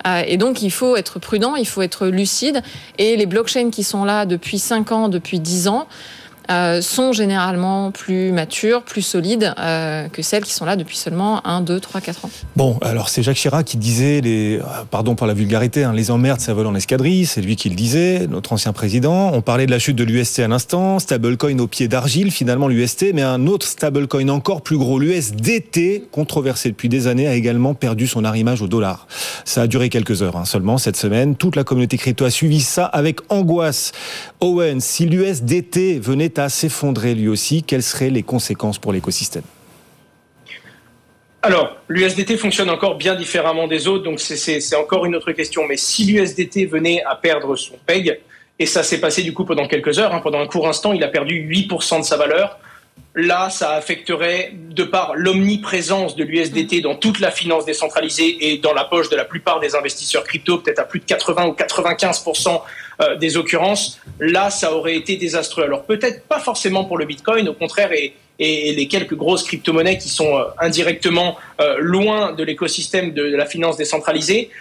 Euh, 0.07 0.23
et 0.25 0.37
donc, 0.37 0.61
il 0.61 0.71
faut 0.71 0.95
être 0.95 1.19
prudent, 1.19 1.55
il 1.55 1.67
faut 1.67 1.81
être 1.81 2.07
lucide. 2.07 2.61
Et 2.97 3.15
les 3.15 3.25
blockchains 3.25 3.69
qui 3.69 3.83
sont 3.83 4.03
là 4.03 4.25
depuis 4.25 4.59
5 4.59 4.91
ans, 4.91 5.09
depuis 5.09 5.39
10 5.39 5.67
ans, 5.67 5.87
euh, 6.49 6.81
sont 6.81 7.11
généralement 7.11 7.91
plus 7.91 8.31
matures, 8.31 8.83
plus 8.83 9.01
solides 9.01 9.53
euh, 9.59 10.07
que 10.07 10.21
celles 10.21 10.43
qui 10.43 10.53
sont 10.53 10.65
là 10.65 10.75
depuis 10.75 10.95
seulement 10.95 11.45
1, 11.45 11.61
2, 11.61 11.79
3, 11.79 12.01
4 12.01 12.25
ans. 12.25 12.29
Bon, 12.55 12.77
alors 12.81 13.09
c'est 13.09 13.21
Jacques 13.21 13.37
Chirac 13.37 13.65
qui 13.65 13.77
disait, 13.77 14.21
euh, 14.25 14.61
pardon 14.89 15.15
pour 15.15 15.27
la 15.27 15.33
vulgarité, 15.33 15.83
hein, 15.83 15.93
les 15.93 16.09
emmerdes, 16.09 16.39
ça 16.39 16.53
vole 16.53 16.67
en 16.67 16.75
escadrille, 16.75 17.25
c'est 17.25 17.41
lui 17.41 17.55
qui 17.55 17.69
le 17.69 17.75
disait, 17.75 18.27
notre 18.29 18.53
ancien 18.53 18.71
président. 18.71 19.31
On 19.33 19.41
parlait 19.41 19.65
de 19.65 19.71
la 19.71 19.79
chute 19.79 19.97
de 19.97 20.03
l'UST 20.03 20.39
à 20.39 20.47
l'instant, 20.47 20.99
stablecoin 20.99 21.59
au 21.59 21.67
pied 21.67 21.87
d'argile, 21.87 22.31
finalement 22.31 22.67
l'UST, 22.67 23.13
mais 23.13 23.23
un 23.23 23.45
autre 23.47 23.67
stablecoin 23.67 24.29
encore 24.29 24.61
plus 24.61 24.77
gros, 24.77 24.99
l'USDT, 24.99 26.05
controversé 26.11 26.69
depuis 26.69 26.87
des 26.87 27.07
années, 27.07 27.27
a 27.27 27.33
également 27.33 27.73
perdu 27.73 28.07
son 28.07 28.23
arrimage 28.23 28.61
au 28.61 28.67
dollar. 28.67 29.07
Ça 29.43 29.63
a 29.63 29.67
duré 29.67 29.89
quelques 29.89 30.21
heures 30.21 30.37
hein, 30.37 30.45
seulement 30.45 30.77
cette 30.77 30.97
semaine. 30.97 31.35
Toute 31.35 31.55
la 31.55 31.63
communauté 31.63 31.97
crypto 31.97 32.23
a 32.25 32.29
suivi 32.29 32.61
ça 32.61 32.85
avec 32.85 33.19
angoisse. 33.29 33.91
Owen, 34.39 34.79
si 34.79 35.05
l'USDT 35.05 35.99
venait 35.99 36.36
à 36.39 36.49
s'effondrer 36.49 37.15
lui 37.15 37.27
aussi, 37.27 37.63
quelles 37.63 37.83
seraient 37.83 38.09
les 38.09 38.23
conséquences 38.23 38.79
pour 38.79 38.93
l'écosystème? 38.93 39.43
Alors, 41.41 41.77
l'USDT 41.87 42.35
fonctionne 42.37 42.69
encore 42.69 42.95
bien 42.95 43.15
différemment 43.15 43.67
des 43.67 43.87
autres, 43.87 44.03
donc 44.03 44.19
c'est 44.19 44.75
encore 44.75 45.05
une 45.05 45.15
autre 45.15 45.31
question. 45.31 45.65
Mais 45.67 45.77
si 45.77 46.05
l'USDT 46.05 46.65
venait 46.65 47.03
à 47.03 47.15
perdre 47.15 47.55
son 47.55 47.75
PEG, 47.85 48.19
et 48.59 48.65
ça 48.65 48.83
s'est 48.83 48.99
passé 48.99 49.21
du 49.21 49.33
coup 49.33 49.45
pendant 49.45 49.67
quelques 49.67 49.99
heures, 49.99 50.13
hein, 50.13 50.19
pendant 50.21 50.39
un 50.39 50.47
court 50.47 50.67
instant, 50.67 50.93
il 50.93 51.03
a 51.03 51.07
perdu 51.07 51.47
8% 51.47 51.99
de 51.99 52.03
sa 52.03 52.17
valeur. 52.17 52.59
Là, 53.15 53.49
ça 53.49 53.71
affecterait, 53.71 54.53
de 54.53 54.83
par 54.83 55.15
l'omniprésence 55.15 56.15
de 56.15 56.23
l'USDT 56.23 56.81
dans 56.81 56.95
toute 56.95 57.19
la 57.19 57.31
finance 57.31 57.65
décentralisée 57.65 58.51
et 58.51 58.57
dans 58.57 58.73
la 58.73 58.83
poche 58.83 59.09
de 59.09 59.15
la 59.15 59.25
plupart 59.25 59.59
des 59.59 59.75
investisseurs 59.75 60.23
crypto, 60.23 60.57
peut-être 60.57 60.79
à 60.79 60.83
plus 60.83 60.99
de 60.99 61.05
80 61.05 61.45
ou 61.47 61.51
95% 61.51 62.61
euh, 63.01 63.15
des 63.15 63.37
occurrences, 63.37 63.99
là, 64.19 64.49
ça 64.49 64.73
aurait 64.73 64.95
été 64.95 65.17
désastreux. 65.17 65.63
Alors 65.63 65.83
peut-être 65.83 66.23
pas 66.27 66.39
forcément 66.39 66.85
pour 66.85 66.97
le 66.97 67.05
Bitcoin, 67.05 67.47
au 67.47 67.53
contraire, 67.53 67.91
et, 67.91 68.13
et, 68.39 68.73
les 68.73 68.87
quelques 68.87 69.15
grosses 69.15 69.43
crypto-monnaies 69.43 69.97
qui 69.97 70.09
sont 70.09 70.39
indirectement 70.59 71.37
loin 71.79 72.33
de 72.33 72.43
l'écosystème 72.43 73.13
de, 73.13 73.23
la 73.35 73.47
finance 73.47 73.77
décentralisée. 73.77 74.51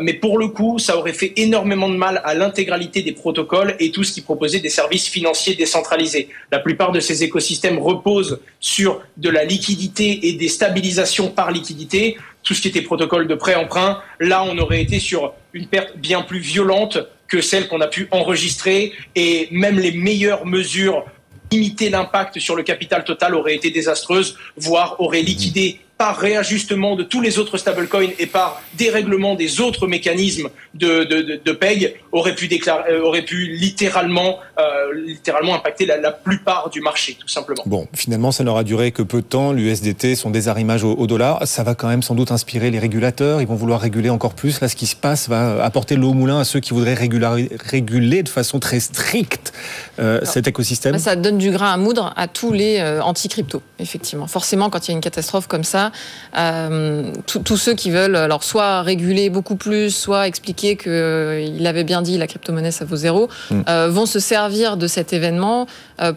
mais 0.00 0.14
pour 0.14 0.38
le 0.38 0.48
coup, 0.48 0.78
ça 0.78 0.96
aurait 0.96 1.12
fait 1.12 1.34
énormément 1.36 1.90
de 1.90 1.96
mal 1.96 2.22
à 2.24 2.32
l'intégralité 2.34 3.02
des 3.02 3.12
protocoles 3.12 3.76
et 3.80 3.90
tout 3.90 4.02
ce 4.02 4.12
qui 4.12 4.22
proposait 4.22 4.60
des 4.60 4.70
services 4.70 5.08
financiers 5.08 5.54
décentralisés. 5.54 6.30
La 6.50 6.58
plupart 6.58 6.90
de 6.90 7.00
ces 7.00 7.22
écosystèmes 7.22 7.78
reposent 7.78 8.40
sur 8.60 9.02
de 9.18 9.28
la 9.28 9.44
liquidité 9.44 10.28
et 10.28 10.32
des 10.32 10.48
stabilisations 10.48 11.28
par 11.28 11.50
liquidité 11.50 12.16
tout 12.42 12.54
ce 12.54 12.62
qui 12.62 12.68
était 12.68 12.80
protocole 12.80 13.28
de 13.28 13.34
prêt-emprunt. 13.34 14.00
Là, 14.20 14.42
on 14.42 14.56
aurait 14.56 14.80
été 14.80 15.00
sur 15.00 15.34
une 15.52 15.66
perte 15.66 15.98
bien 15.98 16.22
plus 16.22 16.38
violente 16.38 16.98
que 17.28 17.40
celle 17.40 17.68
qu'on 17.68 17.80
a 17.80 17.86
pu 17.86 18.08
enregistrer 18.10 18.92
et 19.14 19.48
même 19.50 19.78
les 19.78 19.92
meilleures 19.92 20.46
mesures 20.46 21.04
limiter 21.52 21.90
l'impact 21.90 22.38
sur 22.38 22.56
le 22.56 22.62
capital 22.62 23.04
total 23.04 23.34
auraient 23.34 23.54
été 23.54 23.70
désastreuses, 23.70 24.36
voire 24.56 25.00
auraient 25.00 25.22
liquidé 25.22 25.80
par 25.98 26.16
réajustement 26.16 26.94
de 26.94 27.02
tous 27.02 27.20
les 27.20 27.38
autres 27.38 27.58
stablecoins 27.58 28.10
et 28.20 28.26
par 28.26 28.62
dérèglement 28.74 29.34
des 29.34 29.60
autres 29.60 29.88
mécanismes 29.88 30.48
de, 30.74 31.02
de, 31.02 31.40
de, 31.44 31.52
paye, 31.52 31.96
aurait 32.12 32.36
pu, 32.36 32.46
déclarer, 32.46 32.92
euh, 32.92 33.02
aurait 33.02 33.22
pu 33.22 33.48
littéralement, 33.48 34.38
euh, 34.58 34.94
littéralement 34.94 35.56
impacter 35.56 35.86
la, 35.86 35.96
la, 35.96 36.12
plupart 36.12 36.70
du 36.70 36.80
marché, 36.80 37.16
tout 37.18 37.26
simplement. 37.26 37.62
Bon, 37.66 37.88
finalement, 37.94 38.30
ça 38.30 38.44
n'aura 38.44 38.62
duré 38.62 38.92
que 38.92 39.02
peu 39.02 39.22
de 39.22 39.26
temps. 39.26 39.52
L'USDT, 39.52 40.14
son 40.14 40.30
désarrimage 40.30 40.84
au, 40.84 40.94
au, 40.94 41.08
dollar, 41.08 41.46
ça 41.46 41.64
va 41.64 41.74
quand 41.74 41.88
même 41.88 42.02
sans 42.02 42.14
doute 42.14 42.30
inspirer 42.30 42.70
les 42.70 42.78
régulateurs. 42.78 43.40
Ils 43.40 43.48
vont 43.48 43.56
vouloir 43.56 43.80
réguler 43.80 44.10
encore 44.10 44.34
plus. 44.34 44.60
Là, 44.60 44.68
ce 44.68 44.76
qui 44.76 44.86
se 44.86 44.96
passe 44.96 45.28
va 45.28 45.64
apporter 45.64 45.96
l'eau 45.96 46.10
au 46.10 46.14
moulin 46.14 46.38
à 46.38 46.44
ceux 46.44 46.60
qui 46.60 46.74
voudraient 46.74 46.94
réguler 46.94 48.22
de 48.22 48.28
façon 48.28 48.60
très 48.60 48.78
stricte 48.78 49.52
euh, 49.98 50.20
cet 50.22 50.46
écosystème. 50.46 50.98
Ça 50.98 51.16
donne 51.16 51.38
du 51.38 51.50
grain 51.50 51.72
à 51.72 51.76
moudre 51.76 52.12
à 52.16 52.28
tous 52.28 52.52
les 52.52 52.78
euh, 52.78 53.02
anti-crypto, 53.02 53.62
effectivement. 53.78 54.28
Forcément, 54.28 54.70
quand 54.70 54.86
il 54.86 54.92
y 54.92 54.94
a 54.94 54.96
une 54.96 55.00
catastrophe 55.00 55.48
comme 55.48 55.64
ça, 55.64 55.87
euh, 56.36 57.12
tous 57.26 57.56
ceux 57.56 57.74
qui 57.74 57.90
veulent 57.90 58.16
alors 58.16 58.44
soit 58.44 58.82
réguler 58.82 59.30
beaucoup 59.30 59.56
plus, 59.56 59.90
soit 59.90 60.26
expliquer 60.26 60.76
qu'il 60.76 60.92
euh, 60.92 61.64
avait 61.64 61.84
bien 61.84 62.02
dit 62.02 62.18
la 62.18 62.26
crypto-monnaie 62.26 62.70
ça 62.70 62.84
vaut 62.84 62.96
zéro, 62.96 63.28
mm. 63.50 63.60
euh, 63.68 63.88
vont 63.90 64.06
se 64.06 64.18
servir 64.18 64.76
de 64.76 64.86
cet 64.86 65.12
événement 65.12 65.66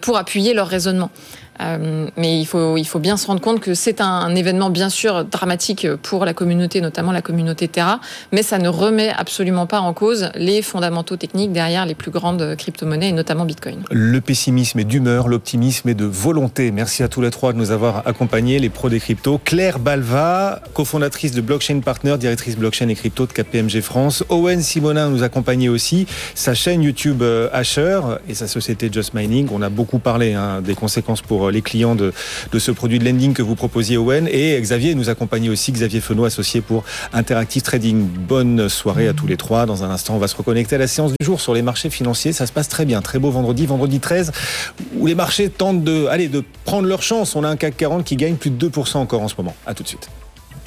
pour 0.02 0.18
appuyer 0.18 0.54
leur 0.54 0.68
raisonnement. 0.68 1.10
Euh, 1.62 2.08
mais 2.18 2.40
il 2.40 2.46
faut, 2.46 2.78
il 2.78 2.86
faut 2.86 3.00
bien 3.00 3.18
se 3.18 3.28
rendre 3.28 3.42
compte 3.42 3.60
que 3.60 3.74
c'est 3.74 4.02
un, 4.02 4.34
événement 4.36 4.70
bien 4.70 4.90
sûr 4.90 5.26
dramatique 5.26 5.88
pour 6.04 6.26
la 6.26 6.34
communauté, 6.34 6.82
notamment 6.82 7.12
la 7.12 7.22
communauté 7.22 7.68
Terra, 7.68 8.00
mais 8.32 8.44
ça 8.44 8.58
ne 8.60 8.70
remet 8.70 9.10
absolument 9.10 9.66
pas 9.66 9.82
en 9.82 9.94
cause 9.94 10.32
les 10.36 10.62
fondamentaux 10.62 11.18
techniques 11.18 11.52
derrière 11.52 11.86
les 11.86 11.96
plus 11.96 12.12
grandes 12.12 12.56
crypto-monnaies 12.56 13.10
et 13.10 13.12
notamment 13.12 13.46
Bitcoin. 13.46 13.84
Le 13.92 14.22
pessimisme 14.22 14.80
est 14.80 14.86
d'humeur, 14.86 15.28
l'optimisme 15.28 15.90
est 15.90 15.96
de 15.96 16.06
volonté. 16.06 16.72
Merci 16.72 17.04
à 17.04 17.08
tous 17.08 17.22
les 17.22 17.30
trois 17.30 17.54
de 17.54 17.58
nous 17.58 17.72
avoir 17.72 18.08
accompagnés, 18.08 18.60
les 18.60 18.70
pros 18.70 18.90
des 18.90 19.00
cryptos. 19.00 19.40
Claire 19.44 19.80
Balva, 19.80 20.62
cofondatrice 20.74 21.34
de 21.34 21.42
Blockchain 21.42 21.80
Partner, 21.82 22.18
directrice 22.18 22.58
blockchain 22.58 22.88
et 22.88 22.96
crypto 22.96 23.26
de 23.26 23.34
KPMG 23.34 23.82
France. 23.82 24.24
Owen 24.30 24.62
Simonin 24.62 25.10
nous 25.10 25.24
accompagnait 25.24 25.70
aussi. 25.70 26.08
Sa 26.36 26.54
chaîne 26.54 26.82
YouTube 26.82 27.22
euh, 27.22 27.50
Asher 27.54 28.00
et 28.28 28.34
sa 28.34 28.48
société 28.48 28.90
Just 28.92 29.14
Mining. 29.14 29.50
On 29.52 29.62
a 29.62 29.70
beaucoup 29.70 30.00
parlé 30.00 30.34
hein, 30.34 30.62
des 30.62 30.76
conséquences 30.76 31.22
pour 31.22 31.51
les 31.52 31.62
clients 31.62 31.96
de, 31.96 32.14
ce 32.58 32.72
produit 32.72 33.00
de 33.00 33.06
lending 33.06 33.34
que 33.34 33.42
vous 33.42 33.56
proposiez, 33.56 33.98
Owen. 33.98 34.28
Et 34.32 34.60
Xavier 34.60 34.96
nous 34.96 35.10
accompagne 35.10 35.50
aussi, 35.50 35.72
Xavier 35.72 36.02
Fenot, 36.02 36.26
associé 36.26 36.62
pour 36.62 36.84
Interactive 37.14 37.62
Trading. 37.62 38.08
Bonne 38.08 38.70
soirée 38.70 39.08
à 39.08 39.14
tous 39.14 39.28
les 39.28 39.38
trois. 39.38 39.66
Dans 39.66 39.84
un 39.84 39.90
instant, 39.90 40.16
on 40.16 40.20
va 40.20 40.28
se 40.28 40.36
reconnecter 40.36 40.76
à 40.76 40.80
la 40.80 40.88
séance 40.88 41.12
du 41.12 41.26
jour 41.26 41.42
sur 41.42 41.54
les 41.54 41.62
marchés 41.62 41.90
financiers. 41.90 42.34
Ça 42.34 42.46
se 42.48 42.52
passe 42.52 42.68
très 42.68 42.86
bien. 42.86 43.02
Très 43.02 43.20
beau 43.20 43.32
vendredi, 43.32 43.66
vendredi 43.66 44.00
13, 44.00 44.32
où 44.98 45.08
les 45.08 45.16
marchés 45.16 45.50
tentent 45.50 45.84
de, 45.84 46.28
de 46.28 46.44
prendre 46.66 46.88
leur 46.88 47.02
chance. 47.02 47.36
On 47.36 47.44
a 47.44 47.50
un 47.50 47.56
CAC 47.56 47.78
40 47.78 48.04
qui 48.04 48.16
gagne 48.16 48.36
plus 48.36 48.50
de 48.50 48.70
2% 48.70 48.98
encore 48.98 49.22
en 49.22 49.28
ce 49.28 49.36
moment. 49.38 49.56
À 49.66 49.74
tout 49.74 49.84
de 49.84 49.88
suite. 49.88 50.10